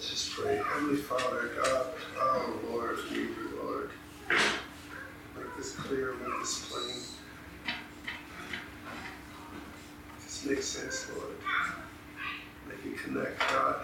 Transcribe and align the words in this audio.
Let's 0.00 0.12
just 0.12 0.32
pray. 0.32 0.56
Heavenly 0.56 0.96
Father, 0.96 1.50
God, 1.62 1.86
oh 2.18 2.58
Lord, 2.70 2.96
we 3.10 3.28
Lord. 3.62 3.90
Make 4.30 5.56
this 5.58 5.72
clear, 5.74 6.14
make 6.14 6.40
this 6.40 6.70
plain. 6.70 7.02
This 10.22 10.46
makes 10.46 10.64
sense, 10.64 11.06
Lord. 11.14 11.36
Make 12.66 12.94
it 12.94 12.98
connect, 12.98 13.38
God. 13.40 13.76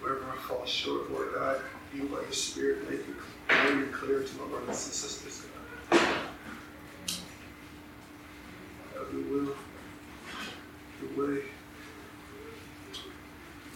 Wherever 0.00 0.24
I 0.24 0.36
fall 0.48 0.64
short, 0.64 1.12
Lord 1.12 1.34
God, 1.34 1.60
you 1.94 2.04
by 2.04 2.22
your 2.22 2.32
Spirit 2.32 2.88
make 2.88 3.00
it 3.00 3.92
clear 3.92 4.22
to 4.22 4.36
my 4.38 4.46
brothers 4.48 4.68
and 4.68 4.76
sisters, 4.94 5.44
God. 5.90 6.00
Have 8.94 9.12
your 9.12 9.22
will, 9.22 9.54
your 11.02 11.28
way 11.28 11.42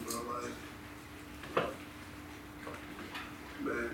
in 0.01 0.14
my 0.14 0.32
life. 0.32 0.57
Man. 3.61 3.91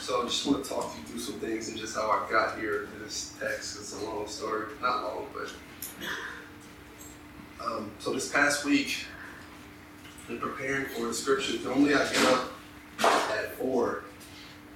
So 0.00 0.21
I 0.21 0.21
just 0.32 0.46
want 0.46 0.64
to 0.64 0.70
talk 0.70 0.96
you 0.96 1.04
through 1.04 1.20
some 1.20 1.34
things 1.40 1.68
and 1.68 1.76
just 1.76 1.94
how 1.94 2.10
I 2.10 2.26
got 2.30 2.58
here 2.58 2.86
to 2.86 3.04
this 3.04 3.34
text. 3.38 3.78
It's 3.78 4.00
a 4.00 4.04
long 4.06 4.26
story, 4.26 4.64
not 4.80 5.02
long, 5.02 5.26
but 5.34 5.52
um, 7.62 7.90
so 7.98 8.14
this 8.14 8.32
past 8.32 8.64
week, 8.64 9.04
in 10.30 10.38
preparing 10.38 10.86
for 10.86 11.04
the 11.04 11.12
scriptures, 11.12 11.62
normally 11.62 11.92
I 11.94 11.98
get 12.10 12.24
up 12.32 12.50
at 13.02 13.54
four 13.58 14.04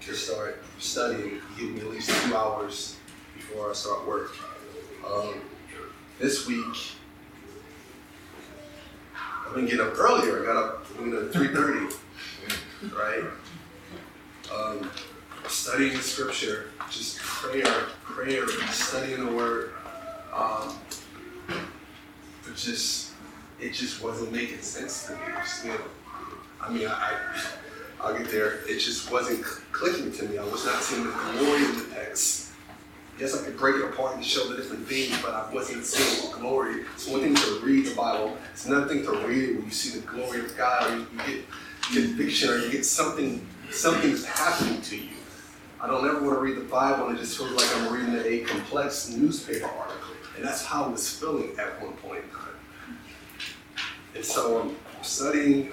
to 0.02 0.14
start 0.14 0.62
studying, 0.78 1.40
give 1.58 1.70
me 1.70 1.80
at 1.80 1.86
least 1.86 2.10
two 2.10 2.36
hours 2.36 2.96
before 3.34 3.70
I 3.70 3.72
start 3.72 4.06
work. 4.06 4.32
Um, 5.10 5.36
this 6.18 6.46
week, 6.46 6.76
I've 9.16 9.54
been 9.54 9.64
getting 9.64 9.80
up 9.80 9.98
earlier. 9.98 10.42
I 10.42 10.44
got 10.44 10.56
up 10.56 11.00
know, 11.00 11.28
three 11.28 11.48
thirty, 11.48 11.94
right? 12.94 13.24
Um, 14.54 14.90
studying 15.48 15.92
the 15.92 16.02
scripture, 16.02 16.66
just 16.90 17.18
prayer, 17.18 17.64
prayer, 18.04 18.46
studying 18.70 19.24
the 19.24 19.32
word. 19.32 19.72
Um, 20.32 20.74
but 21.46 22.56
just 22.56 23.12
it 23.60 23.72
just 23.72 24.02
wasn't 24.02 24.32
making 24.32 24.60
sense 24.60 25.06
to 25.06 25.12
me. 25.12 25.18
You 25.64 25.70
know, 25.70 25.84
I 26.60 26.70
mean, 26.70 26.86
I, 26.88 26.92
I 26.92 27.46
I'll 28.00 28.16
get 28.16 28.30
there. 28.30 28.60
It 28.68 28.78
just 28.78 29.10
wasn't 29.10 29.42
clicking 29.72 30.12
to 30.12 30.24
me. 30.28 30.38
I 30.38 30.44
was 30.44 30.64
not 30.64 30.82
seeing 30.82 31.04
the 31.04 31.12
glory 31.12 31.64
of 31.64 31.88
the 31.88 31.94
text. 31.94 32.52
Yes, 33.18 33.40
I 33.40 33.44
could 33.46 33.56
break 33.56 33.76
it 33.76 33.84
apart 33.84 34.14
and 34.16 34.24
show 34.24 34.46
the 34.46 34.56
different 34.56 34.86
things, 34.86 35.18
but 35.22 35.32
I 35.32 35.50
wasn't 35.52 35.86
seeing 35.86 36.30
the 36.30 36.36
glory. 36.38 36.82
It's 36.94 37.08
one 37.08 37.22
thing 37.22 37.34
to 37.34 37.60
read 37.64 37.86
the 37.86 37.94
Bible. 37.94 38.36
It's 38.52 38.66
another 38.66 38.86
thing 38.86 39.04
to 39.04 39.12
read 39.26 39.50
it 39.50 39.56
when 39.56 39.64
you 39.64 39.70
see 39.70 39.98
the 39.98 40.06
glory 40.06 40.40
of 40.40 40.54
God, 40.54 40.90
or 40.90 40.96
you, 40.96 41.06
you 41.26 41.42
get 41.94 42.08
conviction, 42.08 42.50
or 42.50 42.58
you 42.58 42.70
get 42.70 42.84
something. 42.84 43.46
Something's 43.70 44.24
happening 44.26 44.82
to 44.82 44.96
you. 44.96 45.08
I 45.80 45.86
don't 45.86 46.06
ever 46.06 46.22
want 46.22 46.36
to 46.36 46.40
read 46.40 46.56
the 46.56 46.70
Bible 46.70 47.08
and 47.08 47.18
it 47.18 47.20
just 47.20 47.36
feels 47.36 47.52
like 47.52 47.76
I'm 47.76 47.92
reading 47.92 48.14
a 48.24 48.44
complex 48.46 49.10
newspaper 49.10 49.66
article, 49.66 50.14
and 50.36 50.44
that's 50.44 50.64
how 50.64 50.84
I 50.84 50.88
was 50.88 51.18
feeling 51.18 51.50
at 51.58 51.80
one 51.82 51.92
point 51.94 52.24
in 52.24 52.30
time. 52.30 52.98
And 54.14 54.24
so 54.24 54.62
I'm 54.62 54.76
studying, 55.02 55.72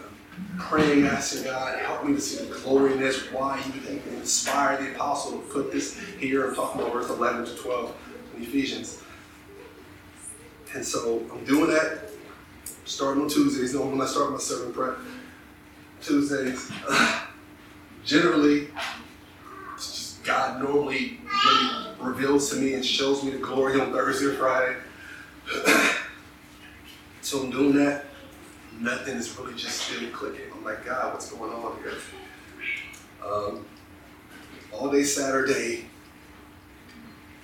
praying, 0.59 1.05
asking 1.05 1.45
God, 1.45 1.79
help 1.79 2.05
me 2.05 2.13
to 2.15 2.21
see 2.21 2.43
the 2.43 2.53
glory 2.59 2.93
in 2.93 2.99
this, 2.99 3.31
why 3.31 3.63
even 3.75 4.01
inspired 4.17 4.81
the 4.81 4.93
apostle 4.93 5.39
to 5.39 5.47
put 5.47 5.71
this 5.71 5.97
here. 6.19 6.49
I'm 6.49 6.55
talking 6.55 6.81
about 6.81 6.93
verse 6.93 7.09
11 7.09 7.45
to 7.45 7.55
12 7.55 7.95
in 8.35 8.43
Ephesians. 8.43 9.01
And 10.75 10.85
so 10.85 11.23
I'm 11.31 11.45
doing 11.45 11.71
that, 11.71 12.09
starting 12.83 13.23
on 13.23 13.29
Tuesdays. 13.29 13.75
when 13.75 14.01
I 14.01 14.05
start 14.05 14.31
my 14.31 14.37
sermon 14.37 14.73
prep. 14.73 14.97
Tuesdays. 16.01 16.69
generally, 18.03 18.67
God 20.23 20.61
normally 20.61 21.19
really 21.45 21.87
reveals 21.99 22.49
to 22.51 22.55
me 22.57 22.73
and 22.73 22.85
shows 22.85 23.23
me 23.23 23.31
the 23.31 23.39
glory 23.39 23.79
on 23.79 23.91
Thursday 23.91 24.27
or 24.27 24.33
Friday. 24.33 24.77
so 27.21 27.41
I'm 27.41 27.51
doing 27.51 27.75
that 27.75 28.05
nothing 28.79 29.15
is 29.15 29.37
really 29.37 29.53
just 29.53 29.81
still 29.81 30.09
clicking. 30.11 30.45
I'm 30.53 30.63
like, 30.63 30.85
God, 30.85 31.13
what's 31.13 31.31
going 31.31 31.51
on 31.51 31.77
here? 31.81 31.93
Um, 33.25 33.65
all 34.71 34.89
day 34.89 35.03
Saturday, 35.03 35.85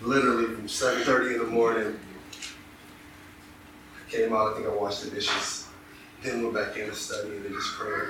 literally 0.02 0.46
from 0.54 0.68
7.30 0.68 1.34
in 1.34 1.40
the 1.40 1.46
morning, 1.46 2.00
I 3.96 4.12
came 4.12 4.34
out, 4.34 4.54
I 4.54 4.56
think 4.56 4.68
I 4.68 4.76
washed 4.76 5.04
the 5.04 5.12
dishes, 5.12 5.68
then 6.24 6.44
went 6.44 6.56
back 6.56 6.78
in 6.78 6.90
to 6.90 6.96
study 6.96 7.30
and 7.30 7.46
then 7.46 7.54
just 7.54 7.74
prayed. 7.74 8.10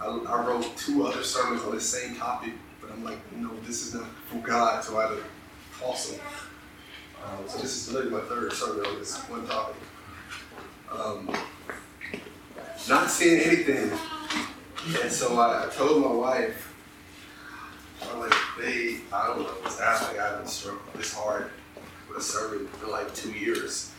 I, 0.00 0.06
I 0.06 0.46
wrote 0.46 0.76
two 0.76 1.06
other 1.06 1.22
sermons 1.22 1.62
on 1.62 1.74
the 1.74 1.80
same 1.80 2.16
topic, 2.16 2.52
I'm 2.96 3.04
like, 3.04 3.18
no, 3.36 3.50
this 3.66 3.86
is 3.86 3.94
not 3.94 4.06
for 4.26 4.38
God, 4.38 4.82
so 4.82 4.98
I 4.98 5.02
had 5.02 5.16
to 5.16 5.22
toss 5.78 6.10
them. 6.10 6.20
Um, 7.22 7.46
so 7.46 7.58
this 7.58 7.76
is 7.76 7.92
literally 7.92 8.16
my 8.16 8.22
third 8.22 8.52
sermon 8.52 8.86
on 8.86 8.98
this 8.98 9.18
one 9.24 9.46
topic. 9.46 9.76
Um, 10.90 11.36
not 12.88 13.10
seeing 13.10 13.40
anything. 13.40 13.90
And 15.02 15.12
so 15.12 15.38
I, 15.38 15.66
I 15.66 15.68
told 15.68 16.02
my 16.02 16.12
wife, 16.12 16.74
I'm 18.02 18.20
like, 18.20 18.34
babe, 18.58 19.00
I 19.12 19.26
don't 19.26 19.40
know 19.40 19.44
what's 19.60 19.78
happening. 19.78 20.20
I 20.20 20.28
haven't 20.28 20.48
struggled 20.48 20.94
this 20.94 21.12
hard 21.12 21.50
with 22.08 22.18
a 22.18 22.22
sermon 22.22 22.66
for 22.68 22.86
like 22.86 23.14
two 23.14 23.32
years. 23.32 23.92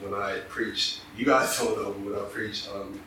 When 0.00 0.14
I 0.14 0.38
preached, 0.48 1.02
you 1.16 1.24
guys 1.24 1.56
don't 1.62 1.76
know 1.76 1.90
when 1.90 2.18
I 2.18 2.24
preached 2.24 2.68
um, 2.74 2.98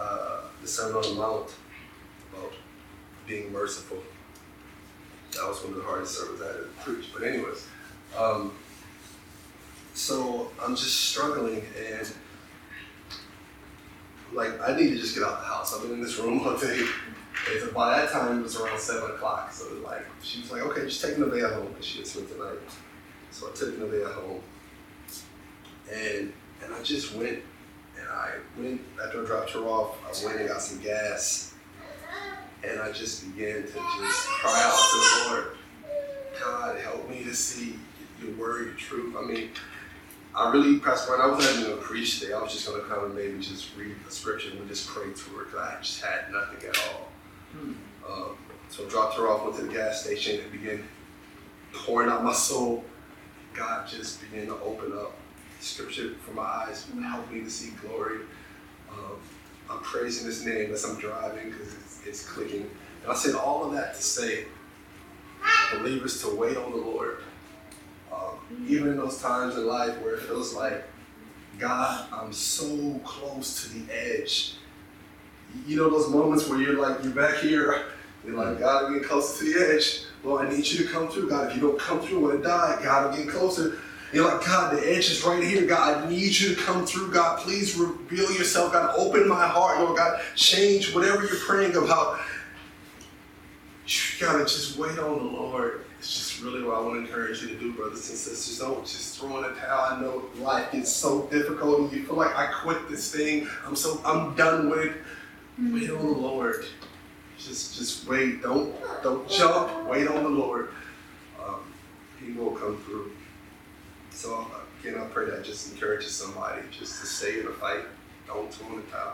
uh, 0.00 0.40
the 0.60 0.66
Sermon 0.66 0.96
on 0.96 1.14
the 1.14 1.20
Mount 1.20 1.50
being 3.26 3.52
merciful. 3.52 3.98
That 5.32 5.48
was 5.48 5.62
one 5.62 5.72
of 5.72 5.78
the 5.78 5.84
hardest 5.84 6.14
sermons 6.14 6.40
I 6.40 6.46
had 6.46 6.56
to 6.56 6.68
preach. 6.82 7.12
But 7.12 7.24
anyways, 7.24 7.66
um, 8.16 8.52
so 9.94 10.50
I'm 10.62 10.76
just 10.76 11.10
struggling 11.10 11.62
and 11.90 12.12
like 14.32 14.60
I 14.60 14.76
need 14.76 14.90
to 14.90 14.96
just 14.96 15.14
get 15.14 15.24
out 15.24 15.40
the 15.40 15.46
house. 15.46 15.74
I've 15.74 15.82
been 15.82 15.92
in 15.92 16.02
this 16.02 16.18
room 16.18 16.46
all 16.46 16.56
day. 16.56 16.86
And 17.50 17.74
by 17.74 18.00
that 18.00 18.10
time 18.10 18.38
it 18.38 18.42
was 18.42 18.56
around 18.56 18.78
seven 18.78 19.10
o'clock. 19.10 19.52
So 19.52 19.66
like 19.84 20.04
she 20.22 20.40
was 20.40 20.52
like, 20.52 20.62
okay, 20.62 20.82
just 20.82 21.02
take 21.02 21.16
Nevaeh 21.16 21.54
home 21.54 21.68
because 21.68 21.86
she 21.86 21.98
had 21.98 22.06
spent 22.06 22.28
the 22.28 22.44
night. 22.44 22.58
So 23.30 23.48
I 23.48 23.54
took 23.54 23.78
Nevaeh 23.78 24.12
home. 24.14 24.40
And 25.92 26.32
and 26.62 26.74
I 26.74 26.82
just 26.82 27.14
went 27.14 27.42
and 27.98 28.08
I 28.08 28.32
went 28.58 28.80
after 29.02 29.22
I 29.22 29.26
dropped 29.26 29.50
her 29.52 29.60
off, 29.60 29.96
I 30.04 30.26
went 30.26 30.40
and 30.40 30.48
got 30.48 30.60
some 30.60 30.80
gas. 30.80 31.54
And 32.64 32.80
I 32.80 32.92
just 32.92 33.24
began 33.34 33.62
to 33.62 33.72
just 33.72 34.28
cry 34.28 34.62
out 34.64 34.90
to 34.90 34.98
the 34.98 35.34
Lord, 35.34 35.56
God 36.40 36.78
help 36.80 37.08
me 37.08 37.24
to 37.24 37.34
see 37.34 37.76
your 38.22 38.34
word, 38.36 38.66
your 38.66 38.74
truth. 38.74 39.14
I 39.16 39.22
mean, 39.22 39.50
I 40.34 40.52
really, 40.52 40.78
Pastor 40.78 41.14
Brian, 41.16 41.30
I 41.30 41.34
wasn't 41.34 41.58
even 41.58 41.70
going 41.70 41.82
to 41.82 41.84
preach 41.84 42.20
today. 42.20 42.34
I 42.34 42.42
was 42.42 42.52
just 42.52 42.66
going 42.66 42.80
to 42.80 42.86
come 42.86 43.04
and 43.04 43.14
maybe 43.14 43.38
just 43.38 43.76
read 43.76 43.94
the 44.04 44.10
scripture 44.10 44.50
and 44.50 44.60
we 44.60 44.68
just 44.68 44.88
pray 44.88 45.10
through 45.12 45.42
it 45.42 45.44
because 45.46 45.60
I 45.60 45.76
just 45.80 46.02
had 46.02 46.32
nothing 46.32 46.68
at 46.68 46.78
all. 46.78 47.08
Hmm. 47.52 47.72
Um, 48.06 48.36
so 48.68 48.84
I 48.84 48.88
dropped 48.88 49.16
her 49.16 49.28
off, 49.28 49.44
went 49.44 49.56
to 49.56 49.62
the 49.62 49.72
gas 49.72 50.02
station, 50.02 50.40
and 50.40 50.52
began 50.52 50.84
pouring 51.72 52.10
out 52.10 52.24
my 52.24 52.32
soul. 52.32 52.84
God 53.54 53.88
just 53.88 54.20
began 54.20 54.46
to 54.46 54.54
open 54.60 54.92
up 54.92 55.12
scripture 55.60 56.14
for 56.24 56.32
my 56.32 56.42
eyes, 56.42 56.86
help 57.02 57.30
me 57.30 57.40
to 57.40 57.50
see 57.50 57.72
glory. 57.80 58.20
Um, 58.90 59.16
I'm 59.70 59.78
praising 59.80 60.26
His 60.26 60.44
name 60.44 60.72
as 60.72 60.84
I'm 60.84 60.98
driving 60.98 61.50
because 61.50 61.74
it's, 61.74 61.95
it's 62.06 62.24
clicking. 62.24 62.70
And 63.02 63.12
I 63.12 63.14
said 63.14 63.34
all 63.34 63.64
of 63.64 63.72
that 63.72 63.94
to 63.94 64.02
say, 64.02 64.46
believers 65.72 66.20
to 66.22 66.34
wait 66.34 66.56
on 66.56 66.70
the 66.70 66.78
Lord 66.78 67.18
um, 68.12 68.66
even 68.68 68.88
in 68.88 68.96
those 68.96 69.20
times 69.20 69.56
in 69.56 69.66
life 69.66 69.96
where 70.00 70.14
it 70.14 70.22
feels 70.22 70.54
like, 70.54 70.84
God, 71.58 72.06
I'm 72.12 72.32
so 72.32 73.00
close 73.04 73.62
to 73.62 73.74
the 73.74 73.92
edge. 73.92 74.54
You 75.66 75.76
know 75.76 75.90
those 75.90 76.10
moments 76.10 76.48
where 76.48 76.60
you're 76.60 76.80
like, 76.80 77.02
you're 77.02 77.12
back 77.12 77.36
here, 77.38 77.86
you're 78.24 78.36
like, 78.36 78.48
mm-hmm. 78.48 78.60
God, 78.60 78.84
I'm 78.84 78.92
getting 78.92 79.08
closer 79.08 79.44
to 79.44 79.52
the 79.52 79.74
edge. 79.74 80.02
Well, 80.22 80.38
I 80.38 80.48
need 80.48 80.66
you 80.66 80.84
to 80.84 80.92
come 80.92 81.08
through. 81.08 81.30
God, 81.30 81.50
if 81.50 81.56
you 81.56 81.62
don't 81.62 81.78
come 81.78 82.00
through, 82.00 82.18
I'm 82.18 82.24
going 82.24 82.36
to 82.38 82.42
die. 82.42 82.80
God, 82.82 83.06
I'm 83.06 83.10
getting 83.12 83.30
closer. 83.30 83.78
You're 84.12 84.24
like, 84.30 84.46
God, 84.46 84.76
the 84.76 84.88
edge 84.88 85.10
is 85.10 85.24
right 85.24 85.42
here. 85.42 85.66
God, 85.66 86.04
I 86.04 86.08
need 86.08 86.38
you 86.38 86.54
to 86.54 86.62
come 86.62 86.86
through. 86.86 87.12
God, 87.12 87.40
please 87.40 87.76
reveal 87.76 88.30
yourself. 88.32 88.72
God, 88.72 88.94
open 88.96 89.28
my 89.28 89.46
heart. 89.46 89.80
Lord 89.80 89.96
God, 89.96 90.20
change 90.34 90.94
whatever 90.94 91.24
you're 91.24 91.40
praying 91.40 91.76
about. 91.76 92.20
You 93.86 94.20
gotta 94.20 94.44
just 94.44 94.78
wait 94.78 94.98
on 94.98 95.18
the 95.18 95.24
Lord 95.24 95.86
it's 95.98 96.14
just 96.14 96.42
really 96.42 96.62
what 96.62 96.76
I 96.76 96.80
want 96.80 96.94
to 96.94 97.00
encourage 97.00 97.42
you 97.42 97.48
to 97.48 97.56
do, 97.56 97.72
brothers 97.72 98.08
and 98.10 98.18
sisters. 98.18 98.58
Don't 98.58 98.86
just 98.86 99.18
throw 99.18 99.38
in 99.38 99.44
a 99.44 99.54
towel. 99.54 99.96
I 99.96 100.00
know 100.00 100.24
life 100.38 100.72
is 100.74 100.94
so 100.94 101.22
difficult 101.28 101.80
and 101.80 101.92
you 101.92 102.04
feel 102.04 102.16
like 102.16 102.36
I 102.36 102.46
quit 102.46 102.88
this 102.88 103.12
thing. 103.12 103.48
I'm 103.66 103.74
so 103.74 104.00
I'm 104.04 104.34
done 104.36 104.70
with 104.70 104.86
it. 104.86 104.92
Wait 105.58 105.90
on 105.90 105.98
the 105.98 106.12
Lord. 106.12 106.66
Just 107.38 107.76
just 107.76 108.06
wait. 108.06 108.42
Don't 108.42 108.74
don't 109.02 109.28
jump. 109.28 109.88
Wait 109.88 110.06
on 110.06 110.22
the 110.22 110.28
Lord. 110.28 110.70
Um, 111.44 111.60
he 112.24 112.32
will 112.32 112.52
come 112.52 112.76
through. 112.84 113.10
So 114.16 114.46
again, 114.80 114.98
I 114.98 115.04
pray 115.08 115.26
that 115.26 115.44
just 115.44 115.70
encourages 115.70 116.14
somebody 116.14 116.62
just 116.70 117.02
to 117.02 117.06
stay 117.06 117.40
in 117.40 117.44
the 117.44 117.52
fight, 117.52 117.82
don't 118.26 118.44
in 118.70 118.76
the 118.76 118.82
towel. 118.84 119.12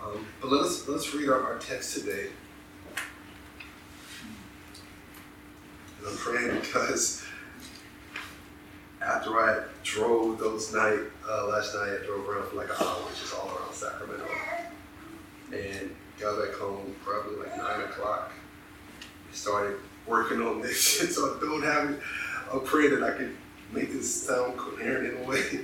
Um, 0.00 0.24
but 0.40 0.52
let 0.52 0.60
us 0.60 0.86
let's 0.86 1.12
read 1.12 1.28
our, 1.28 1.42
our 1.42 1.58
text 1.58 1.94
today. 1.98 2.28
And 5.98 6.06
I'm 6.08 6.16
praying 6.16 6.54
because 6.60 7.24
after 9.04 9.30
I 9.30 9.64
drove 9.82 10.38
those 10.38 10.72
night 10.72 11.00
uh, 11.28 11.48
last 11.48 11.74
night, 11.74 11.98
I 12.00 12.06
drove 12.06 12.28
around 12.28 12.50
for 12.50 12.56
like 12.58 12.68
an 12.68 12.86
hour, 12.86 12.94
which 13.08 13.20
is 13.20 13.32
all 13.32 13.48
around 13.48 13.74
Sacramento, 13.74 14.28
and 15.52 15.92
got 16.20 16.40
back 16.40 16.54
home 16.54 16.94
probably 17.04 17.36
like 17.36 17.56
nine 17.56 17.80
o'clock. 17.80 18.30
Started 19.32 19.80
working 20.06 20.40
on 20.40 20.62
this, 20.62 20.80
so 21.16 21.36
I 21.36 21.40
don't 21.40 21.64
have 21.64 21.90
it. 21.90 22.00
I 22.52 22.58
pray 22.58 22.88
that 22.88 23.02
I 23.02 23.16
can 23.16 23.36
make 23.72 23.92
this 23.92 24.26
sound 24.26 24.56
coherent 24.56 25.14
in 25.14 25.24
a 25.24 25.28
way, 25.28 25.60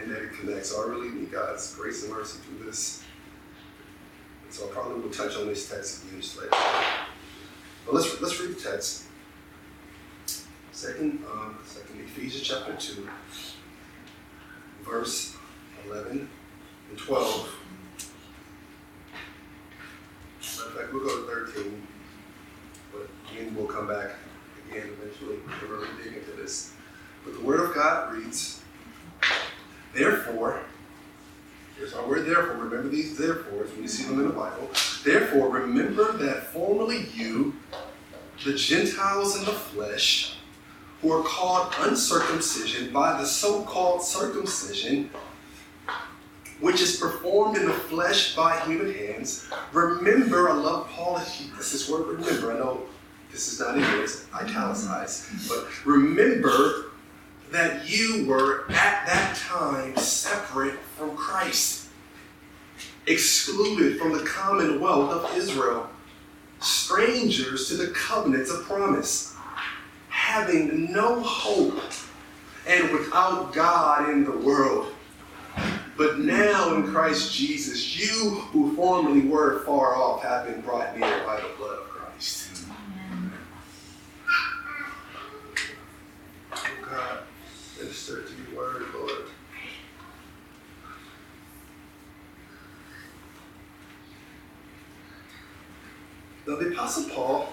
and 0.00 0.10
that 0.10 0.22
it 0.22 0.32
connects. 0.38 0.70
So 0.70 0.82
I 0.82 0.88
really 0.88 1.10
need 1.10 1.32
God's 1.32 1.74
grace 1.74 2.04
and 2.04 2.12
mercy 2.12 2.38
through 2.38 2.64
this. 2.64 3.02
And 4.44 4.52
so 4.52 4.68
I 4.68 4.72
probably 4.72 5.00
will 5.00 5.10
touch 5.10 5.36
on 5.36 5.46
this 5.46 5.68
text 5.68 6.04
again 6.04 6.20
just 6.20 6.38
later. 6.38 6.50
But 7.84 7.94
let's 7.94 8.20
let's 8.20 8.40
read 8.40 8.56
the 8.56 8.60
text. 8.60 9.04
Second, 10.72 11.24
um, 11.32 11.58
second 11.64 12.00
Ephesians 12.00 12.44
chapter 12.44 12.74
two, 12.76 13.08
verse 14.84 15.36
eleven 15.86 16.28
and 16.90 16.98
twelve. 16.98 17.52
Matter 20.40 20.70
of 20.70 20.76
fact, 20.76 20.92
we'll 20.92 21.04
go 21.04 21.16
to 21.20 21.26
thirteen, 21.26 21.82
but 22.92 23.08
again 23.30 23.54
we'll 23.56 23.66
come 23.66 23.88
back 23.88 24.10
again 24.70 24.88
eventually 25.00 25.38
to 25.60 25.66
really 25.66 25.88
dig 26.02 26.14
into 26.14 26.30
this. 26.32 26.72
But 27.24 27.34
the 27.34 27.40
Word 27.40 27.60
of 27.60 27.74
God 27.74 28.14
reads, 28.14 28.62
Therefore, 29.94 30.60
here's 31.76 31.94
our 31.94 32.06
word 32.06 32.26
therefore. 32.26 32.56
Remember 32.56 32.88
these 32.88 33.16
therefores 33.16 33.70
when 33.72 33.82
you 33.82 33.88
see 33.88 34.04
them 34.04 34.20
in 34.20 34.28
the 34.28 34.34
Bible. 34.34 34.70
Therefore, 35.04 35.48
remember 35.48 36.12
that 36.18 36.52
formerly 36.52 37.06
you, 37.14 37.56
the 38.44 38.54
Gentiles 38.54 39.38
in 39.38 39.44
the 39.44 39.52
flesh, 39.52 40.36
who 41.02 41.12
are 41.12 41.22
called 41.22 41.72
uncircumcision 41.80 42.92
by 42.92 43.18
the 43.20 43.26
so 43.26 43.62
called 43.62 44.02
circumcision, 44.02 45.10
which 46.60 46.80
is 46.80 46.96
performed 46.96 47.56
in 47.56 47.66
the 47.66 47.72
flesh 47.72 48.34
by 48.34 48.58
human 48.60 48.92
hands. 48.92 49.48
Remember, 49.72 50.50
I 50.50 50.54
love 50.54 50.88
Paul. 50.90 51.18
This 51.56 51.72
is 51.72 51.88
word 51.88 52.06
remember. 52.06 52.52
I 52.52 52.58
know 52.58 52.82
this 53.30 53.52
is 53.52 53.60
not 53.60 53.76
in 53.76 53.84
here, 53.84 54.02
it's 54.02 54.26
italicized. 54.34 55.48
But 55.48 55.68
remember 55.84 56.87
that 57.58 57.90
you 57.90 58.24
were 58.24 58.66
at 58.70 59.04
that 59.04 59.36
time 59.36 59.96
separate 59.96 60.78
from 60.96 61.16
Christ, 61.16 61.88
excluded 63.08 63.98
from 63.98 64.12
the 64.12 64.22
commonwealth 64.22 65.10
of 65.10 65.36
Israel, 65.36 65.90
strangers 66.60 67.66
to 67.66 67.74
the 67.74 67.88
covenants 67.88 68.48
of 68.52 68.62
promise, 68.62 69.34
having 70.08 70.92
no 70.92 71.18
hope 71.18 71.82
and 72.68 72.92
without 72.92 73.52
God 73.52 74.08
in 74.08 74.24
the 74.24 74.38
world. 74.38 74.94
But 75.96 76.20
now 76.20 76.76
in 76.76 76.86
Christ 76.86 77.34
Jesus, 77.34 77.98
you 77.98 78.30
who 78.52 78.76
formerly 78.76 79.22
were 79.22 79.64
far 79.64 79.96
off 79.96 80.22
have 80.22 80.46
been 80.46 80.60
brought 80.60 80.96
near 80.96 81.24
by 81.26 81.40
the 81.40 81.48
blood 81.56 81.78
of 81.78 81.88
Christ. 81.88 82.50
Amen. 82.70 83.32
Oh 86.52 86.88
God, 86.88 87.18
to 88.08 88.52
your 88.52 88.58
word, 88.58 88.86
Lord. 88.94 89.12
Now 96.46 96.56
the 96.56 96.72
Apostle 96.72 97.10
Paul, 97.10 97.52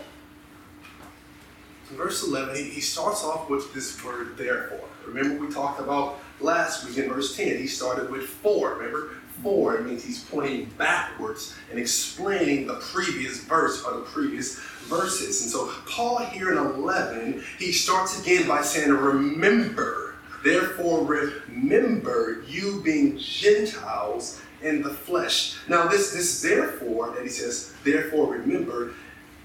in 1.90 1.98
verse 1.98 2.25
11, 2.25 2.56
he, 2.56 2.80
starts 2.80 3.24
off 3.25 3.50
with 3.50 3.74
this 3.74 4.02
word 4.02 4.38
therefore. 4.38 4.88
Remember 5.06 5.46
we 5.46 5.54
talked 5.54 5.81
about 5.81 6.19
last 6.40 6.88
week 6.88 6.98
in 7.00 7.10
verse 7.10 7.36
10, 7.36 7.57
he 7.57 7.68
started 7.68 8.10
with 8.10 8.24
for. 8.24 8.75
Remember? 8.75 9.12
For 9.44 9.81
means 9.81 10.06
he's 10.06 10.24
pointing 10.24 10.69
backwards 10.78 11.54
and 11.69 11.78
explaining 11.78 12.68
the 12.68 12.75
previous 12.75 13.44
verse 13.44 13.84
or 13.84 13.96
the 13.96 14.06
previous 14.06 14.57
verses. 14.86 15.42
And 15.42 15.52
so 15.52 15.74
Paul 15.86 16.19
here 16.19 16.54
in 16.54 16.57
11, 16.57 17.44
he 17.60 17.74
starts 17.74 18.22
again 18.22 18.48
by 18.48 18.62
saying, 18.62 18.92
remember. 18.92 20.05
Therefore, 20.45 21.03
remember 21.03 22.44
you 22.47 22.80
being 22.83 23.18
Gentiles 23.18 24.39
in 24.62 24.83
the 24.83 24.92
flesh. 24.92 25.57
Now, 25.68 25.88
this, 25.88 26.13
this 26.13 26.39
therefore 26.39 27.09
that 27.15 27.24
he 27.24 27.30
says, 27.30 27.74
therefore 27.83 28.31
remember, 28.31 28.94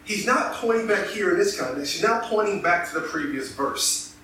he's 0.05 0.27
not 0.27 0.53
pointing 0.53 0.87
back 0.87 1.07
here 1.07 1.31
in 1.31 1.39
this 1.39 1.59
context, 1.59 1.95
he's 1.95 2.03
not 2.03 2.25
pointing 2.25 2.61
back 2.61 2.87
to 2.91 3.01
the 3.01 3.07
previous 3.07 3.51
verse. 3.55 4.15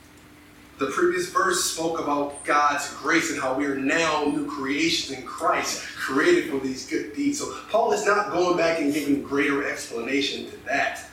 The 0.77 0.89
previous 0.89 1.31
verse 1.31 1.65
spoke 1.65 1.99
about 1.99 2.45
God's 2.45 2.93
grace 2.97 3.31
and 3.31 3.41
how 3.41 3.55
we 3.55 3.65
are 3.65 3.79
now 3.79 4.27
new 4.27 4.47
creations 4.47 5.19
in 5.19 5.25
Christ, 5.25 5.81
created 5.97 6.51
for 6.51 6.61
these 6.61 6.87
good 6.87 7.17
deeds. 7.17 7.39
So 7.39 7.57
Paul 7.71 7.95
is 7.95 8.05
not 8.05 8.31
going 8.31 8.59
back 8.59 8.81
and 8.81 8.93
giving 8.93 9.23
greater 9.23 9.67
explanation 9.67 10.51
to 10.51 10.65
that. 10.67 11.07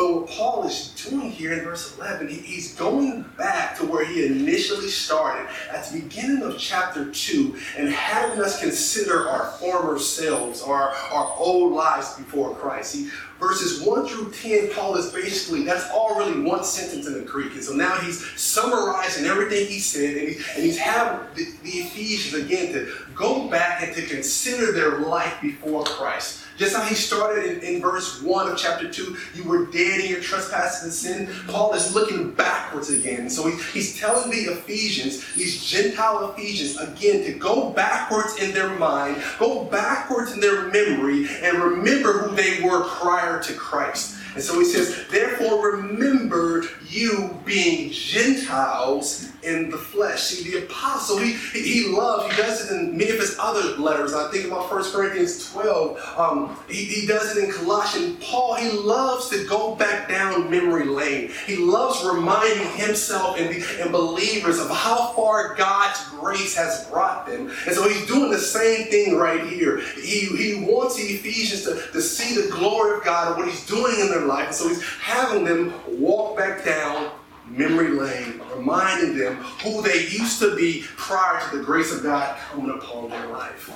But 0.00 0.14
what 0.14 0.30
Paul 0.30 0.66
is 0.66 0.94
doing 1.10 1.30
here 1.30 1.52
in 1.52 1.62
verse 1.62 1.98
11, 1.98 2.26
he's 2.28 2.74
going 2.74 3.22
back 3.36 3.76
to 3.76 3.84
where 3.84 4.02
he 4.02 4.24
initially 4.24 4.88
started 4.88 5.46
at 5.70 5.84
the 5.84 6.00
beginning 6.00 6.42
of 6.42 6.56
chapter 6.56 7.12
2 7.12 7.54
and 7.76 7.90
having 7.90 8.40
us 8.40 8.58
consider 8.60 9.28
our 9.28 9.50
former 9.58 9.98
selves, 9.98 10.62
our, 10.62 10.88
our 11.12 11.34
old 11.36 11.74
lives 11.74 12.14
before 12.14 12.54
Christ. 12.54 12.92
See, 12.92 13.10
verses 13.38 13.82
1 13.82 14.06
through 14.06 14.32
10, 14.32 14.70
Paul 14.72 14.96
is 14.96 15.12
basically, 15.12 15.64
that's 15.64 15.90
all 15.90 16.18
really 16.18 16.40
one 16.40 16.64
sentence 16.64 17.06
in 17.06 17.12
the 17.12 17.20
Greek. 17.20 17.52
And 17.52 17.62
so 17.62 17.74
now 17.74 17.98
he's 17.98 18.24
summarizing 18.40 19.26
everything 19.26 19.66
he 19.66 19.80
said, 19.80 20.16
and, 20.16 20.28
he, 20.30 20.36
and 20.54 20.64
he's 20.64 20.78
having 20.78 21.26
the, 21.34 21.44
the 21.62 21.78
Ephesians 21.78 22.42
again 22.42 22.72
to 22.72 22.90
go 23.14 23.48
back 23.48 23.82
and 23.82 23.94
to 23.94 24.06
consider 24.06 24.72
their 24.72 25.00
life 25.00 25.42
before 25.42 25.84
Christ. 25.84 26.40
Just 26.60 26.76
how 26.76 26.82
he 26.82 26.94
started 26.94 27.62
in, 27.62 27.76
in, 27.76 27.80
verse 27.80 28.20
1 28.20 28.50
of 28.50 28.58
chapter 28.58 28.86
2, 28.86 29.16
you 29.34 29.44
were 29.44 29.64
dead 29.66 29.89
in 29.98 30.10
your 30.10 30.20
trespasses 30.20 30.84
and 30.84 30.92
sin. 30.92 31.44
Paul 31.48 31.74
is 31.74 31.94
looking 31.94 32.30
backwards 32.32 32.90
again. 32.90 33.30
So 33.30 33.48
he's, 33.48 33.66
he's 33.70 33.98
telling 33.98 34.30
the 34.30 34.52
Ephesians, 34.52 35.24
these 35.34 35.64
Gentile 35.64 36.30
Ephesians, 36.30 36.76
again, 36.76 37.24
to 37.24 37.32
go 37.32 37.70
backwards 37.70 38.36
in 38.36 38.52
their 38.52 38.70
mind, 38.78 39.22
go 39.38 39.64
backwards 39.64 40.32
in 40.32 40.40
their 40.40 40.68
memory, 40.68 41.26
and 41.42 41.58
remember 41.58 42.12
who 42.18 42.36
they 42.36 42.60
were 42.62 42.84
prior 42.84 43.42
to 43.42 43.52
Christ. 43.54 44.18
And 44.34 44.42
so 44.42 44.58
he 44.60 44.64
says, 44.64 45.06
therefore 45.10 45.72
remember 45.72 46.64
you 46.88 47.36
being 47.44 47.90
Gentiles 47.90 49.28
in 49.42 49.70
the 49.70 49.78
flesh. 49.78 50.22
See, 50.22 50.50
the 50.50 50.64
apostle, 50.64 51.18
he, 51.18 51.32
he 51.32 51.88
loves, 51.88 52.34
he 52.34 52.42
does 52.42 52.70
it 52.70 52.74
in 52.74 52.96
many 52.96 53.10
of 53.10 53.18
his 53.18 53.36
other 53.38 53.76
letters. 53.76 54.12
I 54.12 54.30
think 54.30 54.46
about 54.46 54.70
1 54.70 54.92
Corinthians 54.92 55.50
12. 55.52 56.18
Um, 56.18 56.56
he, 56.68 56.84
he 56.84 57.06
does 57.06 57.36
it 57.36 57.44
in 57.44 57.52
Colossians. 57.52 58.22
Paul, 58.22 58.54
he 58.54 58.70
loves 58.70 59.28
to 59.30 59.46
go 59.46 59.74
back 59.74 60.08
down 60.08 60.50
memory 60.50 60.84
lane. 60.84 61.30
He 61.46 61.56
loves 61.56 62.04
reminding 62.04 62.66
himself 62.76 63.38
and, 63.38 63.50
and 63.80 63.92
believers 63.92 64.58
of 64.58 64.70
how 64.70 65.12
far 65.12 65.54
God's 65.54 66.08
grace 66.10 66.54
has 66.56 66.86
brought 66.88 67.26
them. 67.26 67.50
And 67.66 67.74
so 67.74 67.88
he's 67.88 68.06
doing 68.06 68.30
the 68.30 68.38
same 68.38 68.86
thing 68.88 69.16
right 69.16 69.44
here. 69.46 69.80
He, 69.96 70.26
he 70.36 70.64
wants 70.64 70.96
the 70.96 71.02
Ephesians 71.02 71.62
to, 71.64 71.80
to 71.92 72.02
see 72.02 72.40
the 72.40 72.50
glory 72.50 72.98
of 72.98 73.04
God 73.04 73.28
and 73.28 73.36
what 73.36 73.48
he's 73.48 73.66
doing 73.66 73.98
in 74.00 74.08
their 74.08 74.26
life. 74.26 74.48
And 74.48 74.54
so 74.54 74.68
he's 74.68 74.82
having 74.82 75.44
them 75.44 75.72
walk 75.98 76.36
back 76.36 76.64
down 76.64 77.10
memory 77.50 77.90
lane, 77.90 78.40
reminding 78.54 79.16
them 79.16 79.36
who 79.36 79.82
they 79.82 80.06
used 80.06 80.38
to 80.38 80.54
be 80.56 80.84
prior 80.96 81.40
to 81.50 81.58
the 81.58 81.64
grace 81.64 81.92
of 81.92 82.02
God 82.02 82.38
coming 82.50 82.70
upon 82.70 83.10
their 83.10 83.26
life. 83.26 83.70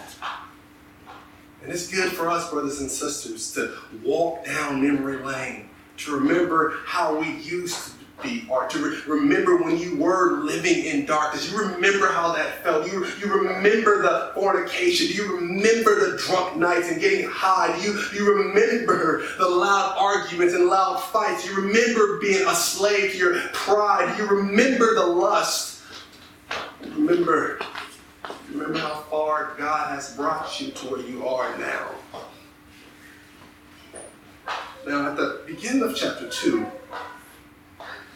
And 1.63 1.73
it's 1.73 1.89
good 1.89 2.13
for 2.13 2.29
us, 2.29 2.51
brothers 2.51 2.81
and 2.81 2.91
sisters, 2.91 3.53
to 3.55 3.77
walk 4.05 4.45
down 4.45 4.83
memory 4.83 5.19
lane, 5.25 5.69
to 5.99 6.15
remember 6.15 6.77
how 6.87 7.19
we 7.19 7.31
used 7.39 7.77
to 7.77 7.94
be, 8.23 8.47
or 8.49 8.67
to 8.69 8.79
re- 8.79 9.01
remember 9.07 9.57
when 9.63 9.79
you 9.79 9.97
were 9.97 10.43
living 10.43 10.85
in 10.85 11.05
darkness. 11.05 11.51
You 11.51 11.59
remember 11.59 12.09
how 12.09 12.33
that 12.33 12.63
felt. 12.63 12.91
You, 12.91 13.07
you 13.21 13.33
remember 13.33 14.03
the 14.03 14.33
fornication. 14.35 15.09
You 15.15 15.37
remember 15.37 16.11
the 16.11 16.19
drunk 16.19 16.57
nights 16.57 16.91
and 16.91 17.01
getting 17.01 17.29
high. 17.29 17.77
You, 17.83 18.01
you 18.15 18.33
remember 18.33 19.25
the 19.39 19.49
loud 19.49 19.97
arguments 19.99 20.55
and 20.55 20.67
loud 20.67 21.03
fights. 21.03 21.47
You 21.47 21.57
remember 21.57 22.19
being 22.21 22.47
a 22.47 22.55
slave 22.55 23.13
to 23.13 23.19
your 23.19 23.41
pride. 23.53 24.15
You 24.19 24.27
remember 24.27 24.95
the 24.95 25.07
lust. 25.07 25.83
Remember, 26.83 27.59
remember 28.51 28.79
how 28.79 29.05
far 29.11 29.55
God 29.59 29.91
has 29.95 30.15
brought 30.15 30.61
you 30.61 30.71
to 30.71 30.87
where 30.87 31.01
you 31.01 31.27
are 31.27 31.57
now. 31.59 31.91
Now, 34.87 35.11
at 35.11 35.17
the 35.17 35.41
beginning 35.47 35.83
of 35.83 35.97
chapter 35.97 36.29
2, 36.29 36.67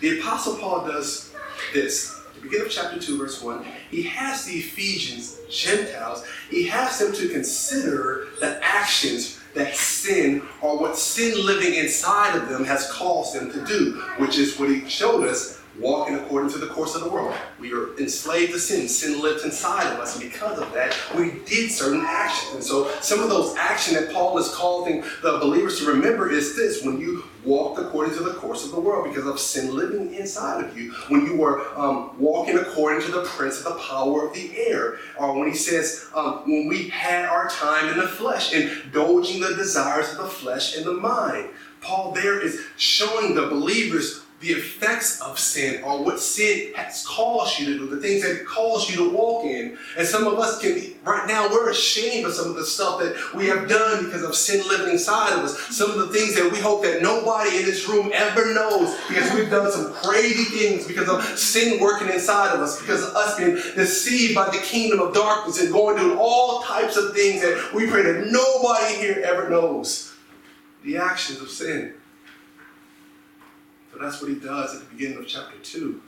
the 0.00 0.20
Apostle 0.20 0.56
Paul 0.56 0.86
does 0.86 1.32
this. 1.72 2.20
the 2.34 2.40
beginning 2.40 2.66
of 2.66 2.72
chapter 2.72 2.98
2, 2.98 3.18
verse 3.18 3.42
1, 3.42 3.64
he 3.90 4.02
has 4.02 4.44
the 4.44 4.58
Ephesians, 4.58 5.38
Gentiles, 5.50 6.24
he 6.50 6.66
has 6.66 6.98
them 6.98 7.12
to 7.14 7.28
consider 7.28 8.28
the 8.40 8.58
actions 8.64 9.40
that 9.54 9.74
sin 9.74 10.42
or 10.60 10.78
what 10.78 10.96
sin 10.96 11.44
living 11.44 11.74
inside 11.74 12.36
of 12.36 12.48
them 12.48 12.64
has 12.64 12.90
caused 12.92 13.34
them 13.34 13.50
to 13.50 13.64
do, 13.64 14.00
which 14.18 14.38
is 14.38 14.58
what 14.58 14.68
he 14.68 14.88
showed 14.88 15.26
us 15.26 15.60
walking 15.80 16.16
according 16.16 16.50
to 16.50 16.58
the 16.58 16.66
course 16.68 16.94
of 16.94 17.02
the 17.02 17.08
world. 17.08 17.34
We 17.58 17.72
are 17.72 17.96
enslaved 17.98 18.52
to 18.52 18.58
sin. 18.58 18.88
Sin 18.88 19.22
lived 19.22 19.44
inside 19.44 19.92
of 19.92 20.00
us, 20.00 20.18
and 20.18 20.30
because 20.30 20.58
of 20.58 20.72
that, 20.72 20.96
we 21.16 21.40
did 21.46 21.70
certain 21.70 22.02
actions. 22.06 22.54
And 22.54 22.64
so, 22.64 22.90
some 23.00 23.20
of 23.20 23.28
those 23.28 23.56
actions 23.56 23.98
that 23.98 24.12
Paul 24.12 24.38
is 24.38 24.48
calling 24.54 25.02
the 25.22 25.38
believers 25.38 25.78
to 25.80 25.86
remember 25.86 26.30
is 26.30 26.56
this: 26.56 26.84
when 26.84 27.00
you 27.00 27.24
walked 27.44 27.80
according 27.80 28.14
to 28.14 28.22
the 28.22 28.34
course 28.34 28.64
of 28.64 28.72
the 28.72 28.80
world, 28.80 29.08
because 29.08 29.26
of 29.26 29.38
sin 29.38 29.74
living 29.74 30.14
inside 30.14 30.64
of 30.64 30.76
you, 30.76 30.92
when 31.08 31.24
you 31.24 31.36
were 31.36 31.66
um, 31.78 32.18
walking 32.18 32.58
according 32.58 33.00
to 33.06 33.10
the 33.10 33.22
prince 33.22 33.58
of 33.58 33.64
the 33.64 33.80
power 33.80 34.26
of 34.26 34.34
the 34.34 34.56
air, 34.56 34.98
or 35.18 35.38
when 35.38 35.48
he 35.48 35.54
says, 35.54 36.08
um, 36.14 36.42
when 36.46 36.68
we 36.68 36.88
had 36.88 37.24
our 37.24 37.48
time 37.48 37.88
in 37.88 37.98
the 37.98 38.08
flesh, 38.08 38.52
indulging 38.52 39.40
the 39.40 39.54
desires 39.54 40.10
of 40.12 40.18
the 40.18 40.28
flesh 40.28 40.76
and 40.76 40.84
the 40.84 40.92
mind. 40.92 41.48
Paul 41.80 42.10
there 42.12 42.40
is 42.40 42.60
showing 42.76 43.36
the 43.36 43.46
believers 43.46 44.24
the 44.40 44.50
effects 44.50 45.20
of 45.20 45.36
sin 45.36 45.82
or 45.82 46.04
what 46.04 46.20
sin 46.20 46.72
has 46.74 47.04
caused 47.04 47.58
you 47.58 47.66
to 47.66 47.78
do, 47.78 47.86
the 47.88 48.00
things 48.00 48.22
that 48.22 48.36
it 48.36 48.46
caused 48.46 48.88
you 48.88 48.96
to 48.96 49.10
walk 49.10 49.44
in. 49.44 49.76
And 49.96 50.06
some 50.06 50.28
of 50.28 50.38
us 50.38 50.60
can 50.60 50.74
be, 50.74 50.96
right 51.04 51.26
now, 51.26 51.48
we're 51.50 51.70
ashamed 51.70 52.24
of 52.24 52.34
some 52.34 52.48
of 52.48 52.54
the 52.54 52.64
stuff 52.64 53.00
that 53.00 53.16
we 53.34 53.46
have 53.46 53.68
done 53.68 54.04
because 54.04 54.22
of 54.22 54.36
sin 54.36 54.66
living 54.68 54.92
inside 54.92 55.32
of 55.32 55.40
us. 55.40 55.58
Some 55.76 55.90
of 55.90 55.98
the 55.98 56.06
things 56.06 56.36
that 56.36 56.52
we 56.52 56.60
hope 56.60 56.84
that 56.84 57.02
nobody 57.02 57.56
in 57.56 57.64
this 57.64 57.88
room 57.88 58.12
ever 58.14 58.54
knows 58.54 58.96
because 59.08 59.34
we've 59.34 59.50
done 59.50 59.72
some 59.72 59.92
crazy 59.94 60.44
things 60.44 60.86
because 60.86 61.08
of 61.08 61.24
sin 61.36 61.80
working 61.80 62.08
inside 62.08 62.54
of 62.54 62.60
us, 62.60 62.80
because 62.80 63.02
of 63.02 63.16
us 63.16 63.36
being 63.36 63.56
deceived 63.74 64.36
by 64.36 64.48
the 64.50 64.58
kingdom 64.58 65.00
of 65.00 65.14
darkness 65.14 65.60
and 65.60 65.72
going 65.72 65.98
through 65.98 66.16
all 66.16 66.62
types 66.62 66.96
of 66.96 67.12
things 67.12 67.42
that 67.42 67.72
we 67.74 67.88
pray 67.88 68.02
that 68.02 68.28
nobody 68.30 68.94
here 68.94 69.20
ever 69.24 69.50
knows. 69.50 70.14
The 70.84 70.96
actions 70.96 71.40
of 71.40 71.50
sin. 71.50 71.94
So 73.98 74.04
that's 74.04 74.22
what 74.22 74.30
he 74.30 74.36
does 74.36 74.76
at 74.76 74.88
the 74.88 74.94
beginning 74.94 75.18
of 75.18 75.26
chapter 75.26 75.58
2. 75.58 76.00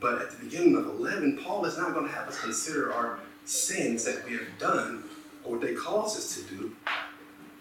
But 0.00 0.20
at 0.20 0.30
the 0.32 0.44
beginning 0.44 0.76
of 0.76 0.84
11, 0.86 1.40
Paul 1.42 1.64
is 1.64 1.78
not 1.78 1.94
going 1.94 2.06
to 2.06 2.12
have 2.12 2.28
us 2.28 2.38
consider 2.38 2.92
our 2.92 3.20
sins 3.46 4.04
that 4.04 4.22
we 4.26 4.32
have 4.34 4.58
done 4.58 5.04
or 5.44 5.52
what 5.52 5.62
they 5.62 5.72
cause 5.72 6.14
us 6.14 6.36
to 6.36 6.54
do. 6.54 6.76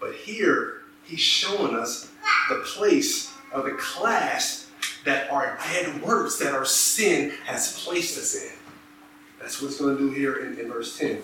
But 0.02 0.14
here, 0.16 0.82
he's 1.06 1.22
showing 1.22 1.74
us 1.74 2.12
the 2.50 2.56
place 2.66 3.34
or 3.54 3.62
the 3.62 3.78
class 3.78 4.70
that 5.06 5.32
our 5.32 5.58
dead 5.72 6.02
works, 6.02 6.38
that 6.40 6.54
our 6.54 6.66
sin 6.66 7.30
has 7.46 7.82
placed 7.82 8.18
us 8.18 8.36
in. 8.36 8.52
That's 9.40 9.62
what 9.62 9.70
he's 9.70 9.80
going 9.80 9.96
to 9.96 10.04
do 10.04 10.12
here 10.12 10.46
in, 10.46 10.60
in 10.60 10.70
verse 10.70 11.00
10. 11.00 11.22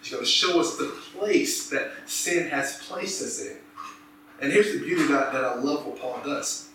He's 0.00 0.12
going 0.12 0.24
to 0.24 0.30
show 0.30 0.60
us 0.60 0.78
the 0.78 0.96
place 1.12 1.68
that 1.68 1.90
sin 2.06 2.48
has 2.48 2.82
placed 2.86 3.20
us 3.22 3.44
in. 3.44 3.56
And 4.40 4.50
here's 4.50 4.72
the 4.72 4.78
beauty 4.78 5.06
that, 5.08 5.32
that 5.34 5.44
I 5.44 5.56
love 5.56 5.84
what 5.84 6.00
Paul 6.00 6.20
does. 6.24 6.70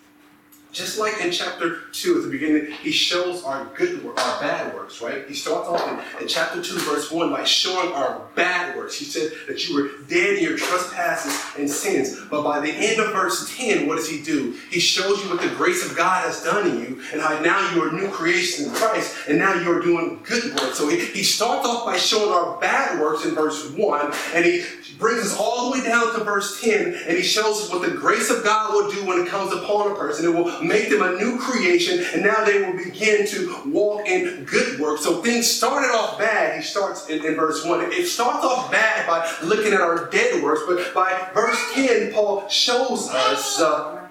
Just 0.71 0.97
like 0.97 1.19
in 1.19 1.31
chapter 1.31 1.81
2 1.91 2.17
at 2.17 2.23
the 2.23 2.29
beginning, 2.29 2.71
he 2.71 2.91
shows 2.91 3.43
our 3.43 3.65
good 3.75 4.03
work, 4.05 4.17
our 4.17 4.39
bad 4.39 4.73
works, 4.73 5.01
right? 5.01 5.27
He 5.27 5.33
starts 5.33 5.67
off 5.67 5.85
in, 5.85 6.21
in, 6.21 6.29
chapter 6.29 6.63
2, 6.63 6.79
verse 6.79 7.11
1 7.11 7.29
by 7.29 7.43
showing 7.43 7.91
our 7.91 8.21
bad 8.35 8.77
works. 8.77 8.97
He 8.97 9.03
said 9.03 9.33
that 9.49 9.67
you 9.67 9.75
were 9.75 9.89
dead 10.07 10.37
in 10.37 10.43
your 10.43 10.57
trespasses 10.57 11.37
and 11.57 11.69
sins. 11.69 12.21
But 12.29 12.43
by 12.43 12.61
the 12.61 12.71
end 12.71 13.01
of 13.01 13.11
verse 13.11 13.53
10, 13.57 13.85
what 13.85 13.97
does 13.97 14.07
he 14.07 14.21
do? 14.21 14.55
He 14.69 14.79
shows 14.79 15.21
you 15.21 15.29
what 15.29 15.41
the 15.41 15.49
grace 15.49 15.85
of 15.89 15.97
God 15.97 16.25
has 16.25 16.41
done 16.41 16.69
in 16.69 16.79
you 16.79 17.01
and 17.11 17.21
how 17.21 17.37
now 17.41 17.73
you 17.73 17.83
are 17.83 17.89
a 17.89 17.93
new 17.93 18.09
creation 18.09 18.65
in 18.65 18.71
Christ 18.71 19.27
and 19.27 19.37
now 19.37 19.53
you're 19.55 19.81
doing 19.81 20.21
good 20.23 20.55
works. 20.55 20.77
So 20.77 20.87
he, 20.87 21.03
he 21.05 21.23
starts 21.23 21.67
off 21.67 21.85
by 21.85 21.97
showing 21.97 22.31
our 22.31 22.57
bad 22.61 23.01
works 23.01 23.25
in 23.25 23.35
verse 23.35 23.69
1 23.71 24.13
and 24.33 24.45
he 24.45 24.63
brings 24.97 25.21
us 25.21 25.37
all 25.37 25.71
the 25.71 25.79
way 25.79 25.85
down 25.85 26.13
to 26.13 26.23
verse 26.23 26.61
10 26.61 26.93
and 27.07 27.17
he 27.17 27.23
shows 27.23 27.61
us 27.61 27.71
what 27.71 27.81
the 27.81 27.91
grace 27.97 28.29
of 28.29 28.43
God 28.43 28.71
will 28.71 28.89
do 28.91 29.05
when 29.05 29.19
it 29.19 29.27
comes 29.27 29.51
upon 29.51 29.91
a 29.91 29.95
person. 29.95 30.25
It 30.25 30.33
will 30.33 30.60
make 30.63 30.89
them 30.89 31.01
a 31.01 31.13
new 31.17 31.37
creation, 31.37 32.03
and 32.13 32.23
now 32.23 32.43
they 32.43 32.61
will 32.61 32.77
begin 32.77 33.27
to 33.27 33.61
walk 33.65 34.07
in 34.07 34.43
good 34.45 34.79
work. 34.79 34.99
So 34.99 35.21
things 35.21 35.49
started 35.49 35.87
off 35.95 36.17
bad. 36.17 36.57
He 36.57 36.63
starts 36.63 37.09
in, 37.09 37.25
in 37.25 37.35
verse 37.35 37.65
1. 37.65 37.91
It 37.91 38.07
starts 38.07 38.45
off 38.45 38.71
bad 38.71 39.07
by 39.07 39.29
looking 39.43 39.73
at 39.73 39.81
our 39.81 40.09
dead 40.09 40.43
works, 40.43 40.61
but 40.67 40.93
by 40.93 41.29
verse 41.33 41.59
10, 41.73 42.13
Paul 42.13 42.47
shows 42.49 43.09
us 43.09 43.59
uh, 43.61 44.07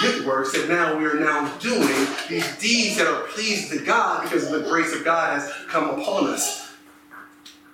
good 0.00 0.26
works 0.26 0.52
that 0.52 0.68
now 0.68 0.96
we 0.96 1.04
are 1.04 1.18
now 1.18 1.52
doing, 1.58 2.06
these 2.28 2.56
deeds 2.58 2.96
that 2.96 3.06
are 3.06 3.22
pleasing 3.28 3.78
to 3.78 3.84
God 3.84 4.24
because 4.24 4.50
the 4.50 4.60
grace 4.60 4.94
of 4.94 5.04
God 5.04 5.40
has 5.40 5.52
come 5.68 5.98
upon 5.98 6.28
us. 6.28 6.72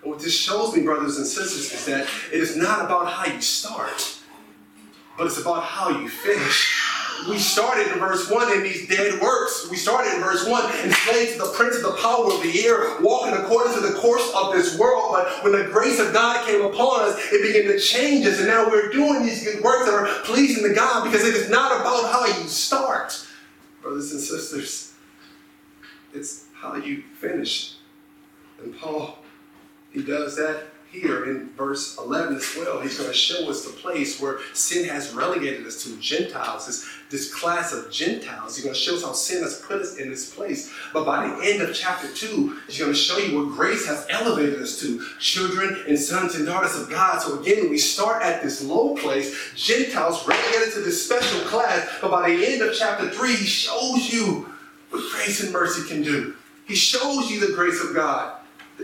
And 0.03 0.13
what 0.13 0.21
this 0.21 0.37
shows 0.37 0.75
me, 0.75 0.83
brothers 0.83 1.17
and 1.19 1.27
sisters, 1.27 1.73
is 1.73 1.85
that 1.87 2.09
it 2.33 2.41
is 2.41 2.57
not 2.57 2.85
about 2.85 3.09
how 3.09 3.33
you 3.33 3.41
start, 3.41 4.19
but 5.19 5.27
it's 5.27 5.41
about 5.41 5.65
how 5.65 5.89
you 5.89 6.09
finish 6.09 6.86
we 7.29 7.39
started 7.39 7.93
in 7.93 7.99
verse 7.99 8.31
1 8.31 8.53
in 8.53 8.63
these 8.63 8.89
dead 8.89 9.21
works. 9.21 9.69
We 9.71 9.77
started 9.77 10.15
in 10.15 10.21
verse 10.21 10.47
1 10.47 10.85
enslaved 10.85 11.33
to 11.33 11.39
the 11.39 11.53
prince 11.55 11.77
of 11.77 11.83
the 11.83 11.97
power 12.01 12.33
of 12.33 12.43
the 12.43 12.67
air, 12.67 13.01
walking 13.01 13.35
according 13.35 13.75
to 13.75 13.81
the 13.81 13.95
course 13.99 14.31
of 14.35 14.53
this 14.53 14.79
world. 14.79 15.13
But 15.13 15.43
when 15.45 15.53
the 15.53 15.65
grace 15.71 15.99
of 15.99 16.13
God 16.13 16.47
came 16.47 16.63
upon 16.63 17.09
us, 17.09 17.33
it 17.33 17.43
began 17.43 17.71
to 17.73 17.81
change 17.81 18.27
us. 18.27 18.39
And 18.39 18.49
now 18.49 18.69
we're 18.69 18.91
doing 18.91 19.25
these 19.25 19.45
good 19.45 19.63
works 19.63 19.87
that 19.87 19.95
are 19.95 20.07
pleasing 20.25 20.63
to 20.65 20.75
God 20.75 21.05
because 21.05 21.25
it 21.27 21.35
is 21.35 21.49
not 21.51 21.81
about 21.81 22.13
how 22.13 22.27
you 22.27 22.49
start, 22.49 23.27
brothers 23.83 24.13
and 24.13 24.21
sisters. 24.21 24.93
It's 26.15 26.47
how 26.55 26.77
you 26.77 27.03
finish. 27.19 27.75
And 28.63 28.79
Paul, 28.79 29.19
he 29.91 30.03
does 30.03 30.37
that 30.37 30.69
here 30.91 31.25
in 31.27 31.51
verse 31.51 31.99
11 31.99 32.37
as 32.37 32.57
well. 32.57 32.81
He's 32.81 32.99
going 32.99 33.11
to 33.11 33.17
show 33.17 33.49
us 33.51 33.65
the 33.65 33.73
place 33.73 34.21
where 34.21 34.39
sin 34.55 34.89
has 34.89 35.13
relegated 35.13 35.67
us 35.67 35.83
to 35.85 35.97
Gentiles, 35.99 36.67
this, 36.67 36.89
this 37.11 37.35
class 37.35 37.73
of 37.73 37.91
Gentiles. 37.91 38.57
He's 38.57 38.65
going 38.65 38.75
to 38.75 38.81
show 38.81 38.95
us 38.95 39.03
how 39.03 39.13
sin 39.13 39.43
has 39.43 39.61
put 39.61 39.81
us 39.81 39.97
in 39.97 40.09
this 40.09 40.35
place. 40.35 40.73
But 40.93 41.05
by 41.05 41.29
the 41.29 41.45
end 41.45 41.63
of 41.63 41.75
chapter 41.75 42.09
2, 42.09 42.59
he's 42.67 42.79
going 42.79 42.93
to 42.93 42.99
show 42.99 43.19
you 43.19 43.39
what 43.39 43.57
grace 43.57 43.87
has 43.87 44.07
elevated 44.11 44.61
us 44.63 44.81
to 44.81 45.05
children 45.19 45.85
and 45.89 45.99
sons 45.99 46.35
and 46.35 46.47
daughters 46.47 46.77
of 46.77 46.89
God. 46.89 47.21
So 47.21 47.41
again, 47.41 47.69
we 47.69 47.79
start 47.79 48.23
at 48.23 48.43
this 48.43 48.63
low 48.63 48.97
place, 48.97 49.53
Gentiles 49.55 50.27
relegated 50.27 50.75
to 50.75 50.81
this 50.81 51.05
special 51.05 51.41
class. 51.49 51.89
But 52.01 52.11
by 52.11 52.31
the 52.31 52.47
end 52.47 52.63
of 52.63 52.75
chapter 52.75 53.11
3, 53.11 53.37
he 53.37 53.47
shows 53.47 54.13
you 54.13 54.49
what 54.91 55.03
grace 55.13 55.43
and 55.43 55.53
mercy 55.53 55.87
can 55.89 56.03
do. 56.03 56.35
He 56.67 56.75
shows 56.75 57.31
you 57.31 57.41
the 57.41 57.55
grace 57.55 57.83
of 57.83 57.95
God. 57.95 58.36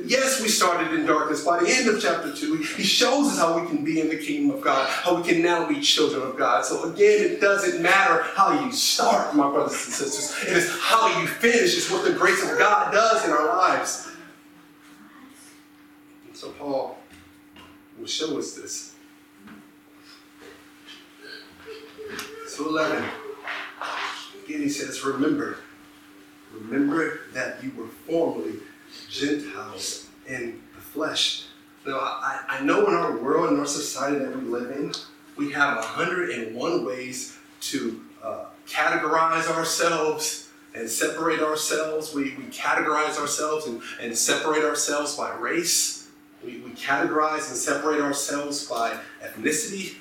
Yes, 0.05 0.41
we 0.41 0.49
started 0.49 0.93
in 0.99 1.07
darkness. 1.07 1.45
By 1.45 1.61
the 1.61 1.71
end 1.71 1.89
of 1.89 2.01
chapter 2.01 2.35
2, 2.35 2.57
he 2.57 2.83
shows 2.83 3.29
us 3.29 3.39
how 3.39 3.59
we 3.59 3.67
can 3.69 3.85
be 3.85 4.01
in 4.01 4.09
the 4.09 4.17
kingdom 4.17 4.57
of 4.57 4.63
God, 4.63 4.89
how 4.89 5.17
we 5.17 5.23
can 5.23 5.43
now 5.43 5.69
be 5.69 5.81
children 5.81 6.23
of 6.23 6.37
God. 6.37 6.65
So 6.65 6.91
again, 6.93 7.21
it 7.21 7.41
doesn't 7.41 7.83
matter 7.83 8.23
how 8.23 8.65
you 8.65 8.73
start, 8.73 9.35
my 9.35 9.51
brothers 9.51 9.85
and 9.85 9.95
sisters. 9.95 10.49
It 10.49 10.57
is 10.57 10.79
how 10.81 11.21
you 11.21 11.27
finish. 11.27 11.77
It's 11.77 11.91
what 11.91 12.05
the 12.05 12.13
grace 12.13 12.43
of 12.43 12.59
God 12.59 12.93
does 12.93 13.25
in 13.25 13.31
our 13.31 13.47
lives. 13.47 14.11
And 16.27 16.37
so 16.37 16.51
Paul 16.53 16.99
will 17.99 18.07
show 18.07 18.39
us 18.39 18.55
this. 18.55 18.97
So 22.49 22.69
11. 22.69 23.05
Again, 24.45 24.63
he 24.63 24.69
says, 24.69 25.05
remember. 25.05 25.59
Remember 26.53 27.21
that 27.33 27.63
you 27.63 27.73
were 27.77 27.87
formerly 27.87 28.55
Gentiles 29.11 30.07
in 30.27 30.63
the 30.75 30.81
flesh. 30.81 31.47
Now, 31.87 31.99
I, 31.99 32.41
I 32.49 32.61
know 32.63 32.87
in 32.87 32.95
our 32.95 33.17
world, 33.17 33.53
in 33.53 33.59
our 33.59 33.67
society 33.67 34.19
that 34.19 34.37
we 34.37 34.43
live 34.43 34.71
in, 34.71 34.93
we 35.37 35.51
have 35.53 35.79
101 35.79 36.85
ways 36.85 37.37
to 37.63 38.01
uh, 38.23 38.45
categorize 38.69 39.49
ourselves 39.49 40.49
and 40.75 40.89
separate 40.89 41.41
ourselves. 41.41 42.15
We, 42.15 42.35
we 42.37 42.45
categorize 42.45 43.19
ourselves 43.19 43.67
and, 43.67 43.83
and 44.01 44.17
separate 44.17 44.65
ourselves 44.65 45.17
by 45.17 45.35
race. 45.35 46.09
We, 46.45 46.59
we 46.59 46.71
categorize 46.71 47.49
and 47.49 47.57
separate 47.57 48.01
ourselves 48.01 48.67
by 48.67 48.99
ethnicity, 49.23 49.97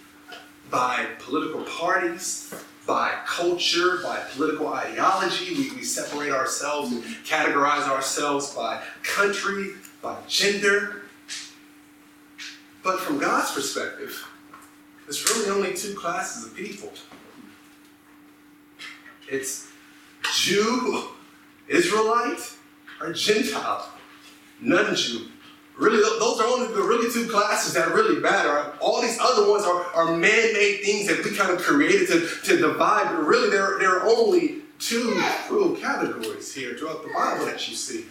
by 0.69 1.07
political 1.19 1.63
parties, 1.63 2.53
by 2.85 3.13
culture, 3.25 3.99
by 4.03 4.19
political 4.33 4.67
ideology. 4.73 5.55
We, 5.55 5.71
we 5.71 5.83
separate 5.83 6.31
ourselves 6.31 6.91
and 6.91 7.03
categorize 7.25 7.87
ourselves 7.87 8.53
by 8.53 8.81
country, 9.03 9.71
by 10.01 10.17
gender. 10.27 11.03
But 12.83 12.99
from 12.99 13.19
God's 13.19 13.51
perspective, 13.51 14.27
there's 15.05 15.29
really 15.29 15.49
only 15.51 15.73
two 15.75 15.93
classes 15.93 16.45
of 16.45 16.55
people 16.55 16.91
it's 19.31 19.71
Jew, 20.33 21.05
Israelite, 21.69 22.53
or 22.99 23.13
Gentile, 23.13 23.89
non 24.59 24.93
Jew. 24.93 25.30
Really, 25.81 25.97
those 26.19 26.39
are 26.39 26.45
only 26.45 26.67
the 26.75 26.83
really 26.83 27.11
two 27.11 27.27
classes 27.27 27.73
that 27.73 27.91
really 27.91 28.19
matter. 28.19 28.71
All 28.79 29.01
these 29.01 29.17
other 29.19 29.49
ones 29.49 29.65
are, 29.65 29.81
are 29.95 30.15
man-made 30.15 30.81
things 30.83 31.07
that 31.07 31.25
we 31.25 31.35
kind 31.35 31.49
of 31.49 31.57
created 31.57 32.07
to, 32.09 32.27
to 32.43 32.57
divide, 32.57 33.05
but 33.05 33.25
really 33.25 33.49
there, 33.49 33.79
there 33.79 33.97
are 33.97 34.05
only 34.05 34.61
two 34.77 35.19
real 35.49 35.75
categories 35.75 36.53
here 36.53 36.75
throughout 36.75 37.01
the 37.01 37.09
Bible 37.11 37.47
that 37.47 37.67
you 37.67 37.73
see. 37.75 38.05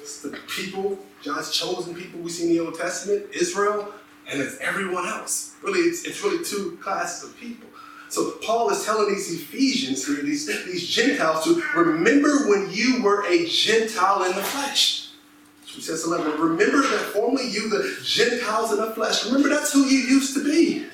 It's 0.00 0.22
the 0.22 0.36
people, 0.48 0.98
God's 1.24 1.56
chosen 1.56 1.94
people 1.94 2.18
we 2.18 2.30
see 2.30 2.48
in 2.48 2.56
the 2.56 2.64
Old 2.66 2.76
Testament, 2.76 3.26
Israel, 3.32 3.94
and 4.28 4.42
it's 4.42 4.58
everyone 4.58 5.06
else. 5.06 5.54
Really, 5.62 5.82
it's, 5.82 6.04
it's 6.04 6.20
really 6.24 6.44
two 6.44 6.78
classes 6.82 7.30
of 7.30 7.36
people. 7.36 7.68
So 8.08 8.32
Paul 8.42 8.70
is 8.70 8.84
telling 8.84 9.08
these 9.14 9.32
Ephesians 9.32 10.04
here, 10.04 10.16
these, 10.24 10.46
these 10.64 10.88
Gentiles, 10.88 11.44
to 11.44 11.62
remember 11.76 12.48
when 12.48 12.70
you 12.72 13.04
were 13.04 13.24
a 13.28 13.46
Gentile 13.46 14.24
in 14.24 14.34
the 14.34 14.42
flesh. 14.42 15.07
He 15.78 15.84
says 15.84 16.04
11, 16.04 16.40
remember 16.40 16.82
that 16.82 17.12
formerly 17.12 17.48
you, 17.48 17.68
the 17.68 17.96
Gentiles 18.02 18.72
in 18.72 18.78
the 18.78 18.90
flesh, 18.90 19.24
remember 19.26 19.48
that's 19.48 19.72
who 19.72 19.84
you 19.84 19.98
used 19.98 20.34
to 20.34 20.42
be. 20.42 20.86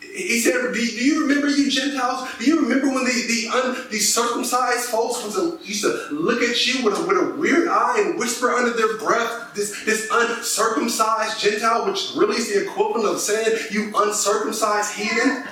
He 0.00 0.40
said, 0.40 0.54
do 0.54 0.80
you 0.80 1.22
remember 1.22 1.46
you 1.46 1.70
Gentiles? 1.70 2.28
Do 2.36 2.44
you 2.44 2.60
remember 2.60 2.88
when 2.88 3.04
the, 3.04 3.12
the, 3.28 3.48
un, 3.56 3.86
the 3.92 4.00
circumcised 4.00 4.86
folks 4.86 5.22
was 5.22 5.38
a, 5.38 5.64
used 5.64 5.84
to 5.84 6.08
look 6.10 6.42
at 6.42 6.66
you 6.66 6.84
with 6.84 6.98
a, 6.98 7.06
with 7.06 7.16
a 7.16 7.36
weird 7.36 7.68
eye 7.68 8.02
and 8.04 8.18
whisper 8.18 8.50
under 8.50 8.72
their 8.72 8.98
breath, 8.98 9.54
this, 9.54 9.84
this 9.84 10.08
uncircumcised 10.10 11.38
Gentile, 11.38 11.86
which 11.86 12.10
really 12.16 12.38
is 12.38 12.52
the 12.52 12.68
equivalent 12.68 13.06
of 13.06 13.20
saying, 13.20 13.56
you 13.70 13.92
uncircumcised 13.94 14.94
heathen? 14.94 15.44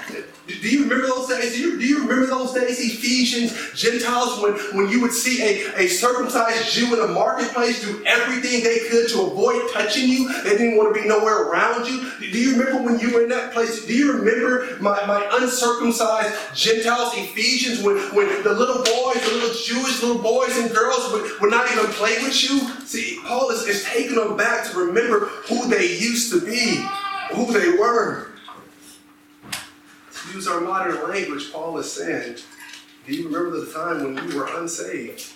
Do 0.47 0.69
you 0.69 0.85
remember 0.85 1.09
those 1.09 1.27
days? 1.29 1.55
Do 1.55 1.61
you, 1.61 1.79
do 1.79 1.85
you 1.85 2.03
remember 2.03 2.27
those 2.27 2.53
days, 2.53 2.79
Ephesians, 2.79 3.53
Gentiles, 3.75 4.41
when, 4.41 4.53
when 4.77 4.89
you 4.89 5.01
would 5.01 5.13
see 5.13 5.43
a, 5.43 5.75
a 5.77 5.89
circumcised 5.89 6.73
Jew 6.73 6.95
in 6.95 7.11
a 7.11 7.13
marketplace 7.13 7.81
do 7.81 8.05
everything 8.07 8.63
they 8.63 8.89
could 8.89 9.09
to 9.09 9.23
avoid 9.23 9.69
touching 9.73 10.09
you? 10.09 10.33
They 10.45 10.57
didn't 10.57 10.77
want 10.77 10.95
to 10.95 11.03
be 11.03 11.09
nowhere 11.09 11.49
around 11.49 11.89
you. 11.89 12.13
Do 12.21 12.39
you 12.39 12.57
remember 12.57 12.83
when 12.83 13.01
you 13.01 13.13
were 13.13 13.25
in 13.25 13.29
that 13.31 13.53
place? 13.55 13.87
Do 13.87 13.93
you 13.93 14.13
remember 14.13 14.77
my, 14.81 15.05
my 15.07 15.29
uncircumcised 15.33 16.55
Gentiles, 16.55 17.13
Ephesians, 17.17 17.83
when, 17.83 17.97
when 18.15 18.29
the 18.45 18.53
little 18.53 18.85
boys, 18.85 19.21
the 19.29 19.35
little 19.35 19.55
Jewish 19.65 20.01
little 20.01 20.23
boys 20.23 20.57
and 20.59 20.73
girls 20.73 21.11
would, 21.13 21.41
would 21.41 21.51
not 21.51 21.71
even 21.73 21.87
play 21.87 22.23
with 22.23 22.41
you? 22.49 22.71
See, 22.85 23.19
Paul 23.27 23.51
is, 23.51 23.67
is 23.67 23.85
taking 23.85 24.15
them 24.15 24.37
back 24.37 24.71
to 24.71 24.79
remember 24.79 25.27
who 25.49 25.69
they 25.69 25.97
used 25.97 26.33
to 26.33 26.41
be, 26.41 26.87
who 27.35 27.53
they 27.53 27.71
were 27.77 28.29
use 30.35 30.49
our 30.49 30.61
modern 30.61 31.09
language, 31.09 31.53
Paul 31.53 31.79
is 31.79 31.91
saying, 31.91 32.37
do 33.07 33.15
you 33.15 33.29
remember 33.29 33.61
the 33.61 33.73
time 33.73 34.15
when 34.15 34.29
you 34.29 34.37
were 34.37 34.49
unsaved? 34.59 35.33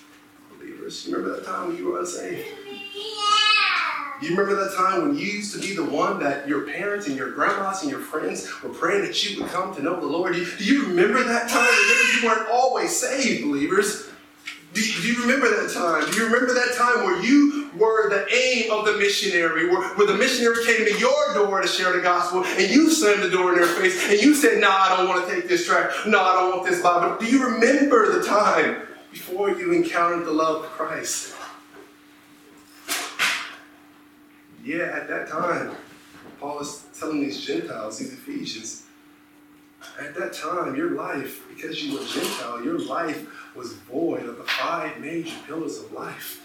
Believers, 0.59 1.07
you 1.07 1.17
remember 1.17 1.37
that 1.37 1.47
time 1.47 1.69
when 1.69 1.77
you 1.77 1.87
were 1.87 2.01
unsaved? 2.01 2.47
You 4.21 4.31
remember 4.37 4.55
that 4.57 4.77
time 4.77 5.09
when 5.09 5.17
you 5.17 5.25
used 5.25 5.55
to 5.55 5.61
be 5.61 5.75
the 5.75 5.85
one 5.85 6.19
that 6.21 6.47
your 6.47 6.67
parents 6.67 7.07
and 7.07 7.17
your 7.17 7.31
grandmas 7.31 7.81
and 7.81 7.91
your 7.91 8.01
friends 8.01 8.51
were 8.63 8.69
praying 8.69 9.07
that 9.07 9.25
you 9.25 9.41
would 9.41 9.51
come 9.51 9.75
to 9.75 9.83
know 9.83 9.99
the 9.99 10.07
Lord? 10.07 10.35
Do 10.35 10.65
you 10.65 10.89
remember 10.89 11.23
that 11.25 11.49
time? 11.49 11.67
Remember, 11.67 12.13
you 12.21 12.27
weren't 12.27 12.51
always 12.51 12.95
saved, 12.95 13.45
believers. 13.45 14.10
Do 14.73 14.81
you, 14.81 15.03
do 15.03 15.09
you, 15.09 15.21
remember 15.23 15.49
that 15.49 15.73
time? 15.73 16.09
Do 16.11 16.17
you 16.17 16.27
remember 16.27 16.55
that 16.55 16.75
time 16.77 17.05
where 17.05 17.21
you 17.21 17.71
were 17.77 18.09
the 18.09 18.25
aim 18.33 18.71
of 18.71 18.85
the 18.87 18.97
missionary, 18.99 19.69
where, 19.69 19.83
where 19.95 20.07
the 20.07 20.15
missionary 20.15 20.65
came 20.65 20.85
to 20.87 20.99
your 20.99 21.35
door 21.35 21.61
to 21.61 21.67
share 21.67 21.93
the 21.93 22.01
gospel, 22.01 22.45
and 22.45 22.71
you 22.71 22.89
slammed 22.89 23.23
the 23.23 23.31
door 23.31 23.53
in 23.53 23.59
their 23.59 23.67
face, 23.67 24.09
and 24.09 24.21
you 24.21 24.33
said, 24.33 24.61
"No, 24.61 24.69
nah, 24.69 24.77
I 24.77 24.97
don't 24.97 25.09
want 25.09 25.29
to 25.29 25.35
take 25.35 25.49
this 25.49 25.67
track. 25.67 25.91
No, 26.07 26.23
I 26.23 26.33
don't 26.35 26.57
want 26.57 26.71
this 26.71 26.83
Bible." 26.83 27.17
Do 27.19 27.27
you 27.27 27.45
remember 27.45 28.17
the 28.17 28.25
time 28.25 28.83
before 29.11 29.51
you 29.51 29.73
encountered 29.73 30.25
the 30.25 30.33
love 30.33 30.65
of 30.65 30.71
Christ? 30.71 31.35
Yeah, 34.63 34.85
at 34.95 35.09
that 35.09 35.29
time, 35.29 35.75
Paul 36.39 36.61
is 36.61 36.85
telling 36.99 37.21
these 37.23 37.45
Gentiles, 37.45 37.99
these 37.99 38.13
Ephesians, 38.13 38.85
at 39.99 40.15
that 40.15 40.33
time, 40.33 40.77
your 40.77 40.91
life, 40.91 41.43
because 41.49 41.83
you 41.83 41.99
were 41.99 42.05
Gentile, 42.05 42.63
your 42.63 42.79
life 42.79 43.27
was 43.55 43.75
void 43.75 44.25
of 44.27 44.37
the 44.39 44.45
five 44.45 44.99
major 44.99 45.35
pillars 45.47 45.79
of 45.79 45.93
life. 45.93 46.41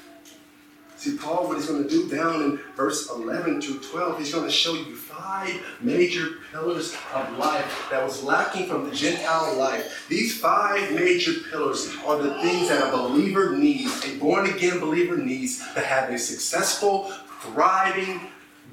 See, 0.97 1.17
Paul, 1.17 1.47
what 1.47 1.57
he's 1.57 1.67
going 1.67 1.83
to 1.83 1.89
do 1.89 2.09
down 2.09 2.41
in 2.41 2.59
verse 2.75 3.09
11 3.12 3.59
to 3.62 3.79
12, 3.79 4.18
he's 4.18 4.33
going 4.33 4.46
to 4.46 4.51
show 4.51 4.74
you 4.74 4.96
five 4.96 5.61
major 5.81 6.37
pillars 6.51 6.96
of 7.13 7.37
life 7.37 7.87
that 7.91 8.01
was 8.01 8.24
lacking 8.24 8.68
from 8.68 8.89
the 8.89 8.96
Gentile 8.96 9.55
life. 9.57 10.05
These 10.07 10.39
five 10.39 10.94
major 10.94 11.33
pillars 11.51 11.94
are 12.05 12.18
the 12.18 12.41
things 12.41 12.70
that 12.70 12.87
a 12.87 12.91
believer 12.91 13.57
needs, 13.57 14.05
a 14.05 14.18
born 14.18 14.50
again 14.50 14.79
believer 14.79 15.18
needs 15.18 15.59
to 15.74 15.81
have 15.81 16.09
a 16.09 16.18
successful, 16.18 17.11
thriving, 17.41 18.22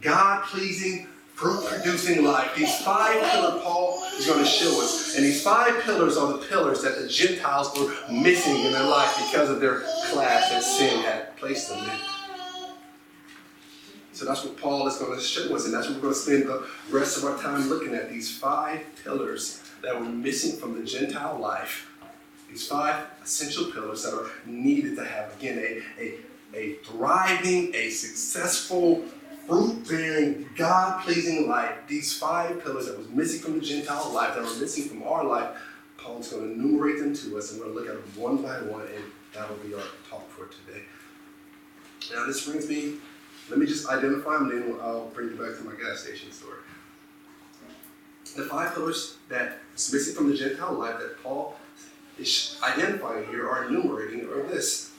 God 0.01 0.45
pleasing, 0.45 1.09
producing 1.51 2.25
life. 2.25 2.55
These 2.55 2.81
five 2.83 3.21
pillars 3.31 3.63
Paul 3.63 4.03
is 4.17 4.27
going 4.27 4.39
to 4.39 4.51
show 4.51 4.83
us. 4.83 5.17
And 5.17 5.25
these 5.25 5.43
five 5.43 5.83
pillars 5.83 6.17
are 6.17 6.33
the 6.33 6.39
pillars 6.39 6.83
that 6.83 7.01
the 7.01 7.09
Gentiles 7.09 7.77
were 7.79 7.93
missing 8.13 8.61
in 8.65 8.73
their 8.73 8.85
life 8.85 9.17
because 9.31 9.51
of 9.51 9.61
their 9.61 9.81
class 10.11 10.51
that 10.51 10.63
sin 10.63 11.03
had 11.03 11.37
placed 11.37 11.69
them 11.69 11.85
in. 11.85 11.99
So 14.13 14.27
that's 14.27 14.45
what 14.45 14.57
Paul 14.57 14.87
is 14.87 14.97
going 14.97 15.19
to 15.19 15.25
show 15.25 15.55
us, 15.57 15.65
and 15.65 15.75
that's 15.75 15.89
what 15.89 15.97
we're 15.97 16.03
going 16.03 16.15
to 16.15 16.21
spend 16.21 16.47
the 16.47 16.67
rest 16.91 17.17
of 17.19 17.25
our 17.25 17.39
time 17.39 17.69
looking 17.69 17.95
at 17.95 18.11
these 18.11 18.37
five 18.37 18.81
pillars 19.03 19.63
that 19.83 19.99
were 19.99 20.07
missing 20.07 20.61
from 20.61 20.79
the 20.79 20.85
Gentile 20.85 21.39
life. 21.39 21.91
These 22.49 22.69
five 22.69 23.07
essential 23.25 23.73
pillars 23.73 24.05
that 24.05 24.15
are 24.15 24.31
needed 24.45 24.97
to 24.97 25.05
have, 25.05 25.35
again, 25.39 25.59
a, 25.59 25.83
a, 26.01 26.15
a 26.55 26.75
thriving, 26.85 27.75
a 27.75 27.89
successful, 27.89 29.03
fruit 29.53 29.89
bearing, 29.89 30.49
God 30.57 31.03
pleasing 31.03 31.49
life, 31.49 31.75
these 31.87 32.19
five 32.19 32.63
pillars 32.63 32.87
that 32.87 32.97
was 32.97 33.09
missing 33.11 33.41
from 33.41 33.59
the 33.59 33.65
Gentile 33.65 34.11
life, 34.11 34.35
that 34.35 34.43
were 34.43 34.61
missing 34.61 34.85
from 34.85 35.03
our 35.03 35.25
life, 35.25 35.57
Paul's 35.99 36.33
going 36.33 36.49
to 36.49 36.55
enumerate 36.55 36.99
them 36.99 37.15
to 37.15 37.39
us, 37.39 37.53
and 37.53 37.61
we're 37.61 37.67
going 37.67 37.77
to 37.77 37.93
look 37.93 37.99
at 37.99 38.15
them 38.15 38.23
one 38.23 38.39
by 38.39 38.55
one, 38.63 38.87
and 38.87 39.05
that'll 39.35 39.57
be 39.57 39.75
our 39.75 39.83
talk 40.09 40.29
for 40.31 40.47
today. 40.47 40.83
Now, 42.13 42.27
this 42.27 42.47
brings 42.47 42.69
me, 42.69 42.95
let 43.51 43.59
me 43.59 43.67
just 43.67 43.87
identify 43.89 44.35
them, 44.35 44.51
and 44.51 44.63
then 44.63 44.81
I'll 44.81 45.07
bring 45.09 45.29
you 45.29 45.37
back 45.37 45.57
to 45.59 45.65
my 45.65 45.75
gas 45.75 46.01
station 46.01 46.33
story. 46.33 46.59
The 48.37 48.45
five 48.45 48.73
pillars 48.75 49.19
that 49.29 49.59
is 49.77 49.93
missing 49.93 50.15
from 50.15 50.31
the 50.31 50.37
Gentile 50.37 50.73
life 50.73 50.99
that 50.99 51.23
Paul 51.23 51.57
is 52.19 52.59
identifying 52.63 53.27
here 53.27 53.49
are 53.49 53.67
enumerating 53.67 54.27
are 54.29 54.43
this. 54.45 54.93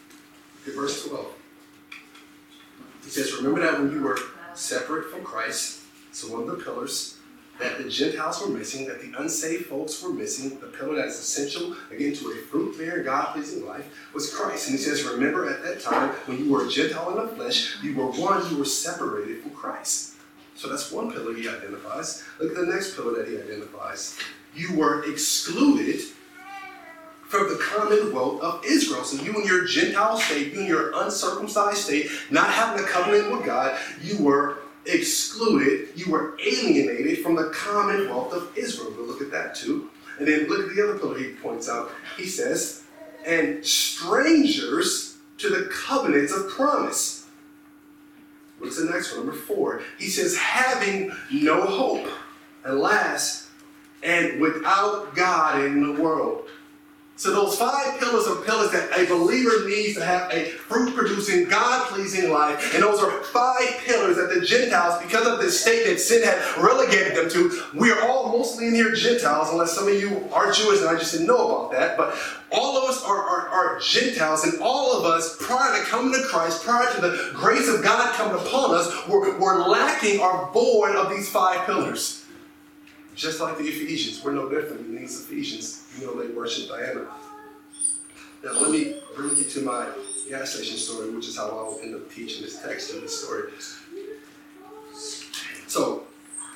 Verse 0.63 1.07
12. 1.07 1.25
He 3.03 3.09
says, 3.09 3.35
Remember 3.35 3.59
that 3.59 3.79
when 3.79 3.91
you 3.91 4.01
were 4.01 4.17
separate 4.57 5.11
from 5.11 5.23
Christ, 5.23 5.81
so 6.11 6.31
one 6.31 6.47
of 6.47 6.57
the 6.57 6.63
pillars 6.63 7.17
that 7.59 7.77
the 7.77 7.89
Gentiles 7.89 8.41
were 8.41 8.47
missing, 8.47 8.87
that 8.87 9.01
the 9.01 9.13
unsaved 9.17 9.67
folks 9.67 10.01
were 10.01 10.09
missing, 10.09 10.57
the 10.59 10.67
pillar 10.67 10.95
that 10.95 11.07
is 11.07 11.19
essential, 11.19 11.75
again, 11.91 12.13
to 12.13 12.31
a 12.31 12.35
fruit 12.35 12.77
bearing, 12.77 13.05
God 13.05 13.33
pleasing 13.33 13.65
life, 13.65 13.85
was 14.13 14.33
Christ. 14.33 14.69
And 14.69 14.77
he 14.77 14.83
says, 14.83 15.03
Remember 15.03 15.49
at 15.49 15.63
that 15.63 15.79
time, 15.79 16.09
when 16.25 16.39
you 16.39 16.51
were 16.51 16.65
a 16.65 16.69
Gentile 16.69 17.17
in 17.17 17.27
the 17.27 17.35
flesh, 17.35 17.77
you 17.83 17.95
were 17.95 18.07
one, 18.07 18.49
you 18.49 18.57
were 18.57 18.65
separated 18.65 19.41
from 19.41 19.51
Christ. 19.51 20.15
So 20.55 20.67
that's 20.67 20.91
one 20.91 21.11
pillar 21.11 21.33
he 21.33 21.47
identifies. 21.47 22.23
Look 22.39 22.51
at 22.51 22.57
the 22.57 22.71
next 22.71 22.95
pillar 22.95 23.17
that 23.17 23.27
he 23.27 23.37
identifies. 23.37 24.17
You 24.55 24.75
were 24.75 25.03
excluded 25.09 26.01
from 27.33 27.49
the 27.49 27.57
commonwealth 27.57 28.39
of 28.43 28.63
Israel. 28.63 29.03
So 29.03 29.19
you 29.23 29.33
in 29.41 29.47
your 29.47 29.65
Gentile 29.65 30.17
state, 30.19 30.53
you 30.53 30.59
in 30.59 30.67
your 30.67 30.91
uncircumcised 30.93 31.79
state, 31.79 32.11
not 32.29 32.51
having 32.51 32.83
a 32.83 32.87
covenant 32.87 33.31
with 33.31 33.43
God, 33.43 33.75
you 34.03 34.23
were 34.23 34.59
excluded, 34.85 35.89
you 35.95 36.11
were 36.11 36.37
alienated 36.45 37.23
from 37.23 37.35
the 37.35 37.49
commonwealth 37.49 38.33
of 38.33 38.55
Israel. 38.55 38.93
We'll 38.95 39.07
look 39.07 39.21
at 39.21 39.31
that 39.31 39.55
too. 39.55 39.89
And 40.19 40.27
then 40.27 40.47
look 40.47 40.69
at 40.69 40.75
the 40.75 40.83
other 40.83 40.99
pillar 40.99 41.17
he 41.17 41.31
points 41.31 41.67
out. 41.67 41.89
He 42.17 42.27
says, 42.27 42.83
and 43.25 43.65
strangers 43.65 45.17
to 45.39 45.49
the 45.49 45.71
covenants 45.73 46.31
of 46.31 46.49
promise. 46.49 47.25
What's 48.59 48.77
the 48.77 48.91
next 48.91 49.15
one? 49.15 49.25
Number 49.25 49.41
four. 49.41 49.81
He 49.97 50.07
says, 50.07 50.37
having 50.37 51.11
no 51.31 51.65
hope. 51.65 52.07
Alas, 52.63 53.49
and 54.03 54.39
without 54.39 55.15
God 55.15 55.65
in 55.65 55.95
the 55.95 56.01
world. 56.01 56.47
So 57.15 57.31
those 57.31 57.57
five 57.57 57.99
pillars 57.99 58.27
are 58.27 58.43
pillars 58.43 58.71
that 58.71 58.97
a 58.97 59.05
believer 59.05 59.69
needs 59.69 59.95
to 59.95 60.03
have 60.03 60.31
a 60.33 60.49
fruit-producing, 60.49 61.47
God-pleasing 61.47 62.31
life. 62.31 62.73
And 62.73 62.83
those 62.83 63.01
are 63.01 63.11
five 63.25 63.69
pillars 63.85 64.17
that 64.17 64.33
the 64.33 64.41
Gentiles, 64.45 65.01
because 65.01 65.27
of 65.27 65.39
the 65.39 65.49
state 65.51 65.85
that 65.85 65.99
sin 65.99 66.23
had 66.23 66.41
relegated 66.61 67.15
them 67.15 67.29
to, 67.29 67.61
we 67.75 67.91
are 67.91 68.01
all 68.09 68.29
mostly 68.29 68.67
in 68.67 68.73
here 68.73 68.93
Gentiles, 68.95 69.49
unless 69.51 69.73
some 69.73 69.87
of 69.87 69.93
you 69.93 70.27
are 70.33 70.51
Jewish 70.51 70.79
and 70.81 70.89
I 70.89 70.97
just 70.97 71.11
didn't 71.11 71.27
know 71.27 71.47
about 71.47 71.71
that. 71.73 71.97
But 71.97 72.15
all 72.51 72.77
of 72.77 72.89
us 72.89 73.03
are, 73.03 73.21
are, 73.21 73.47
are 73.47 73.79
Gentiles, 73.79 74.43
and 74.43 74.59
all 74.59 74.97
of 74.97 75.05
us, 75.05 75.37
prior 75.39 75.79
to 75.79 75.85
coming 75.85 76.13
to 76.13 76.27
Christ, 76.27 76.63
prior 76.63 76.93
to 76.95 77.01
the 77.01 77.31
grace 77.35 77.69
of 77.69 77.83
God 77.83 78.13
coming 78.15 78.35
upon 78.35 78.73
us, 78.73 79.07
we're, 79.07 79.39
we're 79.39 79.67
lacking 79.67 80.19
or 80.19 80.49
void 80.51 80.95
of 80.95 81.09
these 81.09 81.29
five 81.29 81.65
pillars. 81.67 82.22
Just 83.15 83.39
like 83.39 83.57
the 83.57 83.63
Ephesians, 83.63 84.23
we're 84.23 84.31
no 84.33 84.49
different 84.49 84.83
than 84.83 84.95
these 84.95 85.21
Ephesians, 85.21 85.83
You 85.99 86.07
know, 86.07 86.21
they 86.21 86.33
worship 86.33 86.69
Diana. 86.69 87.05
Now, 88.43 88.53
let 88.59 88.71
me 88.71 88.95
bring 89.15 89.37
you 89.37 89.43
to 89.43 89.61
my 89.61 89.87
gas 90.29 90.51
station 90.55 90.77
story, 90.77 91.11
which 91.11 91.27
is 91.27 91.37
how 91.37 91.47
I'll 91.49 91.79
end 91.81 91.95
up 91.95 92.11
teaching 92.11 92.43
this 92.43 92.61
text 92.61 92.93
in 92.93 93.01
this 93.01 93.23
story. 93.23 93.51
So, 95.67 96.03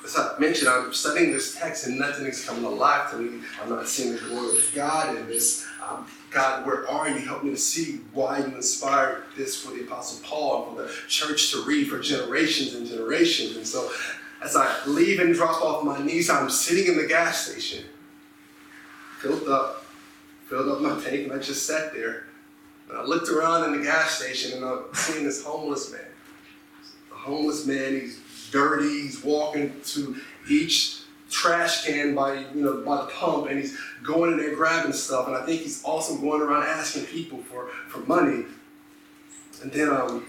as 0.04 0.16
I 0.16 0.38
mentioned, 0.38 0.68
I'm 0.68 0.92
studying 0.92 1.32
this 1.32 1.54
text 1.56 1.86
and 1.86 1.98
nothing 1.98 2.26
is 2.26 2.44
coming 2.44 2.64
alive 2.64 3.10
to 3.12 3.18
me. 3.18 3.42
I'm 3.62 3.70
not 3.70 3.88
seeing 3.88 4.14
the 4.14 4.20
glory 4.20 4.56
of 4.58 4.72
God 4.74 5.16
in 5.16 5.26
this. 5.26 5.66
um, 5.88 6.06
God, 6.30 6.66
where 6.66 6.88
are 6.90 7.08
you? 7.08 7.18
Help 7.20 7.42
me 7.42 7.50
to 7.50 7.56
see 7.56 8.00
why 8.12 8.38
you 8.38 8.44
inspired 8.54 9.24
this 9.36 9.62
for 9.62 9.72
the 9.72 9.82
Apostle 9.84 10.20
Paul 10.22 10.68
and 10.68 10.76
for 10.76 10.82
the 10.82 10.92
church 11.08 11.50
to 11.52 11.64
read 11.64 11.88
for 11.88 11.98
generations 12.00 12.74
and 12.74 12.86
generations. 12.86 13.56
And 13.56 13.66
so 13.66 13.90
as 14.42 14.56
I 14.56 14.84
leave 14.86 15.20
and 15.20 15.34
drop 15.34 15.62
off 15.62 15.84
my 15.84 16.02
knees, 16.04 16.30
I'm 16.30 16.50
sitting 16.50 16.92
in 16.92 16.96
the 16.96 17.06
gas 17.06 17.46
station, 17.46 17.84
filled 19.20 19.48
up, 19.48 19.84
filled 20.48 20.68
up 20.68 20.80
my 20.80 21.00
tank, 21.02 21.24
and 21.24 21.32
I 21.32 21.38
just 21.38 21.66
sat 21.66 21.92
there. 21.92 22.24
And 22.88 22.96
I 22.96 23.04
looked 23.04 23.28
around 23.28 23.64
in 23.64 23.78
the 23.78 23.84
gas 23.84 24.18
station 24.18 24.56
and 24.56 24.64
I'm 24.64 24.84
seeing 24.94 25.24
this 25.24 25.44
homeless 25.44 25.92
man. 25.92 26.00
A 27.12 27.14
homeless 27.14 27.66
man, 27.66 27.92
he's 28.00 28.20
dirty, 28.50 29.02
he's 29.02 29.22
walking 29.22 29.78
to 29.84 30.16
each 30.48 31.02
trash 31.30 31.84
can 31.84 32.14
by 32.14 32.38
you 32.54 32.62
know 32.62 32.80
by 32.80 32.96
the 32.96 33.06
pump 33.08 33.50
and 33.50 33.58
he's 33.58 33.78
going 34.02 34.32
in 34.32 34.38
there 34.38 34.54
grabbing 34.54 34.94
stuff 34.94 35.26
and 35.26 35.36
I 35.36 35.44
think 35.44 35.60
he's 35.60 35.84
also 35.84 36.16
going 36.16 36.40
around 36.40 36.62
asking 36.62 37.04
people 37.04 37.38
for, 37.42 37.68
for 37.88 37.98
money. 38.06 38.44
And 39.62 39.70
then 39.70 39.90
um 39.90 40.24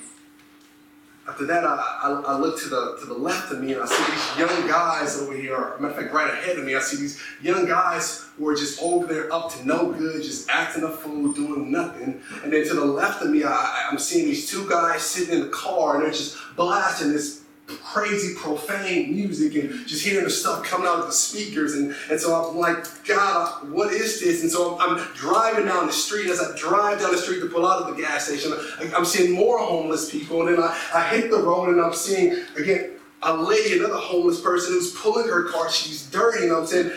after 1.29 1.45
that 1.45 1.63
I, 1.63 1.99
I, 2.03 2.33
I, 2.33 2.37
look 2.37 2.59
to 2.61 2.69
the 2.69 2.97
to 2.99 3.05
the 3.05 3.13
left 3.13 3.51
of 3.51 3.61
me 3.61 3.73
and 3.73 3.83
I 3.83 3.85
see 3.85 4.11
these 4.11 4.39
young 4.39 4.67
guys 4.67 5.19
over 5.21 5.33
here, 5.33 5.75
matter 5.79 5.87
of 5.87 5.95
fact 5.95 6.13
right 6.13 6.33
ahead 6.33 6.57
of 6.57 6.65
me, 6.65 6.75
I 6.75 6.79
see 6.79 6.97
these 6.97 7.21
young 7.41 7.65
guys 7.65 8.25
who 8.37 8.47
are 8.47 8.55
just 8.55 8.81
over 8.81 9.05
there 9.05 9.31
up 9.31 9.51
to 9.53 9.67
no 9.67 9.91
good, 9.91 10.23
just 10.23 10.49
acting 10.49 10.83
a 10.83 10.89
fool, 10.89 11.31
doing 11.33 11.71
nothing. 11.71 12.21
And 12.43 12.51
then 12.51 12.67
to 12.67 12.73
the 12.73 12.85
left 12.85 13.21
of 13.21 13.29
me, 13.29 13.43
I, 13.43 13.89
I'm 13.91 13.99
seeing 13.99 14.25
these 14.25 14.49
two 14.49 14.67
guys 14.67 15.03
sitting 15.03 15.35
in 15.35 15.41
the 15.41 15.49
car 15.49 15.95
and 15.95 16.05
they're 16.05 16.11
just 16.11 16.37
blasting 16.55 17.11
this 17.11 17.43
crazy 17.77 18.35
profane 18.35 19.13
music 19.13 19.55
and 19.55 19.87
just 19.87 20.03
hearing 20.03 20.23
the 20.23 20.29
stuff 20.29 20.63
coming 20.63 20.87
out 20.87 20.99
of 20.99 21.05
the 21.05 21.11
speakers. 21.11 21.73
And, 21.73 21.95
and 22.09 22.19
so 22.19 22.33
I'm 22.35 22.57
like 22.57 22.85
God 23.05 23.69
what 23.71 23.93
is 23.93 24.19
this? 24.19 24.41
And 24.41 24.51
so 24.51 24.77
I'm, 24.79 24.97
I'm 24.97 25.13
driving 25.15 25.65
down 25.65 25.87
the 25.87 25.93
street. 25.93 26.29
As 26.29 26.39
I 26.39 26.55
drive 26.57 26.99
down 26.99 27.11
the 27.11 27.17
street 27.17 27.39
to 27.41 27.47
pull 27.47 27.65
out 27.65 27.81
of 27.81 27.95
the 27.95 28.01
gas 28.01 28.27
station 28.27 28.53
I, 28.53 28.91
I'm 28.95 29.05
seeing 29.05 29.31
more 29.33 29.59
homeless 29.59 30.09
people. 30.09 30.47
And 30.47 30.57
then 30.57 30.63
I, 30.63 30.77
I 30.93 31.07
hit 31.09 31.31
the 31.31 31.39
road 31.39 31.69
and 31.69 31.81
I'm 31.81 31.93
seeing 31.93 32.43
again 32.57 32.91
a 33.21 33.35
lady 33.35 33.77
another 33.77 33.97
homeless 33.97 34.41
person 34.41 34.73
who's 34.73 34.93
pulling 34.93 35.27
her 35.27 35.49
car. 35.49 35.69
She's 35.69 36.09
dirty. 36.09 36.43
And 36.43 36.53
I'm 36.53 36.65
saying 36.65 36.91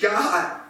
God 0.00 0.60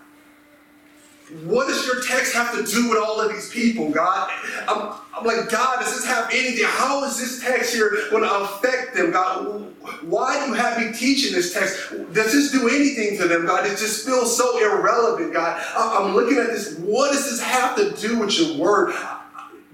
what 1.44 1.68
does 1.68 1.86
your 1.86 2.00
text 2.02 2.32
have 2.32 2.52
to 2.52 2.64
do 2.64 2.88
with 2.88 2.98
all 2.98 3.20
of 3.20 3.30
these 3.30 3.50
people, 3.50 3.90
God? 3.90 4.30
I'm, 4.66 4.94
I'm 5.14 5.26
like, 5.26 5.50
God, 5.50 5.80
does 5.80 5.94
this 5.94 6.06
have 6.06 6.30
anything? 6.32 6.64
How 6.66 7.04
is 7.04 7.18
this 7.18 7.42
text 7.42 7.74
here 7.74 7.90
going 8.10 8.22
to 8.22 8.40
affect 8.40 8.94
them, 8.96 9.10
God? 9.10 9.74
Why 10.02 10.42
do 10.42 10.50
you 10.50 10.54
have 10.54 10.78
me 10.78 10.92
teaching 10.92 11.34
this 11.34 11.52
text? 11.52 11.90
Does 12.14 12.32
this 12.32 12.50
do 12.50 12.68
anything 12.68 13.18
to 13.18 13.28
them, 13.28 13.46
God? 13.46 13.66
It 13.66 13.76
just 13.78 14.06
feels 14.06 14.36
so 14.36 14.58
irrelevant, 14.58 15.34
God. 15.34 15.62
I'm 15.76 16.14
looking 16.14 16.38
at 16.38 16.46
this. 16.46 16.78
What 16.78 17.12
does 17.12 17.30
this 17.30 17.42
have 17.42 17.76
to 17.76 17.90
do 17.96 18.18
with 18.18 18.38
your 18.38 18.56
word? 18.56 18.94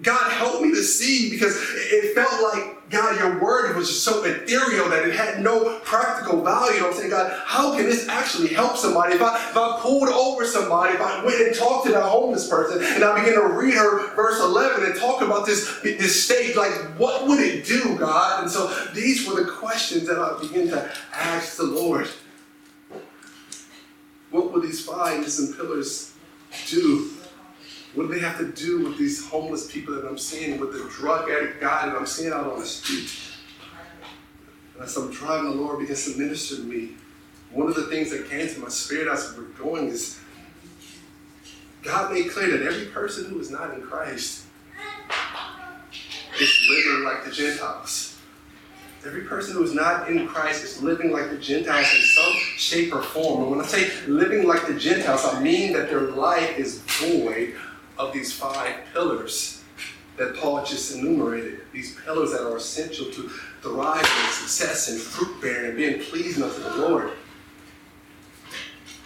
God, 0.02 0.32
help 0.32 0.60
me 0.60 0.70
to 0.70 0.82
see 0.82 1.30
because 1.30 1.56
it 1.56 2.14
felt 2.14 2.42
like, 2.42 2.90
God, 2.90 3.18
your 3.18 3.40
word 3.40 3.76
was 3.76 3.88
just 3.88 4.04
so 4.04 4.24
ethereal 4.24 4.88
that 4.88 5.06
it 5.06 5.14
had 5.14 5.40
no 5.40 5.78
practical 5.80 6.42
value. 6.42 6.84
I'm 6.84 6.92
saying, 6.92 7.10
God, 7.10 7.32
how 7.44 7.76
can 7.76 7.84
this 7.84 8.08
actually 8.08 8.48
help 8.48 8.76
somebody? 8.76 9.14
If 9.14 9.22
I, 9.22 9.36
if 9.36 9.56
I 9.56 9.78
pulled 9.80 10.08
over 10.08 10.44
somebody, 10.44 10.94
if 10.94 11.00
I 11.00 11.24
went 11.24 11.40
and 11.40 11.54
talked 11.54 11.86
to 11.86 11.92
that 11.92 12.02
homeless 12.02 12.48
person 12.48 12.82
and 12.82 13.04
I 13.04 13.18
began 13.20 13.34
to 13.34 13.46
read 13.46 13.74
her 13.74 14.14
verse 14.16 14.40
11 14.40 14.84
and 14.84 14.96
talk 14.96 15.22
about 15.22 15.46
this, 15.46 15.80
this 15.82 16.24
state, 16.24 16.56
like, 16.56 16.72
what 16.98 17.26
would 17.28 17.40
it 17.40 17.64
do, 17.64 17.96
God? 17.96 18.42
And 18.42 18.50
so 18.50 18.66
these 18.94 19.28
were 19.28 19.42
the 19.42 19.50
questions 19.50 20.06
that 20.08 20.18
I 20.18 20.40
began 20.40 20.68
to 20.68 20.90
ask 21.12 21.56
the 21.56 21.64
Lord. 21.64 22.08
What 24.30 24.52
would 24.52 24.64
these 24.64 24.84
five 24.84 25.20
missing 25.20 25.54
pillars 25.54 26.14
do? 26.66 27.13
What 27.94 28.08
do 28.08 28.14
they 28.14 28.20
have 28.20 28.38
to 28.38 28.50
do 28.50 28.84
with 28.84 28.98
these 28.98 29.24
homeless 29.28 29.70
people 29.70 29.94
that 29.94 30.04
I'm 30.04 30.18
seeing, 30.18 30.58
with 30.58 30.72
the 30.72 30.88
drug 30.90 31.30
addict 31.30 31.60
guy 31.60 31.86
that 31.86 31.94
I'm 31.94 32.06
seeing 32.06 32.32
out 32.32 32.52
on 32.52 32.58
the 32.58 32.66
street? 32.66 33.08
And 34.74 34.82
as 34.82 34.96
I'm 34.96 35.12
driving, 35.12 35.50
the 35.50 35.56
Lord 35.56 35.78
begins 35.78 36.12
to 36.12 36.18
minister 36.18 36.56
to 36.56 36.62
me. 36.62 36.94
One 37.52 37.68
of 37.68 37.76
the 37.76 37.84
things 37.84 38.10
that 38.10 38.28
came 38.28 38.48
to 38.48 38.60
my 38.60 38.68
spirit 38.68 39.06
as 39.06 39.36
we 39.36 39.44
are 39.44 39.48
going 39.48 39.86
is 39.86 40.18
God 41.82 42.12
made 42.12 42.30
clear 42.30 42.50
that 42.56 42.66
every 42.66 42.86
person 42.86 43.26
who 43.26 43.38
is 43.38 43.50
not 43.50 43.74
in 43.74 43.82
Christ 43.82 44.46
is 46.40 46.66
living 46.68 47.04
like 47.04 47.24
the 47.24 47.30
Gentiles. 47.30 48.18
Every 49.06 49.20
person 49.20 49.54
who 49.54 49.62
is 49.62 49.74
not 49.74 50.08
in 50.08 50.26
Christ 50.26 50.64
is 50.64 50.82
living 50.82 51.12
like 51.12 51.30
the 51.30 51.36
Gentiles 51.36 51.86
in 51.94 52.02
some 52.02 52.32
shape 52.56 52.92
or 52.92 53.02
form. 53.02 53.42
And 53.42 53.50
when 53.50 53.60
I 53.60 53.66
say 53.66 53.92
living 54.08 54.48
like 54.48 54.66
the 54.66 54.74
Gentiles, 54.74 55.24
I 55.26 55.40
mean 55.40 55.74
that 55.74 55.90
their 55.90 56.00
life 56.00 56.58
is 56.58 56.78
void 56.80 57.54
of 57.98 58.12
these 58.12 58.32
five 58.32 58.74
pillars 58.92 59.62
that 60.16 60.36
Paul 60.36 60.64
just 60.64 60.94
enumerated. 60.94 61.62
These 61.72 61.96
pillars 62.04 62.32
that 62.32 62.42
are 62.42 62.56
essential 62.56 63.06
to 63.06 63.28
thriving 63.62 64.04
and 64.04 64.32
success 64.32 64.88
and 64.88 65.00
fruit 65.00 65.40
bearing 65.40 65.68
and 65.70 65.76
being 65.76 66.00
pleasing 66.00 66.42
unto 66.42 66.62
the 66.62 66.76
Lord. 66.76 67.10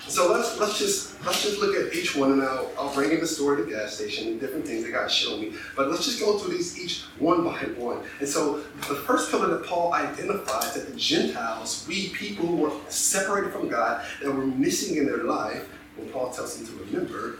So 0.08 0.32
let's 0.32 0.58
let's 0.58 0.78
just 0.78 1.22
let's 1.26 1.42
just 1.42 1.58
look 1.60 1.76
at 1.76 1.94
each 1.94 2.16
one 2.16 2.32
and 2.32 2.42
I'll, 2.42 2.70
I'll 2.78 2.94
bring 2.94 3.10
in 3.10 3.20
the 3.20 3.26
story 3.26 3.60
of 3.60 3.66
the 3.66 3.74
gas 3.74 3.94
station 3.94 4.28
and 4.28 4.40
different 4.40 4.66
things 4.66 4.82
that 4.84 4.92
God 4.92 5.10
showed 5.10 5.38
me. 5.38 5.52
But 5.76 5.90
let's 5.90 6.06
just 6.06 6.18
go 6.18 6.38
through 6.38 6.56
these 6.56 6.78
each 6.82 7.02
one 7.18 7.44
by 7.44 7.58
one. 7.76 8.02
And 8.18 8.26
so 8.26 8.56
the 8.88 8.94
first 8.94 9.30
pillar 9.30 9.48
that 9.48 9.66
Paul 9.66 9.92
identifies 9.92 10.74
that 10.74 10.90
the 10.90 10.96
Gentiles, 10.96 11.84
we 11.86 12.08
people 12.08 12.46
who 12.46 12.56
were 12.56 12.72
separated 12.88 13.52
from 13.52 13.68
God, 13.68 14.02
that 14.22 14.32
were 14.32 14.46
missing 14.46 14.96
in 14.96 15.04
their 15.04 15.24
life, 15.24 15.68
when 15.96 16.08
Paul 16.08 16.30
tells 16.30 16.56
them 16.56 16.66
to 16.66 16.84
remember, 16.84 17.38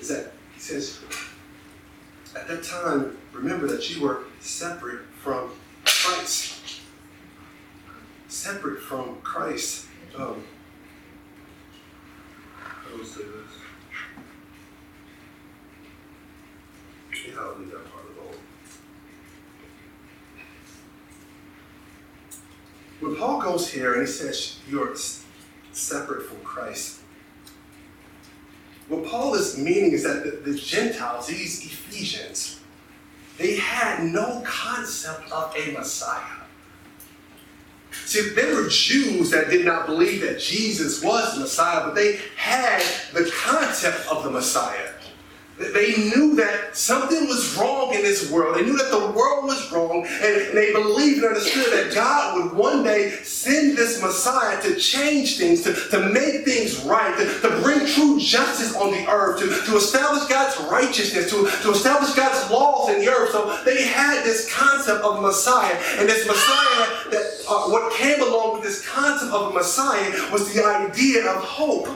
is 0.00 0.08
that 0.08 0.32
he 0.56 0.62
says, 0.62 1.00
at 2.34 2.48
that 2.48 2.64
time, 2.64 3.16
remember 3.34 3.66
that 3.66 3.94
you 3.94 4.02
were 4.02 4.24
separate 4.40 5.02
from 5.22 5.50
Christ. 5.84 6.80
Separate 8.28 8.80
from 8.80 9.20
Christ. 9.20 9.86
Um, 10.16 10.42
how 12.58 12.96
do 12.96 13.04
say 13.04 13.22
this? 13.22 13.52
Yeah, 17.28 17.34
I'll 17.38 17.58
leave 17.58 17.70
that 17.72 17.84
part 17.90 18.04
alone. 18.16 18.40
When 23.00 23.16
Paul 23.16 23.42
goes 23.42 23.68
here 23.68 23.92
and 23.92 24.06
he 24.06 24.12
says 24.12 24.58
you're 24.70 24.96
separate 25.72 26.26
from 26.26 26.40
Christ, 26.40 27.00
what 28.88 29.04
Paul 29.06 29.34
is 29.34 29.58
meaning 29.58 29.92
is 29.92 30.04
that 30.04 30.24
the, 30.24 30.50
the 30.50 30.58
Gentiles, 30.58 31.26
these 31.26 31.64
Ephesians, 31.64 32.60
they 33.38 33.56
had 33.56 34.04
no 34.04 34.42
concept 34.46 35.30
of 35.30 35.54
a 35.56 35.72
Messiah. 35.72 36.36
See, 38.04 38.30
there 38.30 38.54
were 38.54 38.68
Jews 38.68 39.30
that 39.30 39.50
did 39.50 39.64
not 39.64 39.86
believe 39.86 40.20
that 40.20 40.38
Jesus 40.38 41.02
was 41.02 41.34
the 41.34 41.40
Messiah, 41.40 41.84
but 41.84 41.94
they 41.94 42.20
had 42.36 42.82
the 43.12 43.30
concept 43.34 44.06
of 44.08 44.22
the 44.22 44.30
Messiah. 44.30 44.90
They 45.58 45.96
knew 45.96 46.36
that 46.36 46.76
something 46.76 47.26
was 47.26 47.56
wrong 47.56 47.94
in 47.94 48.02
this 48.02 48.30
world. 48.30 48.56
They 48.56 48.62
knew 48.62 48.76
that 48.76 48.90
the 48.90 49.10
world 49.12 49.44
was 49.44 49.72
wrong, 49.72 50.06
and 50.06 50.56
they 50.56 50.72
believed 50.72 51.24
and 51.24 51.34
understood 51.34 51.72
that 51.72 51.94
God 51.94 52.36
would 52.36 52.52
one 52.52 52.82
day 52.82 53.10
send 53.22 53.76
this 53.76 54.02
Messiah 54.02 54.60
to 54.62 54.76
change 54.76 55.38
things, 55.38 55.62
to, 55.62 55.72
to 55.90 56.10
make 56.10 56.44
things 56.44 56.78
right, 56.84 57.16
to, 57.16 57.48
to 57.48 57.60
bring 57.62 57.86
true 57.86 58.20
justice 58.20 58.76
on 58.76 58.90
the 58.90 59.08
earth, 59.08 59.40
to, 59.40 59.46
to 59.70 59.76
establish 59.78 60.24
God's 60.24 60.60
righteousness, 60.70 61.30
to, 61.30 61.48
to 61.62 61.70
establish 61.70 62.12
God's 62.12 62.50
laws 62.50 62.90
in 62.90 63.00
the 63.00 63.08
earth. 63.08 63.30
So 63.30 63.58
they 63.64 63.84
had 63.84 64.24
this 64.24 64.52
concept 64.52 65.02
of 65.02 65.22
Messiah, 65.22 65.74
and 65.98 66.06
this 66.06 66.26
Messiah, 66.26 67.10
that 67.10 67.44
uh, 67.48 67.70
what 67.70 67.94
came 67.94 68.20
along 68.20 68.54
with 68.54 68.62
this 68.62 68.86
concept 68.86 69.32
of 69.32 69.52
a 69.52 69.54
Messiah 69.54 70.10
was 70.30 70.52
the 70.52 70.62
idea 70.62 71.26
of 71.26 71.42
hope. 71.42 71.88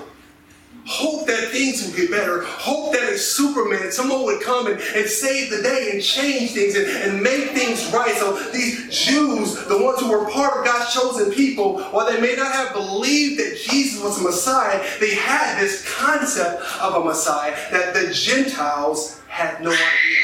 Hope 0.86 1.26
that 1.26 1.50
things 1.50 1.86
will 1.86 1.94
get 1.94 2.10
better. 2.10 2.42
Hope 2.44 2.92
that 2.92 3.12
a 3.12 3.18
Superman, 3.18 3.92
someone 3.92 4.24
would 4.24 4.42
come 4.42 4.66
and, 4.66 4.80
and 4.80 5.08
save 5.08 5.50
the 5.50 5.62
day 5.62 5.90
and 5.92 6.02
change 6.02 6.52
things 6.52 6.74
and, 6.74 6.86
and 6.86 7.22
make 7.22 7.50
things 7.50 7.92
right. 7.92 8.14
So 8.16 8.36
these 8.50 8.88
Jews, 8.88 9.54
the 9.66 9.82
ones 9.82 10.00
who 10.00 10.10
were 10.10 10.28
part 10.30 10.58
of 10.58 10.64
God's 10.64 10.92
chosen 10.92 11.32
people, 11.32 11.80
while 11.90 12.10
they 12.10 12.20
may 12.20 12.34
not 12.34 12.52
have 12.52 12.72
believed 12.72 13.38
that 13.40 13.58
Jesus 13.58 14.02
was 14.02 14.20
a 14.20 14.22
Messiah, 14.22 14.82
they 15.00 15.14
had 15.14 15.60
this 15.60 15.86
concept 15.96 16.62
of 16.80 16.94
a 16.94 17.04
Messiah 17.04 17.54
that 17.70 17.94
the 17.94 18.12
Gentiles 18.12 19.20
had 19.28 19.62
no 19.62 19.70
idea. 19.70 20.20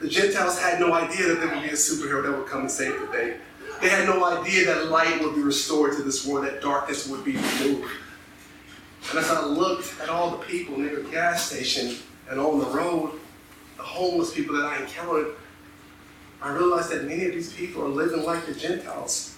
The 0.00 0.08
Gentiles 0.08 0.60
had 0.60 0.78
no 0.78 0.92
idea 0.92 1.28
that 1.28 1.40
there 1.40 1.48
would 1.48 1.62
be 1.62 1.70
a 1.70 1.72
superhero 1.72 2.22
that 2.22 2.38
would 2.38 2.46
come 2.46 2.60
and 2.62 2.70
save 2.70 3.00
the 3.00 3.06
day. 3.08 3.36
They 3.80 3.88
had 3.88 4.06
no 4.06 4.24
idea 4.24 4.66
that 4.66 4.86
light 4.86 5.20
would 5.22 5.34
be 5.34 5.42
restored 5.42 5.96
to 5.96 6.02
this 6.02 6.26
world, 6.26 6.46
that 6.46 6.62
darkness 6.62 7.08
would 7.08 7.24
be 7.24 7.36
removed. 7.36 7.90
And 9.10 9.18
as 9.20 9.30
I 9.30 9.44
looked 9.44 9.94
at 10.00 10.08
all 10.08 10.30
the 10.30 10.44
people 10.44 10.78
near 10.78 10.96
the 10.96 11.10
gas 11.10 11.50
station 11.50 11.96
and 12.28 12.40
on 12.40 12.58
the 12.58 12.66
road, 12.66 13.12
the 13.76 13.82
homeless 13.82 14.34
people 14.34 14.56
that 14.56 14.64
I 14.64 14.82
encountered, 14.82 15.34
I 16.42 16.52
realized 16.52 16.90
that 16.90 17.04
many 17.04 17.24
of 17.26 17.32
these 17.32 17.52
people 17.52 17.82
are 17.82 17.88
living 17.88 18.24
like 18.24 18.46
the 18.46 18.54
Gentiles 18.54 19.36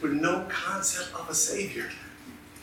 with 0.00 0.12
no 0.12 0.46
concept 0.48 1.14
of 1.14 1.28
a 1.28 1.34
Savior, 1.34 1.90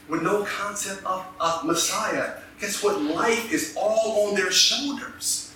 with 0.09 0.21
no 0.21 0.43
concept 0.43 1.05
of 1.05 1.25
a 1.39 1.61
Messiah. 1.65 2.33
guess 2.59 2.83
what? 2.83 3.01
Life 3.01 3.53
is 3.53 3.75
all 3.77 4.27
on 4.27 4.35
their 4.35 4.51
shoulders. 4.51 5.48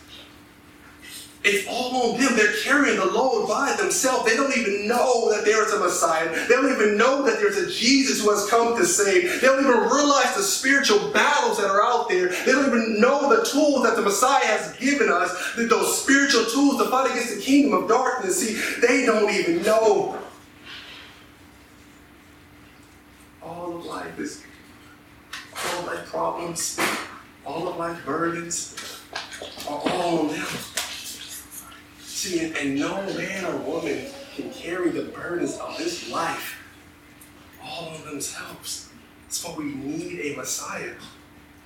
It's 1.44 1.68
all 1.68 2.14
on 2.14 2.20
them. 2.22 2.38
They're 2.38 2.56
carrying 2.62 2.98
the 2.98 3.06
load 3.06 3.50
by 3.50 3.76
themselves. 3.76 4.24
They 4.30 4.38
don't 4.38 4.56
even 4.58 4.88
know 4.88 5.30
that 5.30 5.44
there 5.44 5.66
is 5.66 5.74
a 5.74 5.80
Messiah. 5.80 6.30
They 6.48 6.56
don't 6.56 6.72
even 6.72 6.98
know 6.98 7.22
that 7.24 7.40
there's 7.40 7.58
a 7.58 7.70
Jesus 7.70 8.22
who 8.22 8.32
has 8.32 8.50
come 8.50 8.78
to 8.78 8.86
save. 8.86 9.42
They 9.42 9.48
don't 9.48 9.60
even 9.60 9.78
realize 9.78 10.36
the 10.38 10.44
spiritual 10.44 11.12
battles 11.12 11.58
that 11.58 11.70
are 11.70 11.84
out 11.84 12.08
there. 12.08 12.30
They 12.30 12.54
don't 12.54 12.68
even 12.68 13.02
know 13.02 13.36
the 13.36 13.44
tools 13.44 13.84
that 13.84 13.98
the 13.98 14.02
Messiah 14.02 14.46
has 14.46 14.78
given 14.78 15.10
us, 15.12 15.54
that 15.56 15.70
those 15.70 16.02
spiritual 16.02 16.46
tools 16.46 16.78
to 16.78 16.90
fight 16.90 17.12
against 17.12 17.36
the 17.36 17.42
kingdom 17.42 17.74
of 17.74 17.90
darkness. 17.90 18.40
See, 18.40 18.54
they 18.80 19.06
don't 19.06 19.30
even 19.30 19.64
know. 19.64 20.18
All 23.42 23.76
of 23.76 23.86
life 23.86 24.18
is, 24.18 24.42
all 25.58 25.80
of 25.80 25.86
life 25.88 26.06
problems, 26.06 26.80
all 27.46 27.68
of 27.68 27.76
life 27.76 28.06
burdens 28.06 29.02
are 29.68 29.78
all 29.78 30.20
on 30.20 30.28
them. 30.30 30.46
See, 32.24 32.40
and, 32.40 32.80
no 32.80 33.02
man 33.18 33.44
or 33.44 33.58
woman 33.58 34.06
can 34.34 34.50
carry 34.52 34.92
the 34.92 35.12
burdens 35.12 35.58
of 35.58 35.78
this 35.78 36.10
life 36.10 36.58
all 37.62 37.90
on 37.90 38.06
themselves. 38.06 38.88
That's 39.24 39.44
why 39.44 39.56
we 39.58 39.66
need 39.66 40.22
a 40.22 40.38
Messiah. 40.38 40.94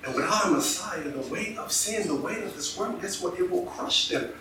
And 0.04 0.16
without 0.16 0.46
a 0.46 0.50
Messiah, 0.50 1.08
the 1.10 1.32
weight 1.32 1.56
of 1.58 1.70
sin, 1.70 2.08
the 2.08 2.16
weight 2.16 2.42
of 2.42 2.56
this 2.56 2.76
world, 2.76 3.00
guess 3.00 3.22
what? 3.22 3.38
It 3.38 3.48
will 3.48 3.66
crush 3.66 4.08
them. 4.08 4.32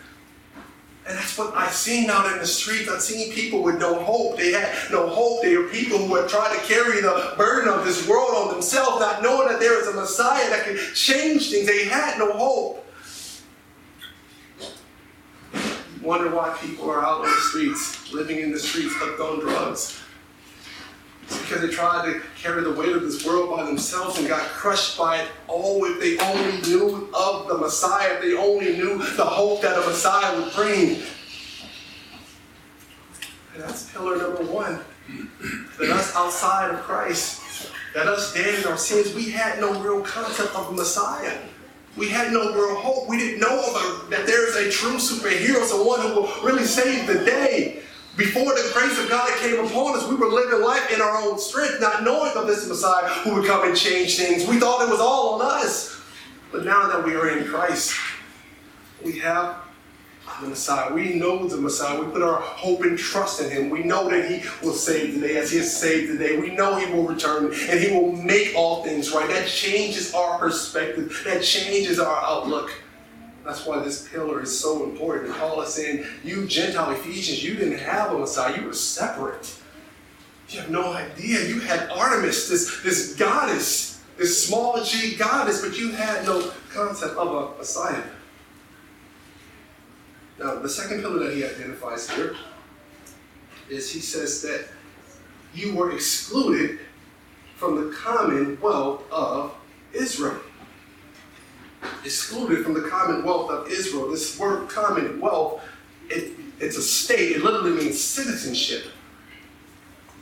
And 1.08 1.15
that's 1.15 1.38
what 1.38 1.56
I've 1.56 1.71
seen 1.71 2.10
out 2.10 2.32
in 2.34 2.39
the 2.39 2.47
streets. 2.47 2.89
I've 2.89 3.03
seen 3.03 3.32
people 3.32 3.62
with 3.62 3.77
no 3.77 4.03
hope. 4.03 4.38
They 4.38 4.53
had 4.53 4.75
no 4.89 5.08
hope. 5.08 5.43
They 5.43 5.53
are 5.53 5.67
people 5.67 5.99
who 5.99 6.15
are 6.15 6.27
trying 6.27 6.60
to 6.60 6.65
carry 6.65 6.99
the 6.99 7.36
burden 7.38 7.69
of 7.71 7.86
this 7.86 8.08
world 8.08 8.32
on 8.34 8.53
themselves, 8.56 9.01
not 9.01 9.21
knowing 9.21 9.49
that 9.49 9.60
there 9.60 9.80
is 9.80 9.88
a 9.88 9.93
Messiah 9.93 10.49
that 10.49 10.65
can 10.65 10.77
change 10.95 11.51
things. 11.51 11.67
They 11.67 11.86
had 11.86 12.17
no 12.17 12.32
hope. 12.32 12.86
Wonder 16.01 16.33
why 16.33 16.55
people 16.62 16.89
are 16.89 17.03
out 17.05 17.21
on 17.21 17.25
the 17.25 17.41
streets, 17.49 18.12
living 18.13 18.39
in 18.39 18.51
the 18.51 18.60
streets, 18.60 18.93
hooked 18.95 19.19
on 19.19 19.39
drugs. 19.39 20.01
It's 21.23 21.41
because 21.41 21.62
they 21.62 21.69
tried 21.69 22.12
to 22.12 22.21
carry 22.41 22.63
the 22.63 22.71
weight 22.71 22.95
of 22.95 23.01
this 23.01 23.25
world 23.25 23.55
by 23.55 23.65
themselves 23.65 24.17
and 24.17 24.27
got 24.27 24.41
crushed 24.41 24.97
by 24.97 25.21
it. 25.21 25.27
Oh, 25.49 25.83
if 25.86 25.99
they 25.99 26.17
only 26.19 26.62
knew 26.62 27.10
of 27.13 27.47
the 27.47 27.57
Messiah, 27.57 28.13
if 28.13 28.21
they 28.21 28.33
only 28.33 28.77
knew 28.77 28.97
the 28.97 29.25
hope 29.25 29.62
that 29.62 29.77
a 29.77 29.86
Messiah 29.86 30.39
would 30.39 30.53
bring. 30.53 31.01
And 33.53 33.63
that's 33.63 33.91
pillar 33.91 34.17
number 34.17 34.43
one. 34.43 34.79
That 35.79 35.89
us 35.89 36.15
outside 36.15 36.71
of 36.73 36.81
Christ, 36.81 37.71
that 37.93 38.07
us 38.07 38.33
dead 38.33 38.60
in 38.60 38.67
our 38.67 38.77
sins, 38.77 39.13
we 39.13 39.29
had 39.29 39.60
no 39.60 39.81
real 39.81 40.01
concept 40.01 40.55
of 40.55 40.69
a 40.69 40.71
Messiah. 40.73 41.38
We 41.97 42.10
had 42.10 42.31
no 42.31 42.53
real 42.53 42.75
hope. 42.79 43.10
We 43.10 43.17
didn't 43.17 43.39
know 43.39 43.60
about, 43.71 44.10
that 44.12 44.27
there 44.27 44.47
is 44.47 44.55
a 44.55 44.71
true 44.71 44.97
superhero, 44.97 45.65
someone 45.65 46.01
who 46.01 46.21
will 46.21 46.31
really 46.43 46.65
save 46.65 47.07
the 47.07 47.25
day. 47.25 47.81
Before 48.15 48.45
the 48.45 48.69
grace 48.73 48.97
of 48.99 49.10
God 49.10 49.29
came 49.39 49.63
upon 49.63 49.97
us, 49.97 50.07
we 50.07 50.15
were 50.15 50.27
living 50.27 50.62
life 50.62 50.91
in 50.93 51.01
our 51.01 51.17
own 51.17 51.39
strength, 51.39 51.79
not 51.79 52.03
knowing 52.03 52.31
of 52.36 52.47
this 52.47 52.67
Messiah 52.67 53.07
who 53.07 53.36
would 53.36 53.45
come 53.45 53.67
and 53.67 53.75
change 53.75 54.17
things. 54.17 54.47
We 54.47 54.60
thought 54.60 54.88
it 54.88 54.91
was 54.91 54.99
all 54.99 55.36
on 55.36 55.41
us. 55.41 55.99
But 56.51 56.65
now 56.65 56.88
that 56.88 57.03
we 57.03 57.15
are 57.15 57.29
in 57.29 57.45
Christ, 57.45 57.95
we 59.03 59.19
have 59.19 59.66
the 60.41 60.47
Messiah. 60.47 60.93
We 60.93 61.15
know 61.15 61.47
the 61.47 61.58
Messiah. 61.58 62.00
We 62.00 62.12
put 62.12 62.21
our 62.21 62.39
hope 62.39 62.82
and 62.82 62.97
trust 62.97 63.41
in 63.41 63.50
Him. 63.50 63.69
We 63.69 63.84
know 63.84 64.10
that 64.10 64.30
He 64.30 64.47
will 64.65 64.73
save 64.73 65.15
today 65.15 65.38
as 65.38 65.52
He 65.52 65.58
has 65.58 65.76
saved 65.76 66.12
today. 66.12 66.39
We 66.39 66.52
know 66.52 66.76
He 66.76 66.91
will 66.91 67.04
return 67.04 67.45
and 67.45 67.80
He 67.80 67.91
will 67.91 68.12
make 68.12 68.54
all 68.56 68.84
things 68.84 69.12
right. 69.12 69.28
That 69.30 69.47
changes 69.47 70.13
our 70.13 70.38
perspective, 70.38 71.21
that 71.26 71.43
changes 71.43 72.00
our 72.00 72.23
outlook. 72.23 72.71
That's 73.43 73.65
why 73.65 73.80
this 73.80 74.08
pillar 74.10 74.41
is 74.41 74.58
so 74.58 74.84
important. 74.84 75.34
Paul 75.38 75.62
is 75.62 75.73
saying, 75.73 76.06
You 76.23 76.45
Gentile 76.47 76.91
Ephesians, 76.91 77.43
you 77.43 77.56
didn't 77.56 77.80
have 77.80 78.12
a 78.12 78.19
Messiah, 78.19 78.60
you 78.60 78.67
were 78.67 78.73
separate. 78.73 79.58
You 80.50 80.62
have 80.62 80.69
no 80.69 80.93
idea. 80.93 81.45
You 81.47 81.60
had 81.60 81.89
Artemis, 81.89 82.50
this, 82.50 82.82
this 82.82 83.15
goddess, 83.15 84.02
this 84.17 84.47
small 84.47 84.82
g 84.84 85.15
goddess, 85.15 85.62
but 85.62 85.78
you 85.78 85.91
had 85.91 86.26
no 86.26 86.52
concept 86.73 87.15
of 87.15 87.28
a 87.28 87.58
Messiah. 87.58 88.04
Now, 90.39 90.60
the 90.60 90.69
second 90.69 91.02
pillar 91.02 91.26
that 91.26 91.34
he 91.34 91.43
identifies 91.43 92.10
here 92.10 92.36
is 93.69 93.91
he 93.91 94.00
says 94.00 94.41
that 94.43 94.67
you 95.54 95.76
were 95.76 95.91
excluded 95.91 96.80
from 97.56 97.76
the 97.76 97.95
commonwealth 97.95 99.04
of 99.12 99.56
Israel. 99.93 100.39
Excluded 102.04 102.63
from 102.63 102.76
the 102.76 102.88
commonwealth 102.88 103.50
of 103.50 103.67
Israel. 103.67 104.12
This 104.12 104.38
word 104.38 104.69
commonwealth, 104.69 105.63
it, 106.10 106.34
it's 106.60 106.78
a 106.78 106.84
state, 106.84 107.38
it 107.38 107.43
literally 107.43 107.71
means 107.71 108.00
citizenship. 108.00 108.91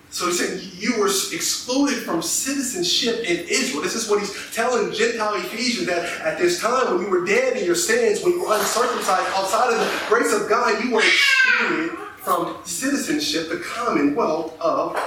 So 0.10 0.28
he 0.28 0.34
said, 0.34 0.62
You 0.62 1.00
were 1.00 1.08
excluded 1.08 2.04
from 2.04 2.22
citizenship 2.22 3.20
in 3.20 3.46
Israel. 3.50 3.82
This 3.82 3.96
is 3.96 4.10
what 4.10 4.20
he's 4.20 4.54
telling 4.54 4.94
Gentile 4.94 5.36
Ephesians 5.36 5.88
that 5.88 6.22
at 6.22 6.38
this 6.38 6.62
time, 6.62 6.96
when 6.96 7.06
you 7.06 7.10
were 7.10 7.26
dead 7.26 7.58
in 7.58 7.66
your 7.66 7.76
sins, 7.76 8.24
when 8.24 8.34
you 8.34 8.42
were 8.42 8.56
uncircumcised 8.56 9.28
outside 9.36 9.74
of 9.74 9.80
the 9.80 10.06
grace 10.08 10.34
of 10.34 10.48
God, 10.48 10.84
you 10.84 10.94
were 10.94 11.02
excluded 11.02 11.98
from 12.18 12.58
citizenship, 12.64 13.50
the 13.50 13.58
commonwealth 13.58 14.60
of 14.60 14.98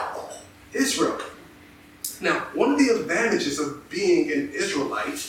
Israel. 0.73 1.19
Now, 2.21 2.47
one 2.55 2.73
of 2.73 2.79
the 2.79 2.89
advantages 2.89 3.59
of 3.59 3.89
being 3.91 4.33
an 4.33 4.51
Israelite 4.51 5.25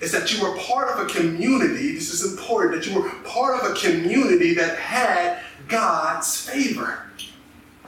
is 0.00 0.10
that 0.10 0.32
you 0.32 0.42
were 0.42 0.56
part 0.58 0.88
of 0.88 1.06
a 1.06 1.10
community, 1.12 1.92
this 1.94 2.12
is 2.12 2.32
important, 2.32 2.74
that 2.74 2.90
you 2.90 3.00
were 3.00 3.08
part 3.24 3.62
of 3.62 3.70
a 3.70 3.74
community 3.74 4.54
that 4.54 4.76
had 4.78 5.40
God's 5.68 6.48
favor. 6.48 7.06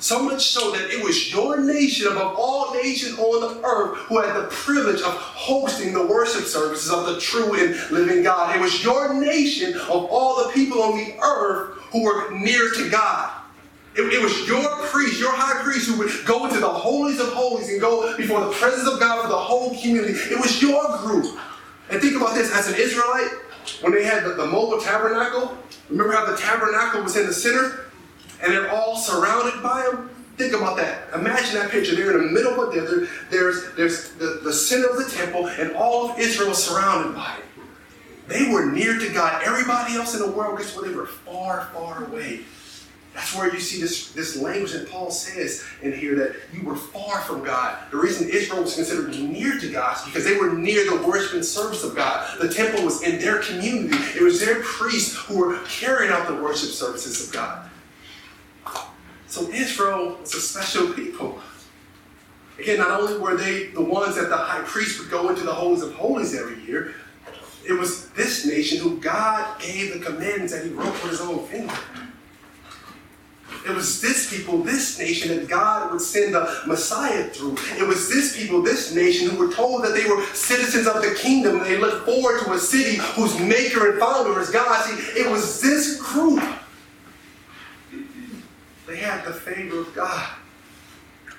So 0.05 0.23
much 0.23 0.49
so 0.49 0.71
that 0.73 0.91
it 0.91 1.03
was 1.03 1.33
your 1.33 1.59
nation 1.59 2.09
above 2.09 2.37
all 2.37 2.75
nations 2.75 3.19
on 3.19 3.41
the 3.41 3.67
earth 3.67 3.97
who 4.01 4.21
had 4.21 4.37
the 4.37 4.49
privilege 4.51 5.01
of 5.01 5.15
hosting 5.15 5.95
the 5.95 6.07
worship 6.07 6.45
services 6.45 6.91
of 6.91 7.07
the 7.07 7.19
true 7.19 7.55
and 7.55 7.75
living 7.91 8.23
God. 8.23 8.55
It 8.55 8.61
was 8.61 8.85
your 8.85 9.15
nation 9.15 9.73
of 9.73 10.05
all 10.11 10.45
the 10.45 10.53
people 10.53 10.83
on 10.83 10.99
the 10.99 11.15
earth 11.23 11.79
who 11.91 12.05
were 12.05 12.31
near 12.33 12.71
to 12.73 12.91
God. 12.91 13.33
It, 13.97 14.03
it, 14.13 14.23
was 14.23 14.47
your 14.47 14.69
priest, 14.89 15.19
your 15.19 15.33
high 15.33 15.63
priest, 15.63 15.89
who 15.89 15.97
would 16.01 16.13
go 16.27 16.45
into 16.45 16.61
the 16.61 16.69
holies 16.69 17.19
of 17.19 17.33
holies 17.33 17.71
and 17.71 17.81
go 17.81 18.15
before 18.19 18.41
the 18.41 18.53
presence 18.53 18.87
of 18.87 19.01
God 19.01 19.23
for 19.23 19.29
the 19.29 19.39
whole 19.39 19.71
community. 19.71 20.13
It 20.13 20.39
was 20.39 20.61
your 20.61 20.99
group. 20.99 21.39
And 21.89 22.03
think 22.03 22.15
about 22.15 22.35
this 22.35 22.53
as 22.53 22.69
an 22.69 22.75
Israelite, 22.75 23.31
when 23.81 23.95
they 23.95 24.05
had 24.05 24.25
the, 24.25 24.35
the 24.35 24.47
mobile 24.47 24.83
tabernacle, 24.83 25.57
remember 25.89 26.13
how 26.13 26.27
the 26.27 26.37
tabernacle 26.37 27.03
was 27.03 27.17
in 27.17 27.27
the 27.27 27.33
center? 27.33 27.87
And 28.43 28.53
they're 28.53 28.71
all 28.71 28.97
surrounded 28.97 29.63
by 29.63 29.83
them. 29.83 30.11
Think 30.37 30.53
about 30.53 30.77
that. 30.79 31.15
Imagine 31.15 31.55
that 31.55 31.71
picture. 31.71 31.95
They're 31.95 32.19
in 32.19 32.27
the 32.27 32.33
middle 32.33 32.61
of 32.61 32.71
a 32.71 32.75
desert. 32.75 33.09
There's, 33.31 33.73
there's 33.77 34.11
the, 34.15 34.41
the 34.43 34.53
center 34.53 34.89
of 34.89 34.97
the 34.97 35.17
temple, 35.17 35.47
and 35.47 35.73
all 35.77 36.11
of 36.11 36.19
Israel 36.19 36.51
is 36.51 36.59
surrounded 36.59 37.15
by 37.15 37.37
it. 37.39 37.45
They 38.27 38.51
were 38.51 38.71
near 38.73 38.99
to 38.99 39.13
God. 39.13 39.43
Everybody 39.45 39.95
else 39.95 40.15
in 40.15 40.21
the 40.21 40.31
world, 40.31 40.59
guess 40.59 40.75
what? 40.75 40.87
They 40.87 40.95
were 40.95 41.07
far, 41.07 41.69
far 41.75 42.05
away. 42.05 42.41
That's 43.15 43.37
where 43.37 43.53
you 43.53 43.61
see 43.61 43.81
this, 43.81 44.11
this 44.11 44.37
language 44.37 44.73
that 44.73 44.91
Paul 44.91 45.13
says 45.13 45.65
in 45.83 45.93
here 45.93 46.17
that 46.17 46.35
you 46.53 46.65
were 46.65 46.75
far 46.75 47.21
from 47.21 47.45
God. 47.45 47.79
The 47.93 47.97
reason 47.97 48.29
Israel 48.29 48.63
was 48.63 48.75
considered 48.75 49.17
near 49.17 49.57
to 49.61 49.71
God 49.71 49.97
is 49.97 50.05
because 50.05 50.25
they 50.25 50.37
were 50.37 50.53
near 50.53 50.85
the 50.85 51.07
worship 51.07 51.35
and 51.35 51.45
service 51.45 51.85
of 51.85 51.95
God. 51.95 52.41
The 52.41 52.53
temple 52.53 52.85
was 52.85 53.03
in 53.03 53.21
their 53.21 53.39
community, 53.39 53.97
it 54.19 54.23
was 54.23 54.41
their 54.41 54.63
priests 54.63 55.15
who 55.15 55.39
were 55.39 55.59
carrying 55.61 56.11
out 56.13 56.27
the 56.27 56.35
worship 56.35 56.71
services 56.71 57.25
of 57.25 57.33
God. 57.33 57.71
So 59.35 59.51
Israel 59.51 60.17
was 60.21 60.33
a 60.37 60.41
special 60.41 60.93
people. 60.93 61.41
Again, 62.57 62.79
not 62.79 63.01
only 63.01 63.19
were 63.19 63.37
they 63.37 63.65
the 63.67 63.83
ones 63.83 64.15
that 64.15 64.29
the 64.29 64.37
high 64.37 64.63
priest 64.63 65.01
would 65.01 65.11
go 65.11 65.29
into 65.29 65.43
the 65.43 65.53
holies 65.53 65.83
of 65.83 65.93
holies 65.93 66.37
every 66.37 66.63
year, 66.63 66.95
it 67.69 67.73
was 67.73 68.11
this 68.11 68.47
nation 68.47 68.79
who 68.79 68.97
God 68.99 69.61
gave 69.61 69.93
the 69.93 69.99
commandments 69.99 70.53
that 70.53 70.65
he 70.65 70.71
wrote 70.71 70.93
with 71.03 71.11
his 71.11 71.21
own 71.21 71.45
finger. 71.49 71.75
It 73.67 73.75
was 73.75 74.01
this 74.01 74.33
people, 74.33 74.59
this 74.59 75.01
nation, 75.01 75.37
that 75.37 75.49
God 75.49 75.91
would 75.91 76.01
send 76.01 76.35
the 76.35 76.63
Messiah 76.65 77.25
through. 77.25 77.57
It 77.77 77.89
was 77.89 78.09
this 78.09 78.37
people, 78.37 78.63
this 78.63 78.95
nation, 78.95 79.31
who 79.31 79.49
were 79.49 79.53
told 79.53 79.83
that 79.83 79.95
they 79.95 80.09
were 80.09 80.25
citizens 80.27 80.87
of 80.87 81.03
the 81.03 81.13
kingdom 81.17 81.57
and 81.57 81.67
they 81.67 81.77
looked 81.77 82.07
forward 82.07 82.45
to 82.45 82.53
a 82.53 82.59
city 82.61 82.99
whose 83.17 83.37
maker 83.41 83.91
and 83.91 83.99
founder 83.99 84.39
is 84.41 84.51
God. 84.51 84.85
See, 84.85 85.21
it 85.21 85.29
was 85.29 85.61
this 85.61 86.01
group 86.01 86.41
had 89.05 89.25
the 89.25 89.33
favor 89.33 89.81
of 89.81 89.95
God 89.95 90.31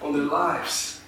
on 0.02 0.14
their 0.14 0.24
lives. 0.24 1.02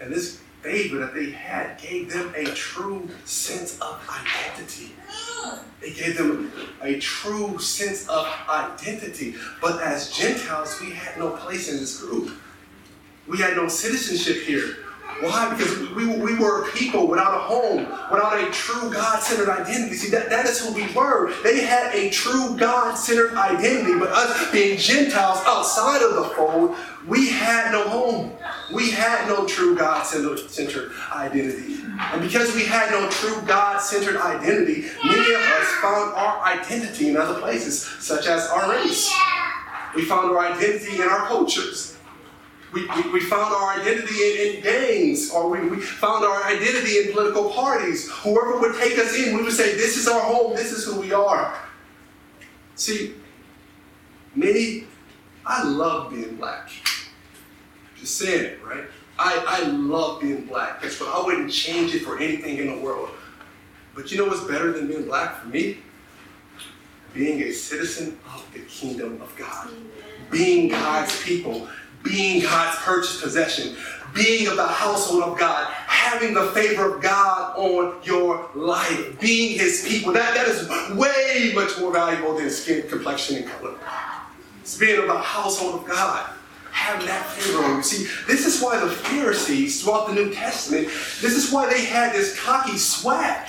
And 0.00 0.12
this 0.12 0.40
favor 0.62 0.98
that 0.98 1.14
they 1.14 1.30
had 1.30 1.80
gave 1.80 2.12
them 2.12 2.32
a 2.36 2.44
true 2.46 3.08
sense 3.24 3.78
of 3.80 4.00
identity. 4.08 4.92
It 5.82 5.96
gave 5.96 6.18
them 6.18 6.52
a 6.82 6.98
true 6.98 7.58
sense 7.58 8.08
of 8.08 8.26
identity. 8.48 9.36
But 9.60 9.80
as 9.80 10.10
Gentiles, 10.10 10.78
we 10.80 10.90
had 10.90 11.18
no 11.18 11.30
place 11.30 11.70
in 11.70 11.78
this 11.78 12.00
group. 12.00 12.32
We 13.26 13.38
had 13.38 13.56
no 13.56 13.68
citizenship 13.68 14.42
here. 14.42 14.76
Why? 15.20 15.54
Because 15.54 15.90
we, 15.90 16.06
we 16.06 16.38
were 16.38 16.70
people 16.70 17.06
without 17.06 17.34
a 17.34 17.40
home, 17.40 17.86
without 18.10 18.40
a 18.40 18.50
true 18.50 18.92
God 18.92 19.22
centered 19.22 19.50
identity. 19.50 19.96
See, 19.96 20.10
that, 20.10 20.30
that 20.30 20.46
is 20.46 20.60
who 20.60 20.72
we 20.72 20.90
were. 20.94 21.32
They 21.42 21.60
had 21.60 21.94
a 21.94 22.10
true 22.10 22.56
God 22.56 22.94
centered 22.94 23.34
identity, 23.34 23.98
but 23.98 24.08
us 24.08 24.50
being 24.50 24.78
Gentiles 24.78 25.40
outside 25.46 26.02
of 26.02 26.14
the 26.14 26.34
fold, 26.34 26.76
we 27.06 27.28
had 27.28 27.72
no 27.72 27.88
home. 27.88 28.32
We 28.74 28.90
had 28.90 29.26
no 29.26 29.46
true 29.46 29.76
God 29.76 30.04
centered 30.04 30.92
identity. 31.12 31.82
And 31.98 32.22
because 32.22 32.54
we 32.54 32.64
had 32.64 32.90
no 32.90 33.08
true 33.10 33.40
God 33.46 33.80
centered 33.80 34.16
identity, 34.16 34.86
many 35.04 35.34
of 35.34 35.40
us 35.40 35.68
found 35.82 36.14
our 36.14 36.42
identity 36.44 37.08
in 37.08 37.16
other 37.16 37.40
places, 37.40 37.82
such 37.82 38.26
as 38.26 38.48
our 38.48 38.70
race. 38.70 39.12
We 39.94 40.04
found 40.04 40.30
our 40.30 40.38
identity 40.38 40.96
in 40.96 41.08
our 41.08 41.26
cultures. 41.26 41.96
We, 42.72 42.86
we, 42.86 43.10
we, 43.10 43.20
found 43.20 43.52
our 43.52 43.80
identity 43.80 44.14
in, 44.14 44.56
in 44.56 44.62
gangs, 44.62 45.32
or 45.32 45.48
we, 45.48 45.68
we, 45.68 45.80
found 45.80 46.24
our 46.24 46.44
identity 46.44 46.98
in 46.98 47.12
political 47.12 47.50
parties. 47.50 48.08
Whoever 48.08 48.60
would 48.60 48.76
take 48.76 48.96
us 48.96 49.16
in, 49.16 49.36
we 49.36 49.42
would 49.42 49.52
say, 49.52 49.74
This 49.74 49.96
is 49.96 50.06
our 50.06 50.20
home, 50.20 50.54
this 50.54 50.70
is 50.70 50.84
who 50.84 51.00
we 51.00 51.12
are. 51.12 51.56
See, 52.76 53.14
many, 54.36 54.84
I 55.44 55.64
love 55.64 56.12
being 56.12 56.36
black. 56.36 56.70
Just 57.96 58.16
saying 58.16 58.44
it, 58.44 58.64
right? 58.64 58.84
I, 59.18 59.44
I 59.46 59.66
love 59.66 60.22
being 60.22 60.46
black. 60.46 60.80
That's 60.80 60.98
what 61.00 61.14
I 61.14 61.24
wouldn't 61.24 61.52
change 61.52 61.94
it 61.94 62.04
for 62.04 62.18
anything 62.18 62.56
in 62.56 62.68
the 62.68 62.78
world. 62.78 63.10
But 63.94 64.10
you 64.10 64.18
know 64.18 64.26
what's 64.26 64.44
better 64.44 64.72
than 64.72 64.86
being 64.86 65.04
black 65.04 65.42
for 65.42 65.48
me? 65.48 65.78
Being 67.12 67.42
a 67.42 67.52
citizen 67.52 68.18
of 68.32 68.46
the 68.54 68.60
kingdom 68.60 69.20
of 69.20 69.36
God. 69.36 69.68
Being 70.30 70.68
God's 70.68 71.22
people 71.22 71.68
being 72.02 72.42
God's 72.42 72.78
purchased 72.78 73.22
possession, 73.22 73.76
being 74.14 74.48
of 74.48 74.56
the 74.56 74.66
household 74.66 75.22
of 75.22 75.38
God, 75.38 75.70
having 75.86 76.34
the 76.34 76.46
favor 76.48 76.96
of 76.96 77.02
God 77.02 77.56
on 77.56 78.02
your 78.02 78.48
life, 78.54 79.20
being 79.20 79.58
his 79.58 79.86
people. 79.86 80.12
That, 80.12 80.34
that 80.34 80.48
is 80.48 80.68
way 80.96 81.52
much 81.54 81.78
more 81.78 81.92
valuable 81.92 82.36
than 82.36 82.50
skin, 82.50 82.88
complexion, 82.88 83.36
and 83.36 83.46
color. 83.46 83.74
It's 84.60 84.76
being 84.76 84.98
of 84.98 85.06
the 85.06 85.18
household 85.18 85.82
of 85.82 85.88
God. 85.88 86.30
Having 86.72 87.08
that 87.08 87.26
favor 87.26 87.64
on 87.64 87.76
you. 87.78 87.82
See, 87.82 88.08
this 88.28 88.46
is 88.46 88.62
why 88.62 88.78
the 88.78 88.88
Pharisees 88.88 89.82
throughout 89.82 90.06
the 90.06 90.14
New 90.14 90.32
Testament, 90.32 90.86
this 90.86 91.34
is 91.34 91.52
why 91.52 91.68
they 91.68 91.84
had 91.84 92.14
this 92.14 92.38
cocky 92.40 92.78
swag 92.78 93.48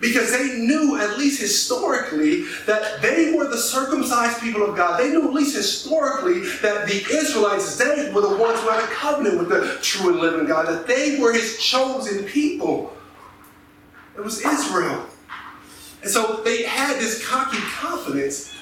because 0.00 0.32
they 0.32 0.58
knew, 0.58 0.98
at 0.98 1.18
least 1.18 1.40
historically, 1.40 2.44
that 2.66 3.02
they 3.02 3.34
were 3.34 3.46
the 3.46 3.58
circumcised 3.58 4.40
people 4.40 4.62
of 4.62 4.76
God. 4.76 4.98
They 4.98 5.10
knew, 5.10 5.28
at 5.28 5.34
least 5.34 5.54
historically, 5.54 6.40
that 6.62 6.88
the 6.88 7.04
Israelites, 7.10 7.76
they 7.76 8.10
were 8.12 8.22
the 8.22 8.36
ones 8.36 8.60
who 8.60 8.70
had 8.70 8.82
a 8.82 8.86
covenant 8.86 9.38
with 9.38 9.50
the 9.50 9.78
true 9.82 10.10
and 10.10 10.20
living 10.20 10.46
God, 10.46 10.66
that 10.66 10.86
they 10.86 11.18
were 11.18 11.32
his 11.32 11.58
chosen 11.58 12.24
people. 12.24 12.96
It 14.16 14.24
was 14.24 14.44
Israel. 14.44 15.06
And 16.02 16.10
so 16.10 16.40
they 16.44 16.62
had 16.62 16.98
this 16.98 17.26
cocky 17.26 17.58
confidence, 17.58 18.54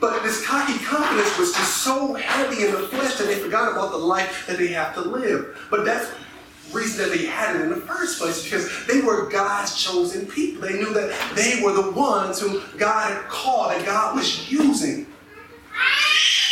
but 0.00 0.24
this 0.24 0.44
cocky 0.44 0.76
confidence 0.84 1.38
was 1.38 1.52
just 1.52 1.78
so 1.84 2.14
heavy 2.14 2.64
in 2.64 2.72
the 2.72 2.88
flesh 2.88 3.14
that 3.16 3.28
they 3.28 3.36
forgot 3.36 3.70
about 3.70 3.92
the 3.92 3.98
life 3.98 4.44
that 4.48 4.58
they 4.58 4.68
have 4.68 4.94
to 4.94 5.02
live. 5.02 5.56
But 5.70 5.84
that's 5.84 6.10
reason 6.72 7.08
that 7.08 7.16
they 7.16 7.26
had 7.26 7.56
it 7.56 7.62
in 7.62 7.70
the 7.70 7.76
first 7.76 8.20
place 8.20 8.44
because 8.44 8.86
they 8.86 9.00
were 9.00 9.28
God's 9.28 9.82
chosen 9.82 10.26
people. 10.26 10.62
They 10.62 10.74
knew 10.74 10.92
that 10.94 11.12
they 11.34 11.62
were 11.62 11.72
the 11.72 11.90
ones 11.90 12.40
whom 12.40 12.62
God 12.78 13.12
had 13.12 13.28
called 13.28 13.72
and 13.72 13.84
God 13.84 14.16
was 14.16 14.50
using. 14.50 15.06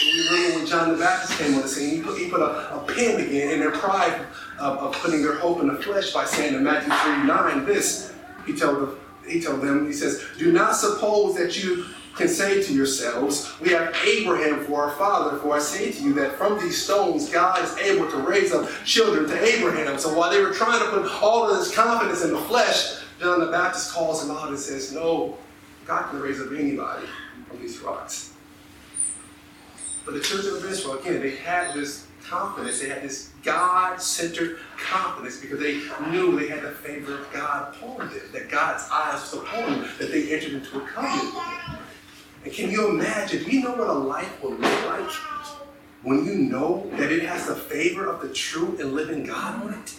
We 0.03 0.29
remember 0.29 0.59
when 0.59 0.67
John 0.67 0.93
the 0.93 0.99
Baptist 0.99 1.39
came 1.39 1.55
on 1.55 1.63
the 1.63 1.69
scene, 1.69 1.97
he 1.97 2.03
put, 2.03 2.19
he 2.19 2.31
put 2.31 2.41
a, 2.41 2.75
a 2.75 2.85
pin 2.87 3.21
again 3.21 3.53
in 3.53 3.61
their 3.61 3.71
pride 3.71 4.27
of, 4.59 4.79
of, 4.79 4.93
putting 4.95 5.23
their 5.23 5.37
hope 5.37 5.61
in 5.61 5.69
the 5.69 5.77
flesh 5.77 6.13
by 6.13 6.25
saying 6.25 6.55
in 6.55 6.65
Matthew 6.65 6.93
3 6.93 7.27
9, 7.27 7.67
this, 7.67 8.13
he 8.47 8.55
told, 8.55 8.97
the, 9.25 9.31
he 9.31 9.41
told 9.41 9.61
them, 9.61 9.87
he 9.87 9.93
says, 9.93 10.25
Do 10.39 10.53
not 10.53 10.75
suppose 10.75 11.37
that 11.37 11.63
you 11.63 11.87
can 12.21 12.29
say 12.29 12.63
to 12.63 12.73
yourselves, 12.73 13.59
We 13.61 13.71
have 13.71 13.97
Abraham 14.05 14.65
for 14.65 14.85
our 14.85 14.91
father, 14.93 15.39
for 15.39 15.55
I 15.55 15.59
say 15.59 15.91
to 15.91 16.03
you 16.03 16.13
that 16.15 16.37
from 16.37 16.59
these 16.61 16.81
stones 16.81 17.31
God 17.31 17.63
is 17.65 17.77
able 17.79 18.11
to 18.11 18.19
raise 18.19 18.53
up 18.53 18.69
children 18.85 19.27
to 19.29 19.43
Abraham. 19.43 19.99
So 19.99 20.17
while 20.17 20.31
they 20.31 20.41
were 20.41 20.53
trying 20.53 20.81
to 20.81 20.91
put 20.91 21.23
all 21.23 21.51
of 21.51 21.59
this 21.59 21.75
confidence 21.75 22.23
in 22.23 22.33
the 22.33 22.39
flesh, 22.39 23.01
John 23.19 23.41
the 23.41 23.47
Baptist 23.47 23.93
calls 23.93 24.27
them 24.27 24.37
out 24.37 24.49
and 24.49 24.59
says, 24.59 24.93
No, 24.93 25.39
God 25.87 26.11
can 26.11 26.21
raise 26.21 26.41
up 26.41 26.53
anybody 26.53 27.07
from 27.49 27.61
these 27.61 27.79
rocks. 27.81 28.35
But 30.05 30.15
the 30.15 30.21
children 30.21 30.57
of 30.57 30.65
Israel, 30.71 30.99
again, 30.99 31.21
they 31.21 31.37
had 31.37 31.75
this 31.75 32.07
confidence, 32.23 32.81
they 32.81 32.89
had 32.89 33.03
this 33.03 33.31
God 33.43 34.01
centered 34.01 34.59
confidence 34.79 35.41
because 35.41 35.59
they 35.59 35.81
knew 36.11 36.39
they 36.39 36.49
had 36.49 36.63
the 36.63 36.71
favor 36.71 37.19
of 37.19 37.33
God 37.33 37.75
upon 37.75 38.09
them, 38.09 38.21
that 38.33 38.51
God's 38.51 38.89
eyes 38.93 39.21
was 39.21 39.43
upon 39.43 39.71
them, 39.71 39.89
that 39.99 40.11
they 40.11 40.33
entered 40.35 40.53
into 40.53 40.83
a 40.83 40.87
covenant 40.87 41.35
and 42.45 42.53
can 42.53 42.71
you 42.71 42.89
imagine? 42.89 43.45
Do 43.45 43.51
you 43.51 43.63
know 43.63 43.73
what 43.73 43.89
a 43.89 43.93
life 43.93 44.43
will 44.43 44.53
look 44.53 44.87
like 44.87 45.11
when 46.03 46.25
you 46.25 46.35
know 46.35 46.91
that 46.97 47.13
it 47.13 47.23
has 47.23 47.47
the 47.47 47.55
favor 47.55 48.07
of 48.07 48.23
the 48.23 48.33
true 48.33 48.77
and 48.81 48.95
living 48.95 49.25
God 49.25 49.63
on 49.63 49.75
it? 49.75 49.95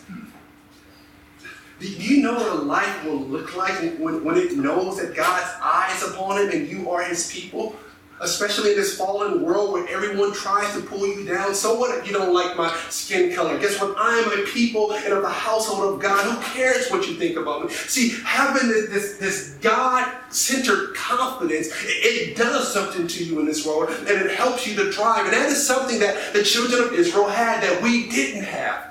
Do 1.80 1.88
you 1.88 2.21
know 2.21 2.34
what 2.34 2.47
a 2.47 2.62
life 2.62 3.06
will 3.06 3.19
look 3.19 3.56
like 3.56 3.73
when, 3.97 4.23
when 4.23 4.38
it 4.38 4.56
knows 4.56 4.97
that 4.97 5.15
God's 5.15 5.51
eyes 5.63 6.04
upon 6.04 6.39
it 6.39 6.54
and 6.54 6.67
you 6.67 6.89
are 6.91 7.04
his 7.04 7.32
people? 7.32 7.75
Especially 8.21 8.71
in 8.71 8.77
this 8.77 8.97
fallen 8.97 9.41
world 9.41 9.73
where 9.73 9.88
everyone 9.88 10.34
tries 10.34 10.73
to 10.73 10.81
pull 10.81 11.07
you 11.07 11.25
down. 11.25 11.53
So 11.53 11.77
what 11.77 11.97
if 11.97 12.07
you 12.07 12.13
don't 12.13 12.34
like 12.34 12.55
my 12.55 12.75
skin 12.89 13.34
color? 13.34 13.57
Guess 13.60 13.81
what? 13.81 13.95
I 13.97 14.19
am 14.19 14.39
a 14.39 14.45
people 14.47 14.93
and 14.93 15.13
of 15.13 15.23
the 15.23 15.29
household 15.29 15.93
of 15.93 15.99
God. 15.99 16.23
Who 16.23 16.41
cares 16.53 16.89
what 16.89 17.07
you 17.07 17.15
think 17.15 17.38
about 17.38 17.63
me? 17.65 17.71
See, 17.71 18.10
having 18.23 18.69
this, 18.69 18.89
this, 18.89 19.17
this 19.17 19.49
God-centered 19.62 20.95
confidence, 20.95 21.67
it, 21.67 22.29
it 22.29 22.38
does 22.38 22.71
something 22.71 23.07
to 23.07 23.23
you 23.23 23.39
in 23.39 23.45
this 23.45 23.65
world 23.65 23.89
and 23.89 24.10
it 24.10 24.31
helps 24.31 24.67
you 24.67 24.75
to 24.75 24.91
thrive. 24.91 25.25
And 25.25 25.34
that 25.34 25.49
is 25.49 25.65
something 25.65 25.99
that 25.99 26.34
the 26.34 26.43
children 26.43 26.84
of 26.84 26.93
Israel 26.93 27.27
had 27.27 27.62
that 27.63 27.81
we 27.81 28.10
didn't 28.10 28.43
have 28.43 28.90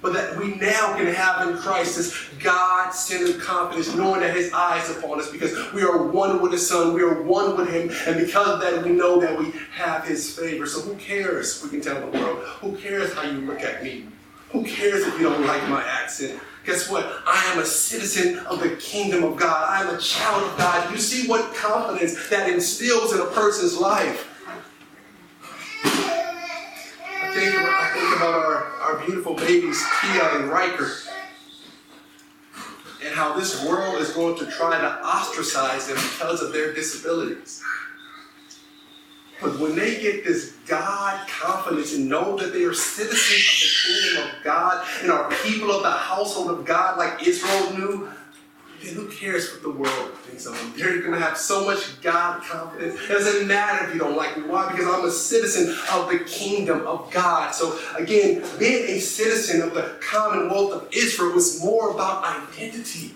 but 0.00 0.12
that 0.12 0.38
we 0.38 0.54
now 0.54 0.96
can 0.96 1.06
have 1.06 1.48
in 1.48 1.56
Christ 1.56 1.96
this 1.96 2.28
God 2.38 2.90
centered 2.90 3.40
confidence, 3.40 3.94
knowing 3.94 4.20
that 4.20 4.34
His 4.36 4.52
eyes 4.52 4.88
are 4.90 4.98
upon 4.98 5.20
us 5.20 5.30
because 5.30 5.72
we 5.72 5.82
are 5.82 6.02
one 6.02 6.40
with 6.40 6.52
the 6.52 6.58
Son, 6.58 6.94
we 6.94 7.02
are 7.02 7.22
one 7.22 7.56
with 7.56 7.68
Him, 7.68 7.90
and 8.06 8.24
because 8.24 8.48
of 8.48 8.60
that, 8.60 8.84
we 8.84 8.90
know 8.90 9.20
that 9.20 9.38
we 9.38 9.52
have 9.72 10.04
His 10.04 10.38
favor. 10.38 10.66
So 10.66 10.80
who 10.82 10.94
cares? 10.96 11.62
We 11.62 11.70
can 11.70 11.80
tell 11.80 12.00
the 12.00 12.18
world. 12.18 12.38
Who 12.60 12.76
cares 12.76 13.12
how 13.14 13.22
you 13.22 13.38
look 13.38 13.62
at 13.62 13.82
me? 13.82 14.06
Who 14.50 14.64
cares 14.64 15.06
if 15.06 15.18
you 15.18 15.28
don't 15.28 15.46
like 15.46 15.66
my 15.68 15.82
accent? 15.82 16.40
Guess 16.64 16.90
what? 16.90 17.06
I 17.26 17.50
am 17.52 17.60
a 17.60 17.64
citizen 17.64 18.38
of 18.40 18.60
the 18.60 18.76
kingdom 18.76 19.24
of 19.24 19.36
God. 19.36 19.68
I 19.70 19.82
am 19.88 19.94
a 19.94 19.98
child 19.98 20.44
of 20.44 20.58
God. 20.58 20.90
You 20.92 20.98
see 20.98 21.26
what 21.26 21.54
confidence 21.54 22.28
that 22.28 22.48
instills 22.48 23.14
in 23.14 23.20
a 23.20 23.26
person's 23.26 23.78
life. 23.78 24.26
Think, 27.38 27.54
I 27.54 27.90
think 27.94 28.16
about 28.16 28.34
our, 28.34 28.64
our 28.82 29.06
beautiful 29.06 29.34
babies, 29.34 29.80
Kia 30.00 30.22
and 30.22 30.50
Riker, 30.50 30.90
and 33.04 33.14
how 33.14 33.32
this 33.38 33.64
world 33.64 34.00
is 34.00 34.10
going 34.10 34.36
to 34.38 34.46
try 34.50 34.76
to 34.76 35.06
ostracize 35.06 35.86
them 35.86 35.96
because 35.96 36.42
of 36.42 36.52
their 36.52 36.74
disabilities. 36.74 37.62
But 39.40 39.56
when 39.60 39.76
they 39.76 40.00
get 40.00 40.24
this 40.24 40.56
God 40.66 41.28
confidence 41.28 41.94
and 41.94 42.08
know 42.08 42.36
that 42.38 42.52
they 42.52 42.64
are 42.64 42.74
citizens 42.74 43.46
of 43.46 43.60
the 43.60 44.02
kingdom 44.02 44.36
of 44.36 44.44
God 44.44 44.86
and 45.02 45.12
are 45.12 45.30
people 45.44 45.70
of 45.70 45.82
the 45.82 45.92
household 45.92 46.50
of 46.50 46.64
God, 46.64 46.98
like 46.98 47.24
Israel 47.24 47.72
knew, 47.72 48.08
then 48.82 48.94
who 48.94 49.08
cares 49.08 49.52
what 49.52 49.62
the 49.62 49.70
world 49.70 50.14
thinks 50.18 50.46
of 50.46 50.58
them? 50.58 50.72
They're 50.76 51.00
going 51.00 51.12
to 51.12 51.20
have 51.20 51.36
so 51.36 51.64
much 51.64 52.00
God 52.00 52.42
confidence. 52.42 53.00
It 53.00 53.08
doesn't 53.08 53.46
matter 53.46 53.86
if 53.86 53.94
you 53.94 54.00
don't 54.00 54.16
like 54.16 54.36
me. 54.36 54.44
Why? 54.44 54.70
Because 54.70 54.86
I'm 54.86 55.04
a 55.04 55.10
citizen 55.10 55.76
of 55.92 56.08
the 56.08 56.20
kingdom 56.20 56.86
of 56.86 57.10
God. 57.10 57.54
So 57.54 57.78
again, 57.96 58.44
being 58.58 58.84
a 58.88 59.00
citizen 59.00 59.62
of 59.62 59.74
the 59.74 59.96
commonwealth 60.00 60.72
of 60.72 60.88
Israel 60.92 61.32
was 61.34 61.62
more 61.62 61.90
about 61.90 62.24
identity. 62.24 63.14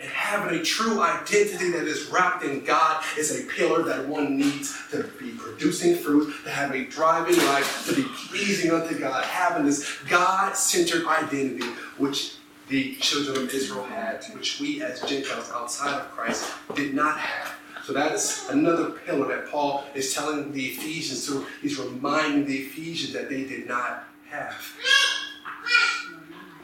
And 0.00 0.08
having 0.10 0.58
a 0.58 0.62
true 0.62 1.02
identity 1.02 1.70
that 1.72 1.82
is 1.82 2.06
wrapped 2.06 2.44
in 2.44 2.64
God 2.64 3.04
is 3.16 3.36
a 3.36 3.44
pillar 3.46 3.82
that 3.82 4.06
one 4.06 4.38
needs 4.38 4.76
to 4.92 5.02
be 5.18 5.32
producing 5.32 5.96
fruit, 5.96 6.32
to 6.44 6.50
have 6.50 6.72
a 6.72 6.84
driving 6.84 7.36
life, 7.36 7.84
to 7.88 7.96
be 7.96 8.04
pleasing 8.28 8.70
unto 8.70 8.96
God. 8.96 9.24
Having 9.24 9.66
this 9.66 9.98
God 10.08 10.56
centered 10.56 11.04
identity, 11.06 11.66
which 11.96 12.37
the 12.68 12.94
children 12.96 13.44
of 13.44 13.54
Israel 13.54 13.84
had, 13.84 14.24
which 14.34 14.60
we 14.60 14.82
as 14.82 15.00
Gentiles 15.02 15.50
outside 15.54 16.00
of 16.00 16.10
Christ 16.10 16.52
did 16.74 16.94
not 16.94 17.18
have. 17.18 17.54
So 17.84 17.94
that 17.94 18.12
is 18.12 18.46
another 18.50 18.90
pillar 18.90 19.28
that 19.28 19.50
Paul 19.50 19.84
is 19.94 20.12
telling 20.12 20.52
the 20.52 20.66
Ephesians 20.66 21.26
to. 21.26 21.46
He's 21.62 21.78
reminding 21.78 22.44
the 22.44 22.56
Ephesians 22.58 23.14
that 23.14 23.30
they 23.30 23.44
did 23.44 23.66
not 23.66 24.04
have. 24.28 24.54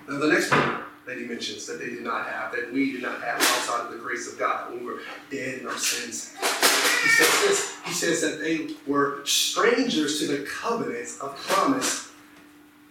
Now 0.06 0.18
the 0.18 0.28
next 0.28 0.50
pillar 0.50 0.84
that 1.06 1.18
he 1.18 1.24
mentions 1.24 1.66
that 1.66 1.78
they 1.78 1.88
did 1.88 2.02
not 2.02 2.26
have, 2.26 2.52
that 2.52 2.72
we 2.72 2.92
did 2.92 3.02
not 3.02 3.22
have 3.22 3.36
outside 3.36 3.86
of 3.86 3.92
the 3.92 3.98
grace 3.98 4.30
of 4.30 4.38
God 4.38 4.70
when 4.70 4.80
we 4.80 4.86
were 4.86 5.00
dead 5.30 5.60
in 5.60 5.66
our 5.66 5.76
sins. 5.76 6.34
He 6.38 7.08
says 7.08 7.40
this. 7.42 7.76
He 7.84 7.92
says 7.92 8.20
that 8.22 8.40
they 8.40 8.74
were 8.86 9.24
strangers 9.24 10.20
to 10.20 10.26
the 10.26 10.44
covenants 10.44 11.20
of 11.20 11.36
promise 11.36 12.10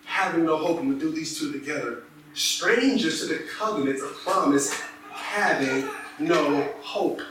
having 0.05 0.45
no 0.45 0.57
hope. 0.57 0.79
And 0.79 0.89
we 0.89 0.99
do 0.99 1.11
these 1.11 1.37
two 1.39 1.51
together. 1.51 2.03
Strangers 2.33 3.21
to 3.21 3.27
the 3.27 3.43
covenant 3.57 4.01
of 4.01 4.11
promise, 4.23 4.73
having 5.11 5.87
no 6.19 6.61
hope. 6.81 7.21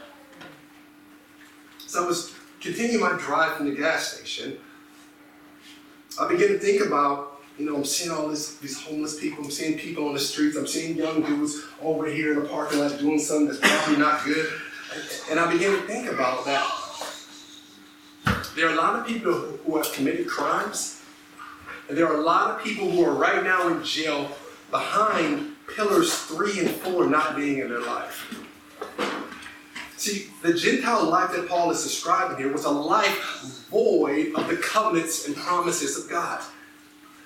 So 1.78 2.04
I 2.04 2.06
was 2.06 2.34
continuing 2.60 3.00
my 3.00 3.18
drive 3.18 3.56
from 3.56 3.68
the 3.68 3.74
gas 3.74 4.14
station. 4.14 4.56
I 6.20 6.28
began 6.28 6.48
to 6.48 6.58
think 6.58 6.84
about, 6.84 7.40
you 7.58 7.66
know, 7.66 7.76
I'm 7.76 7.84
seeing 7.84 8.10
all 8.10 8.28
this, 8.28 8.56
these 8.58 8.80
homeless 8.80 9.18
people, 9.18 9.44
I'm 9.44 9.50
seeing 9.50 9.78
people 9.78 10.06
on 10.06 10.14
the 10.14 10.20
streets, 10.20 10.56
I'm 10.56 10.66
seeing 10.66 10.96
young 10.96 11.22
dudes 11.22 11.62
over 11.80 12.06
here 12.06 12.32
in 12.32 12.42
the 12.42 12.48
parking 12.48 12.78
lot 12.78 12.98
doing 12.98 13.18
something 13.18 13.46
that's 13.46 13.58
probably 13.60 13.96
not 13.96 14.24
good. 14.24 14.46
And 15.30 15.40
I 15.40 15.50
began 15.52 15.72
to 15.72 15.82
think 15.86 16.08
about 16.10 16.44
that. 16.44 16.70
There 18.54 18.68
are 18.68 18.72
a 18.72 18.76
lot 18.76 18.98
of 18.98 19.06
people 19.06 19.32
who 19.32 19.76
have 19.78 19.92
committed 19.92 20.28
crimes, 20.28 21.02
and 21.88 21.96
there 21.96 22.06
are 22.06 22.16
a 22.16 22.22
lot 22.22 22.50
of 22.50 22.62
people 22.62 22.90
who 22.90 23.04
are 23.04 23.14
right 23.14 23.42
now 23.42 23.68
in 23.68 23.82
jail 23.82 24.30
behind 24.72 25.54
pillars 25.76 26.12
three 26.12 26.58
and 26.58 26.70
four 26.70 27.06
not 27.06 27.36
being 27.36 27.58
in 27.58 27.68
their 27.68 27.82
life. 27.82 28.34
See, 29.96 30.30
the 30.42 30.52
Gentile 30.54 31.04
life 31.04 31.30
that 31.32 31.48
Paul 31.48 31.70
is 31.70 31.84
describing 31.84 32.38
here 32.38 32.52
was 32.52 32.64
a 32.64 32.70
life 32.70 33.68
void 33.70 34.34
of 34.34 34.48
the 34.48 34.56
covenants 34.56 35.28
and 35.28 35.36
promises 35.36 36.02
of 36.02 36.10
God. 36.10 36.42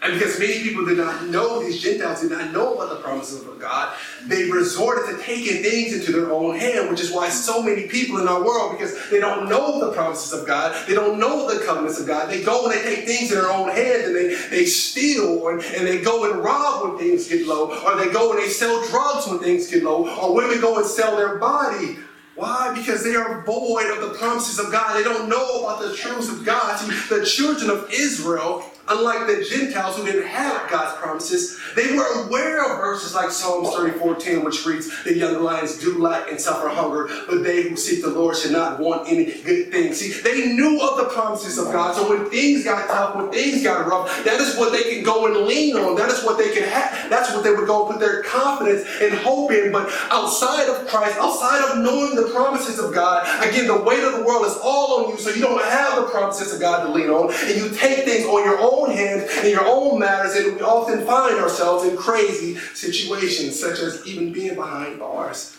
And 0.07 0.21
because 0.21 0.39
many 0.39 0.63
people 0.63 0.85
did 0.85 0.99
not 0.99 1.27
know, 1.27 1.61
these 1.61 1.83
Gentiles 1.83 2.21
did 2.21 2.31
not 2.31 2.53
know 2.53 2.75
about 2.75 2.91
the 2.91 3.03
promises 3.03 3.45
of 3.45 3.59
God, 3.59 3.93
they 4.27 4.49
resorted 4.49 5.17
to 5.17 5.23
taking 5.23 5.65
things 5.65 5.93
into 5.93 6.13
their 6.13 6.31
own 6.31 6.57
hand, 6.57 6.89
which 6.91 7.01
is 7.01 7.11
why 7.11 7.29
so 7.29 7.61
many 7.61 7.89
people 7.89 8.21
in 8.21 8.29
our 8.29 8.45
world, 8.45 8.79
because 8.79 8.97
they 9.11 9.19
don't 9.19 9.49
know 9.49 9.85
the 9.85 9.93
promises 9.93 10.33
of 10.33 10.47
God, 10.47 10.87
they 10.87 10.95
don't 10.95 11.19
know 11.19 11.53
the 11.53 11.65
covenants 11.65 11.99
of 11.99 12.07
God, 12.07 12.31
they 12.31 12.41
go 12.45 12.67
and 12.67 12.75
they 12.75 12.83
take 12.83 13.05
things 13.05 13.33
in 13.33 13.39
their 13.39 13.51
own 13.51 13.69
hands 13.69 14.05
and 14.05 14.15
they, 14.15 14.35
they 14.49 14.65
steal 14.67 15.49
and, 15.49 15.61
and 15.63 15.85
they 15.85 16.01
go 16.01 16.31
and 16.31 16.41
rob 16.41 16.89
when 16.89 16.99
things 16.99 17.29
get 17.29 17.45
low, 17.45 17.77
or 17.85 17.97
they 17.97 18.13
go 18.13 18.31
and 18.31 18.41
they 18.41 18.49
sell 18.49 18.87
drugs 18.89 19.27
when 19.27 19.41
things 19.41 19.69
get 19.69 19.83
low, 19.83 20.09
or 20.21 20.37
women 20.37 20.61
go 20.61 20.77
and 20.77 20.87
sell 20.87 21.17
their 21.17 21.37
body 21.39 21.99
why? 22.37 22.75
Because 22.77 23.03
they 23.03 23.17
are 23.17 23.43
void 23.47 23.91
of 23.91 24.03
the 24.03 24.15
promises 24.19 24.59
of 24.59 24.71
God. 24.71 24.95
They 24.95 25.03
don't 25.03 25.27
know 25.27 25.65
about 25.65 25.81
the 25.81 25.97
truths 25.97 26.29
of 26.29 26.45
God. 26.45 26.79
See, 26.79 26.93
the 27.09 27.25
children 27.25 27.71
of 27.71 27.91
Israel 27.91 28.71
Unlike 28.89 29.27
the 29.27 29.45
Gentiles 29.45 29.97
who 29.97 30.05
didn't 30.05 30.29
have 30.29 30.71
God's 30.71 30.97
promises, 31.01 31.59
they 31.75 31.97
were 31.97 32.07
aware 32.25 32.63
of 32.63 32.79
verses 32.79 33.15
like 33.15 33.33
Psalms 33.33 33.69
34:10, 33.71 34.45
which 34.45 34.65
reads, 34.65 35.03
The 35.03 35.17
young 35.17 35.43
lions 35.43 35.77
do 35.79 35.99
lack 35.99 36.31
and 36.31 36.41
suffer 36.41 36.69
hunger, 36.69 37.09
but 37.29 37.43
they 37.43 37.63
who 37.63 37.77
seek 37.77 38.03
the 38.03 38.11
Lord 38.11 38.37
should 38.37 38.53
not 38.53 38.79
want 38.79 39.09
any 39.09 39.25
good 39.43 39.73
thing. 39.73 39.93
See, 39.93 40.13
they 40.13 40.53
knew 40.53 40.81
of 40.81 40.99
the 40.99 41.07
promises 41.07 41.59
of 41.59 41.73
God. 41.73 41.97
So 41.97 42.09
when 42.09 42.31
things 42.31 42.65
got 42.65 42.87
tough, 42.87 43.17
when 43.17 43.31
things 43.33 43.65
got 43.65 43.87
rough, 43.89 44.25
that 44.25 44.41
is 44.41 44.57
what 44.57 44.71
they 44.71 44.95
can 44.95 45.03
go 45.03 45.27
and 45.27 45.47
lean 45.47 45.77
on. 45.77 45.97
That 45.97 46.11
is 46.11 46.23
what 46.23 46.39
they 46.39 46.55
can 46.55 46.63
have. 46.69 47.11
That's 47.11 47.35
what 47.35 47.43
they 47.43 47.51
would 47.51 47.67
go 47.67 47.87
put 47.87 47.99
their 47.99 48.23
confidence 48.23 48.87
and 49.03 49.15
hope 49.15 49.51
in. 49.51 49.73
But 49.73 49.93
outside 50.11 50.69
of 50.69 50.87
Christ, 50.87 51.19
outside 51.19 51.63
of 51.71 51.79
knowing 51.79 52.15
the 52.15 52.31
promises 52.33 52.79
of 52.79 52.95
God, 52.95 53.27
again, 53.45 53.67
the 53.67 53.83
weight 53.83 54.05
of 54.05 54.13
the 54.13 54.23
world 54.23 54.47
is 54.47 54.57
all 54.63 55.05
on 55.05 55.11
you, 55.11 55.19
so 55.19 55.31
you 55.31 55.41
don't 55.41 55.63
have 55.65 55.97
the 55.97 56.09
promises 56.09 56.55
of 56.55 56.61
God 56.61 56.85
to 56.85 56.93
lean 56.93 57.11
on, 57.11 57.33
and 57.33 57.57
you 57.57 57.69
take 57.71 58.05
things 58.05 58.25
on 58.27 58.45
your 58.45 58.59
own 58.61 58.76
own 58.77 58.91
hands 58.91 59.31
in 59.39 59.51
your 59.51 59.67
own 59.67 59.99
matters, 59.99 60.35
and 60.35 60.57
we 60.57 60.63
often 60.63 61.05
find 61.07 61.39
ourselves 61.39 61.85
in 61.85 61.97
crazy 61.97 62.57
situations, 62.75 63.59
such 63.59 63.79
as 63.81 64.07
even 64.07 64.33
being 64.33 64.55
behind 64.55 64.99
bars. 64.99 65.57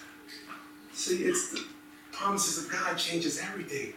See, 0.93 1.23
it's 1.23 1.51
the 1.51 1.63
promises 2.11 2.65
of 2.65 2.71
God 2.71 2.97
changes 2.97 3.39
everything. 3.39 3.93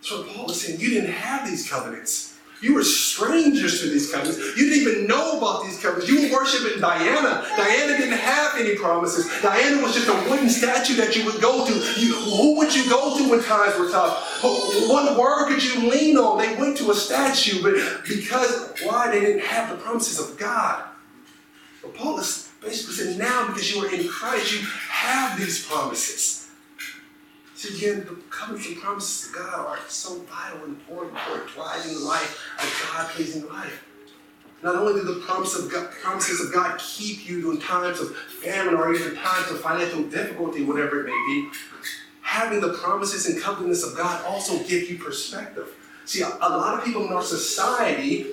So 0.00 0.24
Paul 0.24 0.50
is 0.50 0.60
saying 0.60 0.80
you 0.80 0.90
didn't 0.90 1.12
have 1.12 1.48
these 1.48 1.68
covenants. 1.68 2.29
You 2.60 2.74
were 2.74 2.84
strangers 2.84 3.80
to 3.80 3.88
these 3.88 4.12
covenants. 4.12 4.38
You 4.56 4.68
didn't 4.68 4.82
even 4.82 5.06
know 5.06 5.38
about 5.38 5.64
these 5.64 5.80
covenants. 5.80 6.10
You 6.10 6.28
were 6.28 6.36
worshiping 6.36 6.80
Diana. 6.80 7.46
Diana 7.56 7.96
didn't 7.96 8.18
have 8.18 8.58
any 8.58 8.76
promises. 8.76 9.30
Diana 9.40 9.82
was 9.82 9.94
just 9.94 10.08
a 10.08 10.30
wooden 10.30 10.50
statue 10.50 10.94
that 10.96 11.16
you 11.16 11.24
would 11.24 11.40
go 11.40 11.66
to. 11.66 11.72
You, 11.98 12.14
who 12.14 12.58
would 12.58 12.74
you 12.74 12.88
go 12.90 13.16
to 13.16 13.30
when 13.30 13.42
times 13.42 13.78
were 13.78 13.90
tough? 13.90 14.42
What 14.42 15.18
word 15.18 15.48
could 15.48 15.64
you 15.64 15.90
lean 15.90 16.18
on? 16.18 16.38
They 16.38 16.54
went 16.56 16.76
to 16.78 16.90
a 16.90 16.94
statue, 16.94 17.62
but 17.62 18.06
because 18.06 18.74
why? 18.82 19.10
They 19.10 19.20
didn't 19.20 19.42
have 19.42 19.70
the 19.70 19.76
promises 19.76 20.18
of 20.18 20.38
God. 20.38 20.84
But 21.80 21.94
Paul 21.94 22.18
is 22.18 22.50
basically 22.60 22.94
saying 22.94 23.18
now 23.18 23.46
because 23.46 23.74
you 23.74 23.82
are 23.82 23.90
in 23.90 24.06
Christ, 24.06 24.52
you 24.52 24.66
have 24.88 25.38
these 25.38 25.64
promises. 25.66 26.39
Again, 27.62 28.00
the 28.00 28.16
covenants 28.30 28.68
and 28.68 28.78
promises 28.78 29.28
of 29.28 29.34
God 29.34 29.66
are 29.66 29.78
so 29.88 30.20
vital 30.20 30.64
and 30.64 30.76
important 30.76 31.18
for 31.18 31.46
thriving 31.48 32.00
life, 32.00 32.40
a 32.58 32.96
God-pleasing 32.96 33.46
life. 33.48 33.84
Not 34.62 34.76
only 34.76 34.94
do 34.94 35.02
the 35.02 35.20
promise 35.20 35.58
of 35.58 35.70
God, 35.70 35.90
promises 35.90 36.40
of 36.40 36.54
God 36.54 36.78
keep 36.78 37.28
you 37.28 37.50
in 37.50 37.60
times 37.60 38.00
of 38.00 38.16
famine 38.16 38.74
or 38.74 38.94
even 38.94 39.14
times 39.16 39.50
of 39.50 39.60
financial 39.60 40.04
difficulty, 40.04 40.64
whatever 40.64 41.00
it 41.00 41.06
may 41.06 41.10
be, 41.28 41.48
having 42.22 42.60
the 42.60 42.74
promises 42.74 43.26
and 43.26 43.42
covenants 43.42 43.82
of 43.82 43.96
God 43.96 44.24
also 44.24 44.58
give 44.64 44.88
you 44.88 44.98
perspective. 44.98 45.68
See, 46.06 46.22
a, 46.22 46.28
a 46.28 46.48
lot 46.48 46.78
of 46.78 46.84
people 46.84 47.06
in 47.06 47.12
our 47.12 47.22
society, 47.22 48.26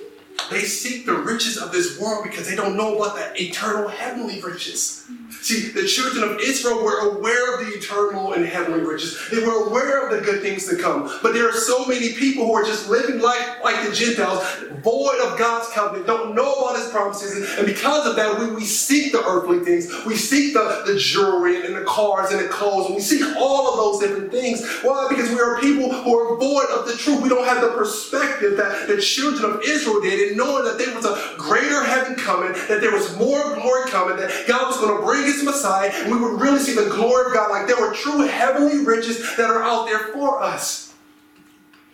they 0.50 0.62
seek 0.62 1.04
the 1.04 1.14
riches 1.14 1.58
of 1.58 1.72
this 1.72 1.98
world 1.98 2.24
because 2.24 2.48
they 2.48 2.56
don't 2.56 2.76
know 2.76 2.96
about 2.96 3.16
the 3.16 3.42
eternal 3.42 3.88
heavenly 3.88 4.40
riches. 4.40 5.06
See, 5.40 5.68
the 5.68 5.86
children 5.86 6.24
of 6.24 6.40
Israel 6.40 6.82
were 6.82 7.16
aware 7.16 7.54
of 7.54 7.66
the 7.66 7.72
eternal 7.72 8.32
and 8.32 8.44
heavenly 8.44 8.80
riches. 8.80 9.18
They 9.30 9.38
were 9.38 9.66
aware 9.66 10.06
of 10.06 10.16
the 10.16 10.24
good 10.24 10.42
things 10.42 10.66
to 10.68 10.76
come. 10.76 11.10
But 11.22 11.32
there 11.32 11.48
are 11.48 11.52
so 11.52 11.86
many 11.86 12.12
people 12.14 12.46
who 12.46 12.52
are 12.54 12.64
just 12.64 12.88
living 12.88 13.20
life 13.20 13.58
like 13.62 13.86
the 13.86 13.94
Gentiles, 13.94 14.42
void 14.82 15.20
of 15.20 15.38
God's 15.38 15.68
covenant, 15.72 16.06
don't 16.06 16.34
know 16.34 16.52
about 16.54 16.76
his 16.76 16.88
promises. 16.90 17.56
And 17.56 17.66
because 17.66 18.06
of 18.06 18.16
that, 18.16 18.38
we, 18.38 18.54
we 18.54 18.64
seek 18.64 19.12
the 19.12 19.24
earthly 19.24 19.60
things. 19.60 19.88
We 20.04 20.16
seek 20.16 20.54
the, 20.54 20.82
the 20.86 20.96
jewelry 20.98 21.64
and 21.64 21.76
the 21.76 21.84
cars 21.84 22.30
and 22.32 22.40
the 22.40 22.48
clothes. 22.48 22.86
And 22.86 22.96
we 22.96 23.00
seek 23.00 23.24
all 23.36 23.70
of 23.70 23.76
those 23.76 24.08
different 24.08 24.32
things. 24.32 24.66
Why? 24.82 25.06
Because 25.08 25.30
we 25.30 25.40
are 25.40 25.60
people 25.60 25.92
who 25.92 26.18
are 26.18 26.36
void 26.36 26.66
of 26.76 26.86
the 26.86 26.96
truth. 26.96 27.22
We 27.22 27.28
don't 27.28 27.46
have 27.46 27.62
the 27.62 27.70
perspective 27.70 28.56
that 28.56 28.88
the 28.88 29.00
children 29.00 29.52
of 29.52 29.62
Israel 29.62 30.00
did 30.00 30.18
in 30.30 30.36
knowing 30.36 30.64
that 30.64 30.78
there 30.78 30.94
was 30.94 31.04
a 31.04 31.34
greater 31.36 31.84
heaven 31.84 32.14
coming, 32.14 32.52
that 32.68 32.80
there 32.80 32.92
was 32.92 33.16
more 33.16 33.54
glory 33.54 33.88
coming, 33.90 34.16
that 34.16 34.44
God 34.46 34.66
was 34.66 34.76
going 34.78 34.96
to 34.96 35.04
bring 35.04 35.24
his 35.24 35.42
Messiah, 35.44 35.90
and 35.92 36.12
we 36.12 36.20
would 36.20 36.40
really 36.40 36.58
see 36.58 36.74
the 36.74 36.90
glory 36.90 37.26
of 37.26 37.34
God 37.34 37.50
like 37.50 37.66
there 37.66 37.80
were 37.80 37.94
true 37.94 38.26
heavenly 38.26 38.84
riches 38.84 39.36
that 39.36 39.50
are 39.50 39.62
out 39.62 39.86
there 39.86 40.08
for 40.08 40.42
us. 40.42 40.88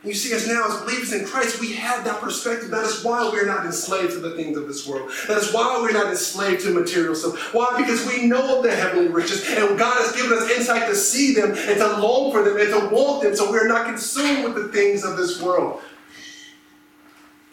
You 0.05 0.12
see 0.12 0.35
us 0.35 0.47
now 0.47 0.66
as 0.66 0.82
believers 0.82 1.14
in 1.14 1.24
Christ, 1.24 1.61
we 1.61 1.72
have 1.72 2.05
that 2.05 2.20
perspective. 2.20 2.68
That 2.70 2.85
is 2.85 3.03
why 3.03 3.26
we're 3.32 3.47
not 3.47 3.64
enslaved 3.64 4.12
to 4.12 4.18
the 4.18 4.37
things 4.37 4.59
of 4.59 4.68
this 4.68 4.87
world. 4.87 5.11
That 5.28 5.39
is 5.39 5.51
why 5.55 5.80
we're 5.80 5.93
not 5.93 6.09
enslaved 6.09 6.62
to 6.64 6.74
material 6.74 7.14
stuff. 7.14 7.55
Why? 7.55 7.74
Because 7.78 8.07
we 8.07 8.26
know 8.26 8.59
of 8.59 8.64
the 8.64 8.74
heavenly 8.74 9.09
riches, 9.09 9.49
and 9.49 9.78
God 9.78 9.97
has 9.97 10.14
given 10.14 10.37
us 10.37 10.51
insight 10.51 10.89
to 10.89 10.95
see 10.95 11.32
them 11.32 11.53
and 11.53 11.78
to 11.78 11.99
long 12.01 12.32
for 12.32 12.43
them 12.43 12.59
and 12.59 12.68
to 12.68 12.95
want 12.95 13.22
them, 13.22 13.35
so 13.35 13.51
we're 13.51 13.66
not 13.66 13.87
consumed 13.87 14.45
with 14.45 14.55
the 14.55 14.68
things 14.68 15.05
of 15.05 15.16
this 15.16 15.41
world. 15.41 15.80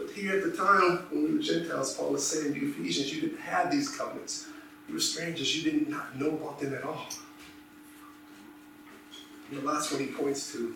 But 0.01 0.15
here 0.15 0.35
at 0.35 0.43
the 0.43 0.57
time 0.57 1.05
when 1.11 1.25
we 1.25 1.35
were 1.35 1.43
Gentiles, 1.43 1.93
Paul 1.93 2.15
is 2.15 2.25
saying 2.25 2.55
to 2.55 2.71
Ephesians, 2.71 3.13
you 3.13 3.21
didn't 3.21 3.39
have 3.39 3.71
these 3.71 3.95
covenants. 3.95 4.47
You 4.87 4.95
were 4.95 4.99
strangers. 4.99 5.55
You 5.55 5.71
did 5.71 5.89
not 5.89 6.19
know 6.19 6.29
about 6.29 6.59
them 6.59 6.73
at 6.73 6.83
all. 6.83 7.07
And 9.49 9.61
the 9.61 9.65
last 9.65 9.91
one 9.91 10.01
he 10.01 10.07
points 10.07 10.51
to, 10.53 10.75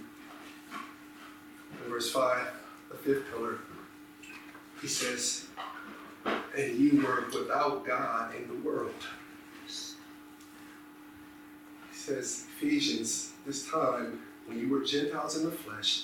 in 1.84 1.90
verse 1.90 2.12
5, 2.12 2.48
the 2.92 2.98
fifth 2.98 3.24
pillar, 3.32 3.58
he 4.80 4.88
says, 4.88 5.46
And 6.26 6.78
you 6.78 7.02
were 7.02 7.26
without 7.34 7.84
God 7.84 8.36
in 8.36 8.48
the 8.48 8.68
world. 8.68 8.94
He 9.66 9.98
says, 11.98 12.46
Ephesians, 12.58 13.32
this 13.48 13.68
time, 13.68 14.22
when 14.46 14.60
you 14.60 14.70
were 14.70 14.84
Gentiles 14.84 15.36
in 15.36 15.46
the 15.46 15.52
flesh, 15.52 16.04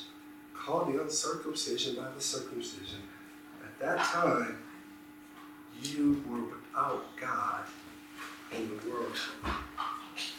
called 0.65 0.93
the 0.93 1.01
uncircumcision 1.01 1.95
by 1.95 2.09
the 2.15 2.21
circumcision, 2.21 2.99
at 3.63 3.79
that 3.79 3.99
time, 4.05 4.57
you 5.81 6.23
were 6.29 6.43
without 6.43 7.05
God 7.19 7.63
in 8.55 8.69
the 8.69 8.89
world. 8.89 9.15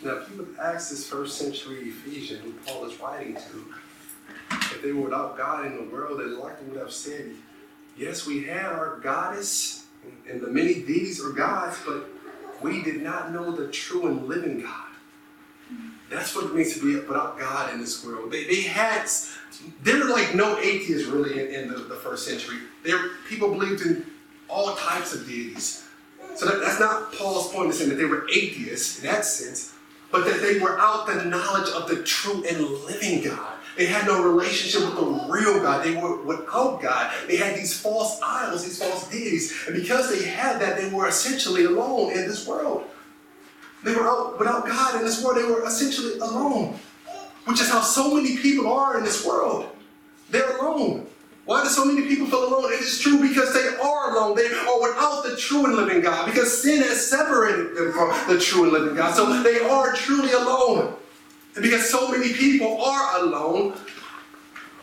Now, 0.02 0.18
if 0.18 0.30
you 0.30 0.38
would 0.38 0.56
ask 0.60 0.90
this 0.90 1.06
first 1.06 1.38
century 1.38 1.88
Ephesian, 1.88 2.40
who 2.40 2.52
Paul 2.66 2.84
is 2.86 3.00
writing 3.00 3.34
to, 3.34 3.74
if 4.50 4.82
they 4.82 4.92
were 4.92 5.02
without 5.02 5.36
God 5.36 5.66
in 5.66 5.76
the 5.76 5.94
world, 5.94 6.20
they 6.20 6.24
likely 6.24 6.68
would 6.68 6.78
have 6.78 6.92
said, 6.92 7.32
Yes, 7.96 8.26
we 8.26 8.44
had 8.44 8.66
our 8.66 9.00
goddess 9.00 9.86
and 10.28 10.40
the 10.40 10.48
many 10.48 10.74
deities 10.74 11.22
or 11.22 11.30
gods, 11.32 11.78
but 11.86 12.08
we 12.62 12.82
did 12.82 13.02
not 13.02 13.32
know 13.32 13.50
the 13.52 13.68
true 13.68 14.06
and 14.06 14.26
living 14.26 14.62
God. 14.62 14.91
That's 16.12 16.36
what 16.36 16.44
it 16.44 16.54
means 16.54 16.74
to 16.74 16.80
be 16.80 16.94
without 17.06 17.38
God 17.38 17.72
in 17.72 17.80
this 17.80 18.04
world. 18.04 18.30
They, 18.30 18.44
they 18.44 18.62
had, 18.62 19.08
there 19.82 19.98
were 19.98 20.10
like 20.10 20.34
no 20.34 20.58
atheists 20.58 21.08
really 21.08 21.40
in, 21.40 21.62
in 21.62 21.68
the, 21.68 21.78
the, 21.78 21.94
first 21.94 22.26
century. 22.26 22.58
There, 22.84 23.10
people 23.28 23.50
believed 23.52 23.86
in 23.86 24.04
all 24.48 24.74
types 24.76 25.14
of 25.14 25.26
deities. 25.26 25.84
So 26.34 26.46
that, 26.46 26.60
that's 26.60 26.78
not 26.78 27.12
Paul's 27.12 27.52
point 27.52 27.68
in 27.68 27.72
saying 27.72 27.90
that 27.90 27.96
they 27.96 28.04
were 28.04 28.28
atheists 28.30 28.98
in 28.98 29.10
that 29.10 29.24
sense, 29.24 29.72
but 30.10 30.24
that 30.26 30.42
they 30.42 30.58
were 30.58 30.78
out 30.78 31.06
the 31.06 31.24
knowledge 31.24 31.70
of 31.70 31.88
the 31.88 32.02
true 32.02 32.44
and 32.46 32.60
living 32.84 33.24
God. 33.24 33.54
They 33.76 33.86
had 33.86 34.06
no 34.06 34.22
relationship 34.22 34.86
with 34.86 34.96
the 34.96 35.32
real 35.32 35.60
God. 35.62 35.84
They 35.84 35.94
were 35.94 36.22
without 36.22 36.82
God. 36.82 37.10
They 37.26 37.36
had 37.36 37.56
these 37.56 37.78
false 37.80 38.20
idols, 38.22 38.64
these 38.64 38.78
false 38.78 39.08
deities. 39.08 39.54
And 39.66 39.74
because 39.74 40.10
they 40.10 40.28
had 40.28 40.60
that, 40.60 40.76
they 40.76 40.90
were 40.90 41.08
essentially 41.08 41.64
alone 41.64 42.12
in 42.12 42.28
this 42.28 42.46
world. 42.46 42.84
They 43.82 43.94
were 43.94 44.06
out 44.06 44.38
without 44.38 44.66
God 44.66 44.96
in 44.96 45.04
this 45.04 45.22
world. 45.24 45.38
They 45.38 45.44
were 45.44 45.66
essentially 45.66 46.18
alone, 46.18 46.78
which 47.46 47.60
is 47.60 47.70
how 47.70 47.80
so 47.80 48.14
many 48.14 48.36
people 48.38 48.72
are 48.72 48.98
in 48.98 49.04
this 49.04 49.26
world. 49.26 49.68
They're 50.30 50.56
alone. 50.58 51.06
Why 51.44 51.64
do 51.64 51.68
so 51.68 51.84
many 51.84 52.06
people 52.06 52.26
feel 52.28 52.48
alone? 52.48 52.72
It 52.72 52.80
is 52.80 53.00
true 53.00 53.20
because 53.20 53.52
they 53.52 53.76
are 53.76 54.16
alone. 54.16 54.36
They 54.36 54.46
are 54.46 54.80
without 54.80 55.24
the 55.24 55.36
true 55.36 55.66
and 55.66 55.74
living 55.74 56.00
God 56.00 56.26
because 56.26 56.62
sin 56.62 56.82
has 56.82 57.04
separated 57.04 57.74
them 57.74 57.92
from 57.92 58.10
the 58.28 58.38
true 58.40 58.64
and 58.64 58.72
living 58.72 58.94
God. 58.94 59.14
So 59.14 59.42
they 59.42 59.58
are 59.60 59.92
truly 59.94 60.32
alone. 60.32 60.94
And 61.54 61.62
because 61.62 61.90
so 61.90 62.08
many 62.08 62.32
people 62.32 62.80
are 62.80 63.20
alone, 63.20 63.74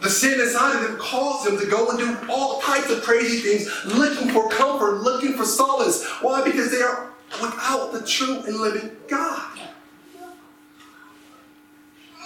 the 0.01 0.09
sin 0.09 0.39
inside 0.39 0.75
of 0.75 0.81
them 0.83 0.97
caused 0.97 1.47
them 1.47 1.57
to 1.59 1.65
go 1.65 1.89
and 1.89 1.99
do 1.99 2.17
all 2.29 2.61
types 2.61 2.89
of 2.89 3.03
crazy 3.03 3.39
things, 3.39 3.85
looking 3.85 4.29
for 4.29 4.49
comfort, 4.49 5.01
looking 5.01 5.33
for 5.33 5.45
solace. 5.45 6.05
Why? 6.21 6.43
Because 6.43 6.71
they 6.71 6.81
are 6.81 7.11
without 7.41 7.91
the 7.93 8.05
true 8.05 8.41
and 8.45 8.57
living 8.57 8.91
God. 9.07 9.59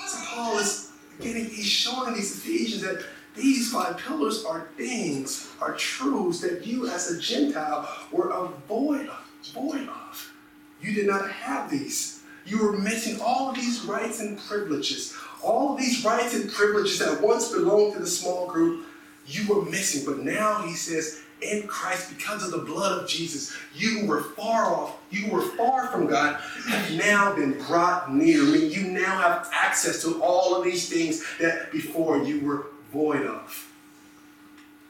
So 0.07 0.17
Paul 0.27 0.57
is 0.59 0.91
getting, 1.21 1.45
he's 1.45 1.67
showing 1.67 2.13
these 2.13 2.37
Ephesians 2.37 2.81
that 2.83 3.03
these 3.35 3.71
five 3.71 3.97
pillars 3.97 4.45
are 4.45 4.67
things, 4.77 5.51
are 5.59 5.73
truths 5.73 6.41
that 6.41 6.65
you 6.65 6.87
as 6.87 7.09
a 7.09 7.19
Gentile 7.19 7.89
were 8.11 8.31
void 8.67 9.07
of, 9.07 9.25
void 9.53 9.87
of. 9.87 10.33
You 10.81 10.93
did 10.93 11.07
not 11.07 11.31
have 11.31 11.71
these. 11.71 12.21
You 12.45 12.63
were 12.63 12.77
missing 12.77 13.19
all 13.21 13.53
these 13.53 13.83
rights 13.85 14.19
and 14.19 14.37
privileges. 14.37 15.15
All 15.41 15.75
these 15.75 16.03
rights 16.03 16.35
and 16.35 16.51
privileges 16.51 16.99
that 16.99 17.21
once 17.21 17.51
belonged 17.51 17.93
to 17.93 17.99
the 17.99 18.07
small 18.07 18.47
group, 18.47 18.85
you 19.25 19.47
were 19.47 19.63
missing. 19.63 20.05
But 20.05 20.23
now 20.23 20.61
he 20.61 20.73
says, 20.73 21.21
in 21.43 21.67
Christ, 21.67 22.09
because 22.15 22.43
of 22.43 22.51
the 22.51 22.65
blood 22.65 23.01
of 23.01 23.07
Jesus, 23.07 23.55
you 23.75 24.05
were 24.05 24.21
far 24.21 24.73
off, 24.73 24.97
you 25.11 25.29
were 25.29 25.41
far 25.41 25.87
from 25.87 26.07
God, 26.07 26.39
have 26.67 26.91
now 26.93 27.35
been 27.35 27.53
brought 27.67 28.13
near. 28.13 28.41
I 28.41 28.45
mean, 28.45 28.71
you 28.71 28.83
now 28.87 29.19
have 29.19 29.49
access 29.53 30.01
to 30.03 30.21
all 30.21 30.55
of 30.55 30.63
these 30.63 30.89
things 30.89 31.23
that 31.39 31.71
before 31.71 32.23
you 32.23 32.45
were 32.45 32.67
void 32.91 33.25
of. 33.25 33.69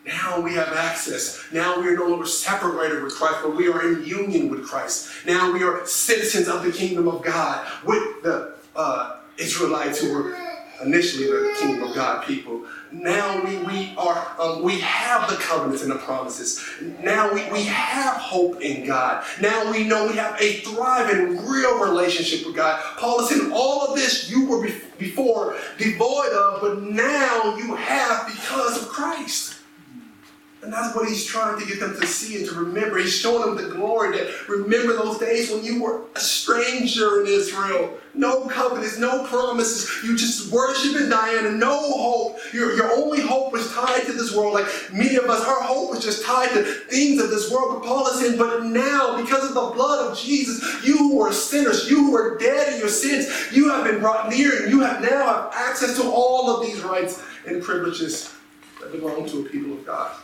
Now 0.06 0.42
we 0.42 0.54
have 0.56 0.74
access. 0.74 1.46
Now 1.52 1.80
we 1.80 1.88
are 1.88 1.96
no 1.96 2.08
longer 2.08 2.26
separated 2.26 3.04
with 3.04 3.16
Christ, 3.16 3.40
but 3.42 3.56
we 3.56 3.70
are 3.70 3.88
in 3.88 4.04
union 4.06 4.50
with 4.50 4.66
Christ. 4.66 5.10
Now 5.26 5.52
we 5.52 5.64
are 5.64 5.86
citizens 5.86 6.48
of 6.50 6.64
the 6.64 6.72
kingdom 6.72 7.08
of 7.08 7.24
God 7.24 7.66
with 7.86 8.22
the 8.22 8.56
uh, 8.76 9.18
Israelites 9.38 10.02
who 10.02 10.14
were 10.14 10.38
initially 10.84 11.28
the 11.28 11.56
kingdom 11.58 11.88
of 11.88 11.96
God 11.96 12.26
people. 12.26 12.66
Now 12.94 13.44
we, 13.44 13.58
we 13.58 13.94
are 13.98 14.36
um, 14.40 14.62
we 14.62 14.80
have 14.80 15.28
the 15.28 15.36
covenants 15.38 15.82
and 15.82 15.92
the 15.92 15.96
promises. 15.96 16.64
Now 17.02 17.34
we, 17.34 17.50
we 17.52 17.64
have 17.64 18.18
hope 18.18 18.62
in 18.62 18.86
God. 18.86 19.24
Now 19.42 19.72
we 19.72 19.84
know 19.84 20.08
we 20.08 20.16
have 20.16 20.40
a 20.40 20.54
thriving, 20.62 21.46
real 21.48 21.80
relationship 21.80 22.46
with 22.46 22.56
God. 22.56 22.80
Paul 22.98 23.22
is 23.22 23.30
saying 23.30 23.52
all 23.52 23.88
of 23.88 23.96
this 23.96 24.30
you 24.30 24.48
were 24.48 24.70
before 25.00 25.58
devoid 25.80 26.32
of, 26.34 26.62
but 26.62 26.84
now 26.84 27.58
you 27.58 27.76
have 27.76 28.28
because 28.28 28.82
of 28.82 28.88
Christ. 28.90 29.53
And 30.64 30.72
that's 30.72 30.96
what 30.96 31.10
he's 31.10 31.26
trying 31.26 31.60
to 31.60 31.66
get 31.68 31.82
them 31.82 32.00
to 32.00 32.08
see 32.08 32.38
and 32.38 32.48
to 32.48 32.56
remember. 32.56 32.98
He's 32.98 33.14
showing 33.14 33.56
them 33.56 33.70
the 33.70 33.76
glory 33.76 34.18
that 34.18 34.48
remember 34.48 34.94
those 34.94 35.18
days 35.18 35.52
when 35.52 35.62
you 35.62 35.84
were 35.84 36.04
a 36.16 36.20
stranger 36.20 37.20
in 37.20 37.28
Israel. 37.28 37.98
No 38.14 38.46
covenants, 38.46 38.98
no 38.98 39.26
promises. 39.26 39.92
You 40.06 40.16
just 40.16 40.54
worshiping 40.54 41.10
Diana, 41.10 41.52
no 41.52 41.78
hope. 41.78 42.38
Your, 42.54 42.78
your 42.78 42.94
only 42.94 43.20
hope 43.20 43.52
was 43.52 43.74
tied 43.74 44.06
to 44.06 44.14
this 44.14 44.34
world. 44.34 44.54
Like 44.54 44.68
many 44.94 45.18
of 45.18 45.26
us, 45.26 45.46
our 45.46 45.62
hope 45.64 45.90
was 45.90 46.02
just 46.02 46.24
tied 46.24 46.50
to 46.52 46.64
things 46.64 47.22
of 47.22 47.30
this 47.30 47.52
world. 47.52 47.82
But 47.82 47.88
Paul 47.88 48.08
is 48.08 48.22
saying, 48.22 48.38
but 48.38 48.64
now, 48.64 49.20
because 49.20 49.44
of 49.44 49.56
the 49.56 49.72
blood 49.76 50.10
of 50.10 50.18
Jesus, 50.18 50.86
you 50.86 50.98
who 50.98 51.18
were 51.18 51.34
sinners, 51.34 51.90
you 51.90 52.06
who 52.06 52.12
were 52.12 52.38
dead 52.38 52.72
in 52.72 52.80
your 52.80 52.88
sins, 52.88 53.28
you 53.52 53.70
have 53.70 53.84
been 53.84 54.00
brought 54.00 54.30
near, 54.30 54.64
and 54.64 54.72
you 54.72 54.80
have 54.80 55.02
now 55.02 55.26
have 55.26 55.52
access 55.54 55.98
to 55.98 56.10
all 56.10 56.50
of 56.56 56.66
these 56.66 56.82
rights 56.84 57.22
and 57.46 57.62
privileges 57.62 58.34
that 58.80 58.94
belong 58.94 59.28
to 59.28 59.42
a 59.42 59.50
people 59.50 59.74
of 59.74 59.86
God. 59.86 60.16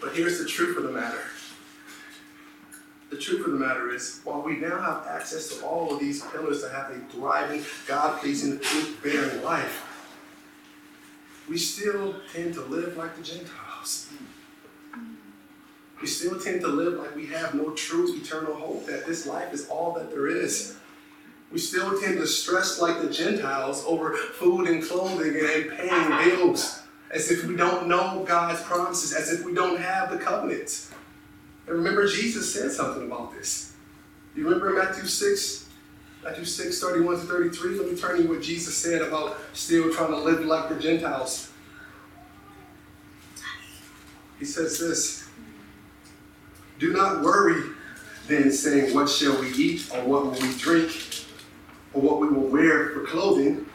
But 0.00 0.14
here's 0.14 0.38
the 0.38 0.46
truth 0.46 0.76
of 0.76 0.84
the 0.84 0.92
matter. 0.92 1.22
The 3.10 3.16
truth 3.16 3.46
of 3.46 3.52
the 3.52 3.58
matter 3.58 3.94
is, 3.94 4.20
while 4.24 4.42
we 4.42 4.56
now 4.56 4.80
have 4.80 5.06
access 5.06 5.48
to 5.48 5.64
all 5.64 5.94
of 5.94 6.00
these 6.00 6.22
pillars 6.22 6.62
to 6.62 6.68
have 6.68 6.90
a 6.90 6.98
thriving, 7.12 7.64
God 7.86 8.20
pleasing, 8.20 8.58
fruit 8.58 9.02
bearing 9.02 9.42
life, 9.42 9.84
we 11.48 11.56
still 11.56 12.16
tend 12.32 12.54
to 12.54 12.62
live 12.62 12.96
like 12.96 13.16
the 13.16 13.22
Gentiles. 13.22 14.08
We 16.00 16.06
still 16.06 16.38
tend 16.38 16.60
to 16.62 16.68
live 16.68 16.94
like 16.94 17.14
we 17.14 17.26
have 17.26 17.54
no 17.54 17.70
true 17.70 18.14
eternal 18.16 18.54
hope, 18.54 18.86
that 18.86 19.06
this 19.06 19.26
life 19.26 19.52
is 19.52 19.68
all 19.68 19.92
that 19.94 20.10
there 20.10 20.26
is. 20.26 20.76
We 21.52 21.58
still 21.58 21.98
tend 22.00 22.18
to 22.18 22.26
stress 22.26 22.80
like 22.80 23.00
the 23.00 23.08
Gentiles 23.08 23.84
over 23.86 24.14
food 24.16 24.68
and 24.68 24.82
clothing 24.82 25.28
and 25.28 25.70
paying 25.70 26.30
bills 26.30 26.82
as 27.10 27.30
if 27.30 27.44
we 27.44 27.56
don't 27.56 27.88
know 27.88 28.24
God's 28.26 28.62
promises, 28.62 29.12
as 29.12 29.32
if 29.32 29.44
we 29.44 29.54
don't 29.54 29.80
have 29.80 30.10
the 30.10 30.18
covenants. 30.18 30.90
And 31.66 31.76
remember, 31.76 32.06
Jesus 32.06 32.52
said 32.52 32.72
something 32.72 33.06
about 33.06 33.32
this. 33.32 33.74
You 34.34 34.44
remember 34.44 34.72
Matthew 34.72 35.06
6, 35.06 35.68
Matthew 36.22 36.44
6, 36.44 36.80
31 36.80 37.20
to 37.20 37.22
33? 37.22 37.78
Let 37.78 37.90
me 37.90 37.96
turn 37.96 38.22
you 38.22 38.28
what 38.28 38.42
Jesus 38.42 38.76
said 38.76 39.02
about 39.02 39.38
still 39.52 39.92
trying 39.92 40.10
to 40.10 40.18
live 40.18 40.44
like 40.44 40.68
the 40.68 40.76
Gentiles. 40.76 41.50
He 44.38 44.44
says 44.44 44.78
this 44.78 45.28
Do 46.78 46.92
not 46.92 47.22
worry 47.22 47.70
then, 48.28 48.50
saying, 48.50 48.94
What 48.94 49.08
shall 49.08 49.40
we 49.40 49.52
eat, 49.52 49.88
or 49.94 50.02
what 50.04 50.24
will 50.24 50.32
we 50.32 50.56
drink, 50.58 50.90
or 51.94 52.02
what 52.02 52.20
we 52.20 52.28
will 52.28 52.48
wear 52.48 52.90
for 52.90 53.04
clothing? 53.04 53.65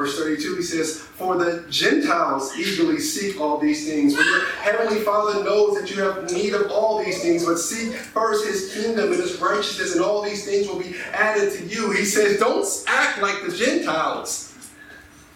Verse 0.00 0.18
32, 0.18 0.56
he 0.56 0.62
says, 0.62 0.96
For 0.96 1.36
the 1.36 1.62
Gentiles 1.68 2.56
eagerly 2.56 3.00
seek 3.00 3.38
all 3.38 3.58
these 3.58 3.86
things. 3.86 4.16
For 4.16 4.22
your 4.22 4.46
heavenly 4.62 5.02
Father 5.02 5.44
knows 5.44 5.78
that 5.78 5.90
you 5.90 6.00
have 6.00 6.32
need 6.32 6.54
of 6.54 6.70
all 6.70 7.04
these 7.04 7.20
things, 7.20 7.44
but 7.44 7.58
seek 7.58 7.92
first 7.92 8.46
his 8.46 8.72
kingdom 8.72 9.12
and 9.12 9.20
his 9.20 9.38
righteousness, 9.38 9.94
and 9.94 10.02
all 10.02 10.22
these 10.22 10.46
things 10.46 10.68
will 10.68 10.78
be 10.78 10.94
added 11.12 11.52
to 11.52 11.66
you. 11.66 11.90
He 11.90 12.06
says, 12.06 12.38
Don't 12.38 12.66
act 12.86 13.20
like 13.20 13.42
the 13.46 13.54
Gentiles. 13.54 14.49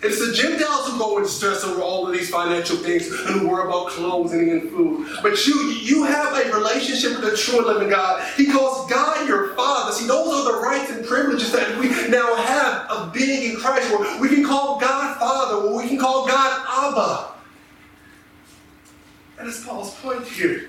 It's 0.04 0.18
the 0.18 0.34
Gentiles 0.34 0.90
who 0.90 0.98
go 0.98 1.16
and 1.16 1.26
stress 1.26 1.64
over 1.64 1.80
all 1.80 2.06
of 2.06 2.12
these 2.12 2.28
financial 2.28 2.76
things 2.76 3.08
and 3.08 3.48
worry 3.48 3.66
about 3.66 3.88
clothing 3.88 4.50
and 4.50 4.70
food. 4.70 5.08
But 5.22 5.46
you, 5.46 5.54
you 5.82 6.04
have 6.04 6.36
a 6.36 6.52
relationship 6.52 7.12
with 7.12 7.30
the 7.30 7.34
true 7.34 7.60
and 7.60 7.66
living 7.66 7.88
God. 7.88 8.22
He 8.36 8.44
calls 8.44 8.90
God 8.90 9.26
your 9.26 9.54
Father. 9.54 9.92
See, 9.92 10.06
those 10.06 10.28
are 10.28 10.52
the 10.52 10.58
rights 10.58 10.90
and 10.90 11.06
privileges 11.06 11.52
that 11.52 11.78
we 11.78 11.88
now 12.10 12.34
have 12.34 12.90
of 12.90 13.14
being 13.14 13.52
in 13.52 13.56
Christ. 13.56 13.90
Where 13.90 14.20
we 14.20 14.28
can 14.28 14.44
call 14.44 14.78
God 14.78 15.18
Father, 15.18 15.70
where 15.70 15.82
we 15.82 15.88
can 15.88 15.98
call 15.98 16.26
God 16.26 16.66
Abba. 16.68 17.32
That's 19.38 19.64
Paul's 19.64 19.94
point 19.94 20.26
here. 20.26 20.68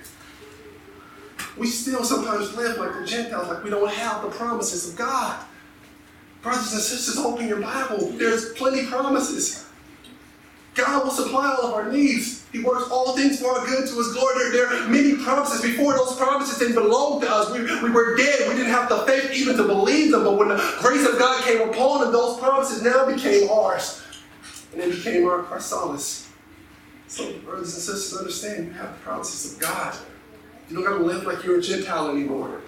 We 1.57 1.67
still 1.67 2.05
sometimes 2.05 2.55
live 2.55 2.77
like 2.77 2.93
the 2.93 3.05
Gentiles, 3.05 3.49
like 3.49 3.65
we 3.65 3.69
don't 3.69 3.91
have 3.91 4.21
the 4.21 4.29
promises 4.29 4.89
of 4.89 4.95
God. 4.97 5.43
Brothers 6.45 6.73
and 6.73 6.81
sisters, 6.83 7.17
open 7.17 7.47
your 7.47 7.59
Bible. 7.59 8.11
There's 8.17 8.53
plenty 8.53 8.85
promises. 8.85 9.65
God 10.75 11.03
will 11.03 11.11
supply 11.11 11.47
all 11.47 11.69
of 11.69 11.73
our 11.73 11.91
needs. 11.91 12.45
He 12.51 12.59
works 12.59 12.87
all 12.91 13.15
things 13.15 13.41
for 13.41 13.47
our 13.47 13.65
good 13.65 13.89
to 13.89 13.95
his 13.95 14.13
glory. 14.13 14.51
There, 14.51 14.67
are 14.67 14.87
many 14.87 15.15
promises. 15.15 15.63
Before 15.63 15.93
those 15.95 16.15
promises 16.15 16.59
didn't 16.59 16.75
belong 16.75 17.21
to 17.21 17.31
us, 17.31 17.51
we, 17.51 17.61
we 17.81 17.89
were 17.89 18.15
dead. 18.15 18.47
We 18.47 18.53
didn't 18.53 18.71
have 18.71 18.89
the 18.89 18.99
faith 19.07 19.31
even 19.33 19.57
to 19.57 19.63
believe 19.63 20.11
them. 20.11 20.23
But 20.23 20.37
when 20.37 20.49
the 20.49 20.75
grace 20.81 21.03
of 21.07 21.17
God 21.17 21.43
came 21.43 21.67
upon 21.67 22.01
them, 22.01 22.11
those 22.11 22.37
promises 22.37 22.83
now 22.83 23.11
became 23.11 23.49
ours. 23.49 24.03
And 24.71 24.83
they 24.83 24.91
became 24.91 25.25
our, 25.25 25.47
our 25.47 25.59
solace. 25.59 26.29
So, 27.07 27.39
brothers 27.39 27.73
and 27.73 27.81
sisters, 27.81 28.19
understand 28.19 28.67
you 28.67 28.73
have 28.73 28.93
the 28.93 28.99
promises 28.99 29.53
of 29.53 29.59
God. 29.59 29.97
You 30.69 30.75
don't 30.75 30.85
got 30.85 30.99
to 30.99 31.03
live 31.03 31.23
like 31.23 31.43
you're 31.43 31.57
a 31.57 31.61
Gentile 31.63 32.11
anymore 32.11 32.61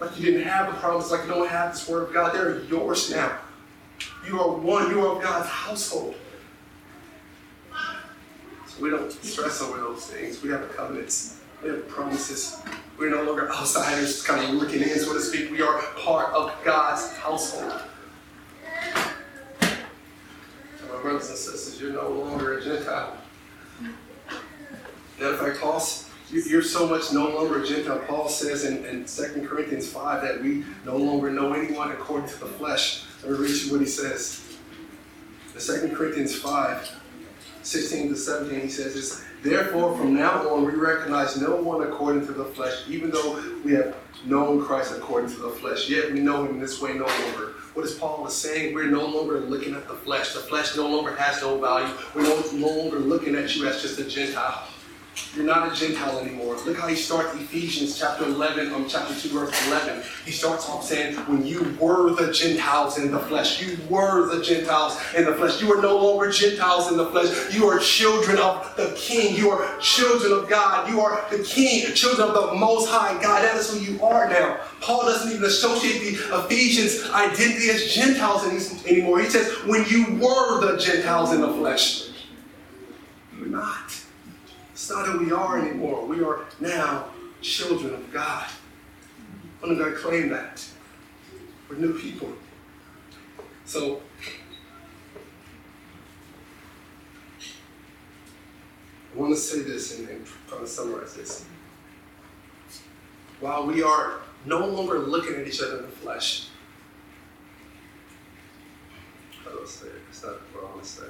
like 0.00 0.18
you 0.18 0.26
didn't 0.26 0.46
have 0.46 0.72
the 0.72 0.78
promise, 0.78 1.10
like 1.10 1.22
you 1.22 1.30
don't 1.30 1.48
have 1.48 1.72
this 1.72 1.88
word 1.88 2.08
of 2.08 2.14
God. 2.14 2.34
They're 2.34 2.60
yours 2.64 3.10
now. 3.10 3.38
You 4.26 4.40
are 4.40 4.50
one, 4.50 4.90
you 4.90 5.06
are 5.06 5.16
of 5.16 5.22
God's 5.22 5.48
household. 5.48 6.14
So 8.66 8.82
we 8.82 8.90
don't 8.90 9.10
stress 9.10 9.62
over 9.62 9.78
those 9.78 10.06
things. 10.06 10.42
We 10.42 10.50
have 10.50 10.68
covenants, 10.76 11.40
we 11.62 11.70
have 11.70 11.88
promises. 11.88 12.60
We're 12.98 13.10
no 13.10 13.22
longer 13.22 13.52
outsiders, 13.52 14.22
kind 14.22 14.42
of 14.42 14.50
looking 14.50 14.82
in, 14.82 14.98
so 14.98 15.12
to 15.12 15.20
speak. 15.20 15.50
We 15.50 15.60
are 15.60 15.82
part 15.98 16.32
of 16.34 16.52
God's 16.64 17.14
household. 17.16 17.82
My 19.60 21.02
brothers 21.02 21.28
and 21.28 21.38
sisters, 21.38 21.80
you're 21.80 21.92
no 21.92 22.08
longer 22.08 22.58
a 22.58 22.64
Gentile. 22.64 23.16
Matter 25.18 25.34
of 25.34 25.40
fact, 25.40 25.60
you're 26.30 26.62
so 26.62 26.88
much 26.88 27.12
no 27.12 27.28
longer 27.28 27.62
a 27.62 27.66
Gentile. 27.66 28.00
Paul 28.06 28.28
says 28.28 28.64
in, 28.64 28.84
in 28.84 29.04
2 29.04 29.46
Corinthians 29.46 29.88
5 29.88 30.22
that 30.22 30.42
we 30.42 30.64
no 30.84 30.96
longer 30.96 31.30
know 31.30 31.52
anyone 31.52 31.92
according 31.92 32.28
to 32.28 32.38
the 32.40 32.46
flesh. 32.46 33.04
Let 33.22 33.32
me 33.32 33.38
read 33.38 33.62
you 33.62 33.72
what 33.72 33.80
he 33.80 33.86
says. 33.86 34.42
In 35.54 35.60
2 35.60 35.96
Corinthians 35.96 36.36
5, 36.36 37.00
16 37.62 38.08
to 38.10 38.16
17, 38.16 38.60
he 38.60 38.68
says 38.68 38.94
this, 38.94 39.24
Therefore, 39.42 39.96
from 39.96 40.14
now 40.14 40.48
on, 40.52 40.64
we 40.64 40.72
recognize 40.72 41.40
no 41.40 41.56
one 41.56 41.82
according 41.82 42.26
to 42.26 42.32
the 42.32 42.44
flesh, 42.44 42.82
even 42.88 43.10
though 43.10 43.40
we 43.64 43.72
have 43.74 43.94
known 44.24 44.64
Christ 44.64 44.94
according 44.96 45.30
to 45.30 45.36
the 45.36 45.50
flesh. 45.50 45.88
Yet 45.88 46.12
we 46.12 46.20
know 46.20 46.44
him 46.44 46.58
this 46.58 46.80
way 46.80 46.94
no 46.94 47.06
longer. 47.06 47.52
What 47.74 47.84
is 47.86 47.94
Paul 47.94 48.26
is 48.26 48.34
saying? 48.34 48.74
We're 48.74 48.90
no 48.90 49.06
longer 49.06 49.38
looking 49.40 49.74
at 49.74 49.86
the 49.86 49.94
flesh. 49.94 50.32
The 50.32 50.40
flesh 50.40 50.76
no 50.76 50.88
longer 50.88 51.14
has 51.14 51.42
no 51.42 51.58
value. 51.58 51.94
We're 52.14 52.22
no 52.22 52.66
longer 52.66 52.98
looking 52.98 53.36
at 53.36 53.54
you 53.54 53.66
as 53.68 53.82
just 53.82 53.98
a 54.00 54.04
Gentile. 54.04 54.66
You're 55.34 55.44
not 55.44 55.70
a 55.70 55.74
Gentile 55.74 56.18
anymore. 56.18 56.56
Look 56.64 56.78
how 56.78 56.88
he 56.88 56.94
starts 56.94 57.34
Ephesians 57.34 57.98
chapter 57.98 58.24
11, 58.24 58.72
um, 58.72 58.86
chapter 58.88 59.14
2, 59.14 59.28
verse 59.28 59.66
11. 59.68 60.02
He 60.24 60.30
starts 60.30 60.68
off 60.68 60.84
saying, 60.84 61.14
when 61.26 61.46
you 61.46 61.76
were 61.78 62.14
the 62.14 62.32
Gentiles 62.32 62.98
in 62.98 63.10
the 63.10 63.18
flesh, 63.18 63.62
you 63.62 63.78
were 63.88 64.34
the 64.34 64.42
Gentiles 64.42 64.98
in 65.14 65.24
the 65.24 65.34
flesh. 65.34 65.60
You 65.60 65.72
are 65.72 65.82
no 65.82 65.96
longer 65.96 66.30
Gentiles 66.30 66.90
in 66.90 66.96
the 66.96 67.06
flesh. 67.10 67.54
You 67.54 67.66
are 67.66 67.78
children 67.78 68.38
of 68.38 68.74
the 68.76 68.94
King. 68.96 69.36
You 69.36 69.50
are 69.50 69.78
children 69.78 70.32
of 70.32 70.48
God. 70.48 70.88
You 70.88 71.00
are 71.00 71.24
the 71.30 71.42
King, 71.42 71.92
children 71.94 72.28
of 72.28 72.34
the 72.34 72.54
Most 72.54 72.88
High 72.88 73.20
God. 73.22 73.42
That 73.42 73.56
is 73.56 73.72
who 73.72 73.80
you 73.80 74.02
are 74.02 74.28
now. 74.28 74.58
Paul 74.80 75.02
doesn't 75.02 75.32
even 75.32 75.44
associate 75.44 76.00
the 76.00 76.44
Ephesians' 76.44 77.10
identity 77.10 77.70
as 77.70 77.92
Gentiles 77.94 78.44
anymore. 78.86 79.20
He 79.20 79.28
says, 79.28 79.52
when 79.64 79.84
you 79.86 80.14
were 80.14 80.60
the 80.60 80.78
Gentiles 80.78 81.32
in 81.32 81.40
the 81.40 81.52
flesh. 81.52 82.08
You're 83.38 83.48
not. 83.48 84.05
It's 84.76 84.90
not 84.90 85.06
who 85.06 85.24
we 85.24 85.32
are 85.32 85.58
anymore. 85.58 86.04
We 86.04 86.22
are 86.22 86.40
now 86.60 87.06
children 87.40 87.94
of 87.94 88.12
God. 88.12 88.46
When 89.58 89.70
did 89.74 89.82
God 89.82 89.96
claim 89.96 90.28
that? 90.28 90.62
We're 91.66 91.76
new 91.76 91.98
people. 91.98 92.30
So, 93.64 94.02
I 99.14 99.18
want 99.18 99.32
to 99.32 99.40
say 99.40 99.60
this 99.60 99.98
and, 99.98 100.10
and 100.10 100.26
try 100.46 100.58
to 100.58 100.66
summarize 100.66 101.14
this. 101.14 101.46
While 103.40 103.66
we 103.66 103.82
are 103.82 104.20
no 104.44 104.66
longer 104.66 104.98
looking 104.98 105.36
at 105.36 105.48
each 105.48 105.62
other 105.62 105.78
in 105.78 105.84
the 105.84 105.88
flesh, 105.88 106.48
I 109.40 109.54
don't 109.54 109.66
say 109.66 109.86
it? 109.86 110.02
It's 110.10 110.22
not 110.22 110.34
what 110.52 110.64
I 110.64 110.66
want 110.66 110.82
to 110.84 110.88
say. 110.90 111.06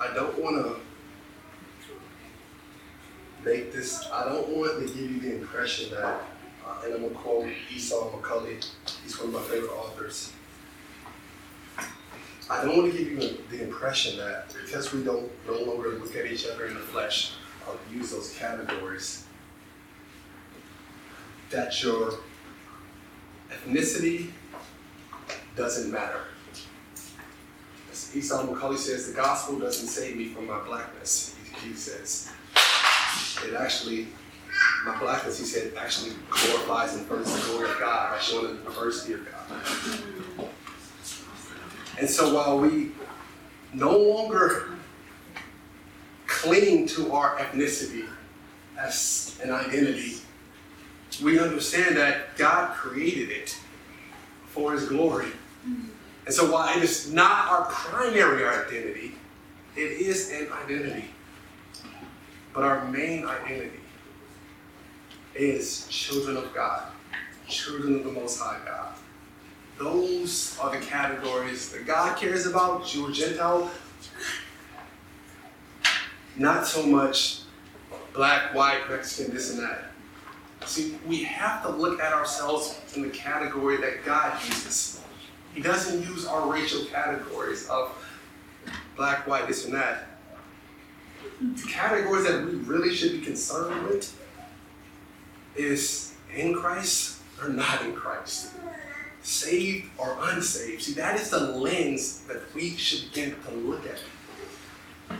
I 0.00 0.12
don't 0.14 0.38
want 0.38 0.56
to 0.64 0.76
make 3.44 3.72
this, 3.72 4.06
I 4.12 4.24
don't 4.24 4.48
want 4.48 4.80
to 4.80 4.86
give 4.86 5.10
you 5.10 5.20
the 5.20 5.36
impression 5.36 5.90
that, 5.90 6.22
uh, 6.66 6.82
and 6.84 6.94
I'm 6.94 7.00
going 7.00 7.10
to 7.10 7.18
quote 7.18 7.46
Esau 7.72 8.10
McCaulley, 8.10 8.64
he's 9.02 9.18
one 9.18 9.28
of 9.28 9.34
my 9.34 9.42
favorite 9.42 9.72
authors. 9.72 10.32
I 12.50 12.62
don't 12.62 12.76
want 12.76 12.92
to 12.92 12.98
give 12.98 13.10
you 13.10 13.38
the 13.50 13.62
impression 13.62 14.18
that 14.18 14.54
because 14.64 14.92
we 14.92 15.02
don't 15.02 15.30
no 15.46 15.58
longer 15.62 15.90
look 15.90 16.14
at 16.14 16.26
each 16.26 16.46
other 16.46 16.66
in 16.66 16.74
the 16.74 16.80
flesh, 16.80 17.32
I'll 17.66 17.78
use 17.92 18.10
those 18.10 18.34
categories, 18.36 19.24
that 21.50 21.82
your 21.82 22.18
ethnicity 23.54 24.30
doesn't 25.56 25.90
matter. 25.90 26.20
As 27.90 28.14
Esau 28.14 28.46
McCaulley 28.46 28.78
says, 28.78 29.06
the 29.06 29.14
gospel 29.14 29.58
doesn't 29.58 29.88
save 29.88 30.16
me 30.16 30.28
from 30.28 30.46
my 30.46 30.60
blackness, 30.60 31.36
he 31.62 31.74
says. 31.74 32.30
It 33.46 33.54
actually, 33.54 34.08
my 34.84 34.98
blackness, 34.98 35.38
he 35.38 35.44
said, 35.44 35.72
actually 35.76 36.12
glorifies 36.28 36.94
and 36.94 37.06
furthers 37.06 37.32
the 37.32 37.52
glory 37.52 37.70
of 37.70 37.78
God 37.78 38.12
by 38.12 38.18
showing 38.18 38.56
the 38.56 38.62
diversity 38.62 39.14
of 39.14 39.26
God. 39.30 40.48
And 41.98 42.10
so 42.10 42.34
while 42.34 42.58
we 42.58 42.90
no 43.72 43.96
longer 43.96 44.70
cling 46.26 46.88
to 46.88 47.12
our 47.12 47.36
ethnicity 47.36 48.08
as 48.78 49.38
an 49.42 49.52
identity, 49.52 50.16
we 51.22 51.38
understand 51.38 51.96
that 51.96 52.36
God 52.36 52.74
created 52.74 53.30
it 53.30 53.58
for 54.46 54.72
His 54.72 54.88
glory. 54.88 55.26
Mm-hmm. 55.66 55.88
And 56.26 56.34
so 56.34 56.50
while 56.50 56.76
it 56.76 56.82
is 56.82 57.12
not 57.12 57.48
our 57.48 57.64
primary 57.66 58.46
identity, 58.46 59.14
it 59.76 59.80
is 59.80 60.30
an 60.30 60.48
identity. 60.64 61.06
But 62.52 62.64
our 62.64 62.84
main 62.86 63.26
identity 63.26 63.80
is 65.34 65.86
children 65.88 66.36
of 66.36 66.54
God, 66.54 66.84
children 67.48 67.96
of 67.96 68.04
the 68.04 68.12
Most 68.12 68.38
High 68.40 68.60
God. 68.64 68.94
Those 69.78 70.56
are 70.60 70.70
the 70.70 70.84
categories 70.84 71.70
that 71.70 71.84
God 71.86 72.16
cares 72.16 72.46
about, 72.46 72.86
Jew 72.86 73.08
or 73.08 73.10
Gentile. 73.10 73.68
Not 76.36 76.66
so 76.66 76.86
much 76.86 77.40
black, 78.12 78.54
white, 78.54 78.88
Mexican, 78.88 79.34
this 79.34 79.52
and 79.52 79.62
that. 79.64 79.90
See, 80.66 80.96
we 81.06 81.22
have 81.24 81.62
to 81.62 81.68
look 81.68 82.00
at 82.00 82.12
ourselves 82.12 82.80
in 82.96 83.02
the 83.02 83.10
category 83.10 83.76
that 83.78 84.04
God 84.04 84.42
uses. 84.44 85.00
He 85.54 85.62
doesn't 85.62 86.02
use 86.02 86.26
our 86.26 86.50
racial 86.50 86.84
categories 86.86 87.68
of 87.68 87.92
black, 88.96 89.26
white, 89.26 89.46
this 89.46 89.66
and 89.66 89.74
that. 89.74 90.06
The 91.40 91.68
categories 91.68 92.26
that 92.26 92.44
we 92.44 92.52
really 92.52 92.94
should 92.94 93.12
be 93.12 93.20
concerned 93.20 93.86
with 93.86 94.18
is 95.56 96.14
in 96.34 96.54
Christ 96.54 97.20
or 97.42 97.48
not 97.48 97.82
in 97.82 97.94
Christ. 97.94 98.52
Saved 99.22 99.88
or 99.98 100.16
unsaved. 100.20 100.82
See, 100.82 100.92
that 100.94 101.18
is 101.18 101.30
the 101.30 101.40
lens 101.40 102.20
that 102.22 102.54
we 102.54 102.70
should 102.76 103.12
begin 103.12 103.36
to 103.46 103.50
look 103.52 103.84
at. 103.86 105.18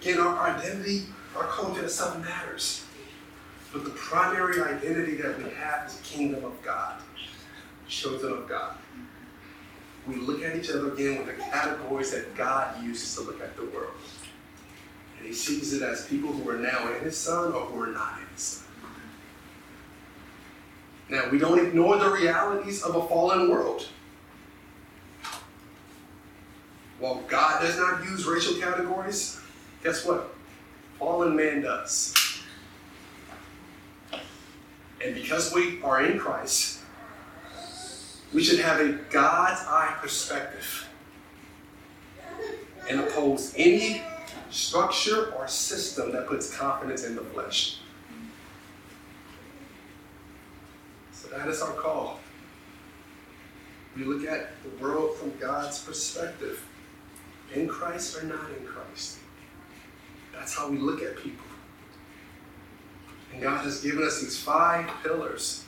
Again, 0.00 0.18
our 0.18 0.38
identity, 0.48 1.04
our 1.36 1.44
culture, 1.44 1.88
stuff 1.88 2.18
matters. 2.20 2.84
But 3.72 3.84
the 3.84 3.90
primary 3.90 4.60
identity 4.60 5.14
that 5.16 5.38
we 5.38 5.50
have 5.50 5.86
is 5.86 6.00
kingdom 6.02 6.44
of 6.44 6.60
God, 6.62 7.00
children 7.88 8.32
of 8.32 8.48
God. 8.48 8.74
We 10.08 10.16
look 10.16 10.42
at 10.42 10.56
each 10.56 10.70
other 10.70 10.92
again 10.92 11.18
with 11.18 11.26
the 11.26 11.42
categories 11.42 12.10
that 12.10 12.34
God 12.34 12.82
uses 12.82 13.14
to 13.16 13.22
look 13.22 13.40
at 13.40 13.56
the 13.56 13.66
world. 13.66 13.94
And 15.18 15.26
he 15.26 15.32
sees 15.32 15.72
it 15.72 15.82
as 15.82 16.06
people 16.06 16.32
who 16.32 16.48
are 16.50 16.58
now 16.58 16.92
in 16.92 17.04
his 17.04 17.16
son 17.16 17.52
or 17.52 17.60
who 17.60 17.82
are 17.82 17.88
not 17.88 18.18
in 18.18 18.26
his 18.34 18.42
son. 18.42 18.66
Now, 21.10 21.28
we 21.30 21.38
don't 21.38 21.64
ignore 21.64 21.98
the 21.98 22.10
realities 22.10 22.82
of 22.82 22.96
a 22.96 23.06
fallen 23.06 23.50
world. 23.50 23.86
While 26.98 27.22
God 27.28 27.62
does 27.62 27.76
not 27.76 28.04
use 28.04 28.26
racial 28.26 28.54
categories, 28.60 29.40
guess 29.82 30.04
what? 30.04 30.34
Fallen 30.98 31.34
man 31.34 31.62
does. 31.62 32.14
And 35.02 35.14
because 35.14 35.54
we 35.54 35.82
are 35.82 36.04
in 36.04 36.18
Christ, 36.18 36.80
we 38.32 38.42
should 38.42 38.60
have 38.60 38.80
a 38.80 38.92
God's 39.10 39.60
eye 39.66 39.96
perspective 40.00 40.86
and 42.88 43.00
oppose 43.00 43.54
any 43.56 44.02
structure 44.50 45.32
or 45.32 45.48
system 45.48 46.12
that 46.12 46.26
puts 46.26 46.54
confidence 46.54 47.04
in 47.04 47.14
the 47.14 47.22
flesh. 47.22 47.78
So 51.12 51.28
that 51.28 51.48
is 51.48 51.62
our 51.62 51.72
call. 51.72 52.18
We 53.96 54.04
look 54.04 54.26
at 54.26 54.50
the 54.62 54.82
world 54.82 55.16
from 55.16 55.32
God's 55.38 55.80
perspective 55.82 56.64
in 57.54 57.68
Christ 57.68 58.16
or 58.16 58.24
not 58.24 58.48
in 58.58 58.66
Christ. 58.66 59.18
That's 60.32 60.56
how 60.56 60.70
we 60.70 60.78
look 60.78 61.02
at 61.02 61.16
people. 61.16 61.49
And 63.32 63.42
God 63.42 63.64
has 63.64 63.80
given 63.80 64.04
us 64.04 64.20
these 64.20 64.38
five 64.40 64.88
pillars 65.02 65.64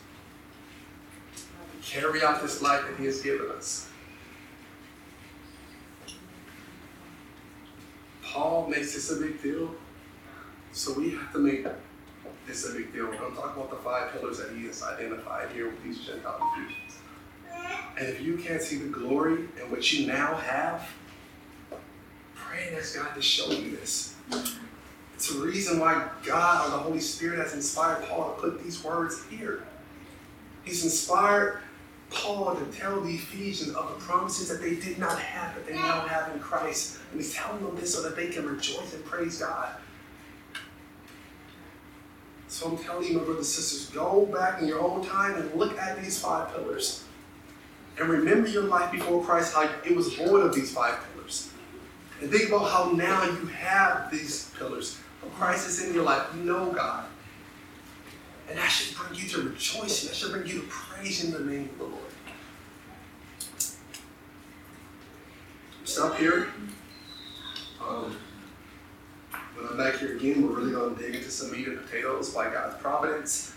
to 1.37 1.91
carry 1.91 2.23
out 2.23 2.43
this 2.43 2.61
life 2.63 2.83
that 2.89 2.97
He 2.99 3.07
has 3.07 3.23
given 3.23 3.51
us. 3.51 3.89
Paul 8.23 8.67
makes 8.69 8.95
this 8.95 9.11
a 9.11 9.17
big 9.17 9.43
deal, 9.43 9.75
so 10.73 10.95
we 10.95 11.11
have 11.11 11.33
to 11.33 11.39
make 11.39 11.67
this 12.47 12.69
a 12.69 12.73
big 12.73 12.93
deal. 12.93 13.09
I'm 13.09 13.37
talking 13.37 13.63
about 13.63 13.71
the 13.71 13.77
five 13.77 14.13
pillars 14.13 14.39
that 14.39 14.57
he 14.57 14.67
has 14.67 14.83
identified 14.83 15.51
here 15.53 15.67
with 15.67 15.83
these 15.85 16.01
Gentile 16.01 16.41
Ephesians. 16.57 16.99
And 17.99 18.09
if 18.09 18.23
you 18.23 18.39
can't 18.39 18.63
see 18.63 18.79
the 18.79 18.89
glory 18.89 19.49
in 19.63 19.71
what 19.71 19.93
you 19.93 20.07
now 20.07 20.35
have, 20.35 20.89
pray 22.35 22.69
and 22.69 22.77
ask 22.77 22.97
God 22.97 23.15
to 23.15 23.23
show 23.23 23.51
you 23.51 23.77
this. 23.77 24.15
It's 25.23 25.33
a 25.37 25.39
reason 25.39 25.79
why 25.79 26.09
God 26.27 26.67
or 26.67 26.71
the 26.73 26.79
Holy 26.79 26.99
Spirit 26.99 27.39
has 27.39 27.55
inspired 27.55 28.05
Paul 28.09 28.35
to 28.35 28.41
put 28.41 28.65
these 28.65 28.83
words 28.83 29.23
here. 29.31 29.63
He's 30.65 30.83
inspired 30.83 31.61
Paul 32.11 32.57
to 32.57 32.65
tell 32.77 33.01
the 33.01 33.15
Ephesians 33.15 33.77
of 33.77 33.89
the 33.89 34.05
promises 34.05 34.49
that 34.49 34.61
they 34.61 34.75
did 34.75 34.99
not 34.99 35.17
have, 35.21 35.55
but 35.55 35.65
they 35.65 35.75
now 35.75 36.01
have 36.09 36.35
in 36.35 36.41
Christ. 36.41 36.99
And 37.13 37.21
he's 37.21 37.33
telling 37.33 37.65
them 37.65 37.77
this 37.77 37.95
so 37.95 38.03
that 38.03 38.17
they 38.17 38.31
can 38.31 38.45
rejoice 38.45 38.95
and 38.95 39.05
praise 39.05 39.39
God. 39.39 39.69
So 42.49 42.71
I'm 42.71 42.79
telling 42.79 43.07
you, 43.07 43.19
my 43.19 43.23
brothers 43.23 43.37
and 43.37 43.47
sisters, 43.47 43.91
go 43.91 44.27
back 44.27 44.61
in 44.61 44.67
your 44.67 44.81
own 44.81 45.07
time 45.07 45.37
and 45.37 45.55
look 45.55 45.79
at 45.79 46.03
these 46.03 46.21
five 46.21 46.53
pillars. 46.53 47.05
And 47.97 48.09
remember 48.09 48.49
your 48.49 48.65
life 48.65 48.91
before 48.91 49.25
Christ, 49.25 49.55
how 49.55 49.71
it 49.87 49.95
was 49.95 50.13
born 50.17 50.43
of 50.43 50.53
these 50.53 50.75
five 50.75 50.99
pillars. 51.15 51.53
And 52.21 52.29
think 52.29 52.49
about 52.49 52.69
how 52.73 52.91
now 52.91 53.23
you 53.23 53.47
have 53.47 54.11
these 54.11 54.51
pillars. 54.59 54.99
Christ 55.31 55.69
is 55.69 55.87
in 55.87 55.95
your 55.95 56.05
life. 56.05 56.27
You 56.37 56.43
know 56.43 56.73
God. 56.73 57.05
And 58.49 58.59
that 58.59 58.69
should 58.69 58.97
bring 58.97 59.19
you 59.19 59.29
to 59.31 59.43
rejoicing. 59.43 60.09
That 60.09 60.15
should 60.15 60.33
bring 60.33 60.47
you 60.47 60.61
to 60.61 60.67
praise 60.69 61.25
in 61.25 61.33
the 61.33 61.41
name 61.41 61.69
of 61.73 61.79
the 61.79 61.85
Lord. 61.85 62.05
Stop 65.85 66.17
here. 66.17 66.49
Um, 67.81 68.17
when 69.55 69.67
I'm 69.69 69.77
back 69.77 69.99
here 69.99 70.17
again, 70.17 70.43
we're 70.43 70.57
really 70.57 70.73
going 70.73 70.97
to 70.97 71.03
dig 71.03 71.15
into 71.15 71.31
some 71.31 71.53
meat 71.53 71.67
and 71.67 71.79
potatoes 71.85 72.31
by 72.31 72.51
God's 72.51 72.81
providence. 72.81 73.55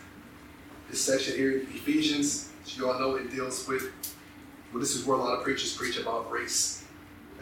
This 0.89 1.01
section 1.01 1.36
here, 1.36 1.59
in 1.59 1.61
Ephesians, 1.61 2.49
as 2.63 2.78
you 2.78 2.89
all 2.89 2.99
know, 2.99 3.16
it 3.16 3.32
deals 3.32 3.68
with, 3.68 3.91
well, 4.72 4.80
this 4.80 4.95
is 4.95 5.05
where 5.05 5.18
a 5.18 5.20
lot 5.20 5.38
of 5.38 5.43
preachers 5.43 5.76
preach 5.76 5.97
about 5.97 6.32
race 6.32 6.86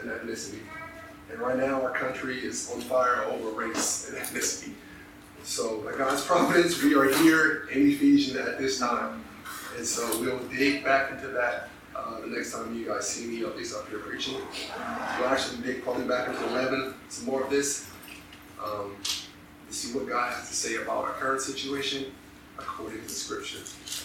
and 0.00 0.10
ethnicity. 0.10 0.60
And 1.34 1.42
right 1.42 1.58
now, 1.58 1.82
our 1.82 1.90
country 1.90 2.38
is 2.38 2.70
on 2.72 2.80
fire 2.82 3.24
over 3.24 3.48
race 3.48 4.08
and 4.08 4.16
ethnicity. 4.16 4.70
So, 5.42 5.80
by 5.80 5.90
God's 5.98 6.24
providence, 6.24 6.80
we 6.80 6.94
are 6.94 7.12
here 7.12 7.66
in 7.72 7.90
Ephesians 7.90 8.36
at 8.36 8.56
this 8.56 8.78
time. 8.78 9.24
And 9.76 9.84
so, 9.84 10.08
we'll 10.20 10.38
dig 10.46 10.84
back 10.84 11.10
into 11.10 11.26
that 11.26 11.70
uh, 11.96 12.20
the 12.20 12.28
next 12.28 12.52
time 12.52 12.72
you 12.78 12.86
guys 12.86 13.08
see 13.08 13.26
me, 13.26 13.44
at 13.44 13.56
least 13.56 13.74
up 13.74 13.88
here 13.88 13.98
preaching. 13.98 14.36
We'll 15.18 15.28
actually 15.28 15.60
dig 15.62 15.82
probably 15.82 16.04
back 16.04 16.28
into 16.28 16.46
11, 16.50 16.94
some 17.08 17.26
more 17.26 17.42
of 17.42 17.50
this, 17.50 17.90
um, 18.64 18.94
to 19.02 19.74
see 19.74 19.92
what 19.92 20.08
God 20.08 20.34
has 20.34 20.48
to 20.48 20.54
say 20.54 20.76
about 20.76 21.04
our 21.04 21.14
current 21.14 21.40
situation 21.40 22.12
according 22.60 23.02
to 23.02 23.08
scripture, 23.08 23.58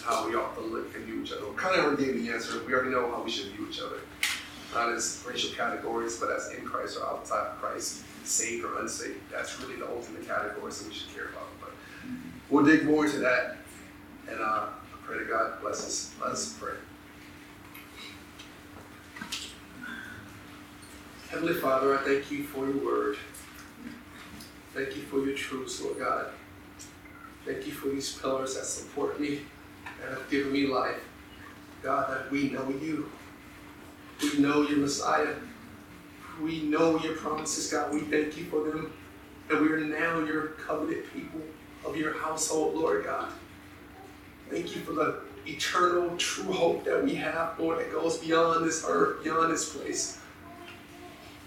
how 0.04 0.28
we 0.28 0.34
ought 0.34 0.56
to 0.56 0.62
look 0.62 0.92
and 0.96 1.04
view 1.04 1.22
each 1.22 1.30
other. 1.30 1.42
Kind 1.52 1.78
of 1.78 1.84
already 1.84 2.06
gave 2.06 2.24
the 2.24 2.32
answer. 2.32 2.60
We 2.66 2.74
already 2.74 2.90
know 2.90 3.08
how 3.08 3.22
we 3.22 3.30
should 3.30 3.52
view 3.52 3.68
each 3.70 3.80
other. 3.80 3.98
Not 4.74 4.90
as 4.90 5.24
racial 5.26 5.52
categories, 5.54 6.16
but 6.18 6.30
as 6.30 6.52
in 6.52 6.64
Christ 6.64 6.98
or 6.98 7.06
outside 7.06 7.46
of 7.48 7.60
Christ, 7.60 8.02
saved 8.24 8.64
or 8.64 8.78
unsaved. 8.78 9.18
That's 9.30 9.60
really 9.60 9.76
the 9.76 9.88
ultimate 9.88 10.26
category 10.26 10.70
that 10.70 10.86
we 10.86 10.94
should 10.94 11.12
care 11.14 11.28
about. 11.30 11.48
But 11.60 11.72
we'll 12.48 12.64
dig 12.64 12.84
more 12.84 13.06
into 13.06 13.18
that. 13.18 13.56
And 14.28 14.40
uh, 14.40 14.66
I 14.68 14.96
pray 15.04 15.18
that 15.18 15.28
God 15.28 15.60
bless 15.60 15.84
us. 15.84 16.14
Let's 16.24 16.52
pray. 16.52 16.74
Heavenly 21.30 21.54
Father, 21.54 21.96
I 21.96 22.02
thank 22.02 22.30
you 22.30 22.44
for 22.44 22.66
your 22.66 22.84
word. 22.84 23.16
Thank 24.74 24.96
you 24.96 25.02
for 25.02 25.24
your 25.24 25.36
truths, 25.36 25.80
Lord 25.80 25.98
God. 25.98 26.26
Thank 27.44 27.66
you 27.66 27.72
for 27.72 27.88
these 27.88 28.16
pillars 28.18 28.56
that 28.56 28.64
support 28.64 29.20
me 29.20 29.40
and 30.02 30.10
have 30.10 30.30
given 30.30 30.52
me 30.52 30.66
life. 30.66 31.02
God, 31.82 32.10
that 32.10 32.30
we 32.30 32.50
know 32.50 32.68
you. 32.68 33.10
We 34.22 34.38
know 34.38 34.62
your 34.62 34.78
Messiah. 34.78 35.34
We 36.40 36.62
know 36.62 36.98
your 37.00 37.16
promises, 37.16 37.70
God. 37.70 37.92
We 37.92 38.00
thank 38.00 38.36
you 38.36 38.44
for 38.44 38.62
them. 38.70 38.92
And 39.50 39.60
we 39.60 39.68
are 39.68 39.80
now 39.80 40.20
your 40.24 40.48
covenant 40.48 41.04
people 41.12 41.40
of 41.84 41.96
your 41.96 42.14
household, 42.14 42.74
Lord 42.74 43.04
God. 43.04 43.30
Thank 44.48 44.74
you 44.74 44.82
for 44.82 44.92
the 44.92 45.20
eternal, 45.46 46.16
true 46.16 46.52
hope 46.52 46.84
that 46.84 47.02
we 47.04 47.14
have, 47.14 47.58
Lord, 47.58 47.78
that 47.78 47.92
goes 47.92 48.18
beyond 48.18 48.64
this 48.64 48.84
earth, 48.86 49.24
beyond 49.24 49.52
this 49.52 49.74
place. 49.74 50.18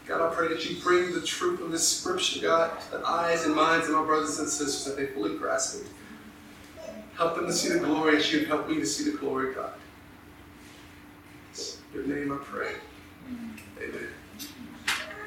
God, 0.05 0.21
I 0.21 0.33
pray 0.33 0.49
that 0.49 0.69
you 0.69 0.81
bring 0.81 1.13
the 1.13 1.21
truth 1.21 1.61
of 1.61 1.71
this 1.71 1.87
scripture, 1.87 2.41
God, 2.41 2.79
to 2.81 2.97
the 2.97 3.07
eyes 3.07 3.45
and 3.45 3.55
minds 3.55 3.87
of 3.87 3.95
our 3.95 4.05
brothers 4.05 4.39
and 4.39 4.49
sisters, 4.49 4.83
that 4.85 4.97
they 4.97 5.07
fully 5.13 5.37
grasp 5.37 5.81
it. 5.81 5.87
Help 7.15 7.35
them 7.35 7.45
to 7.45 7.53
see 7.53 7.69
the 7.69 7.79
glory 7.79 8.17
as 8.17 8.31
you've 8.31 8.47
helped 8.47 8.69
me 8.69 8.75
to 8.75 8.85
see 8.85 9.09
the 9.09 9.17
glory, 9.17 9.53
God 9.53 9.73
your 11.93 12.05
name 12.07 12.31
I 12.31 12.37
pray. 12.37 12.75
Amen. 13.81 14.12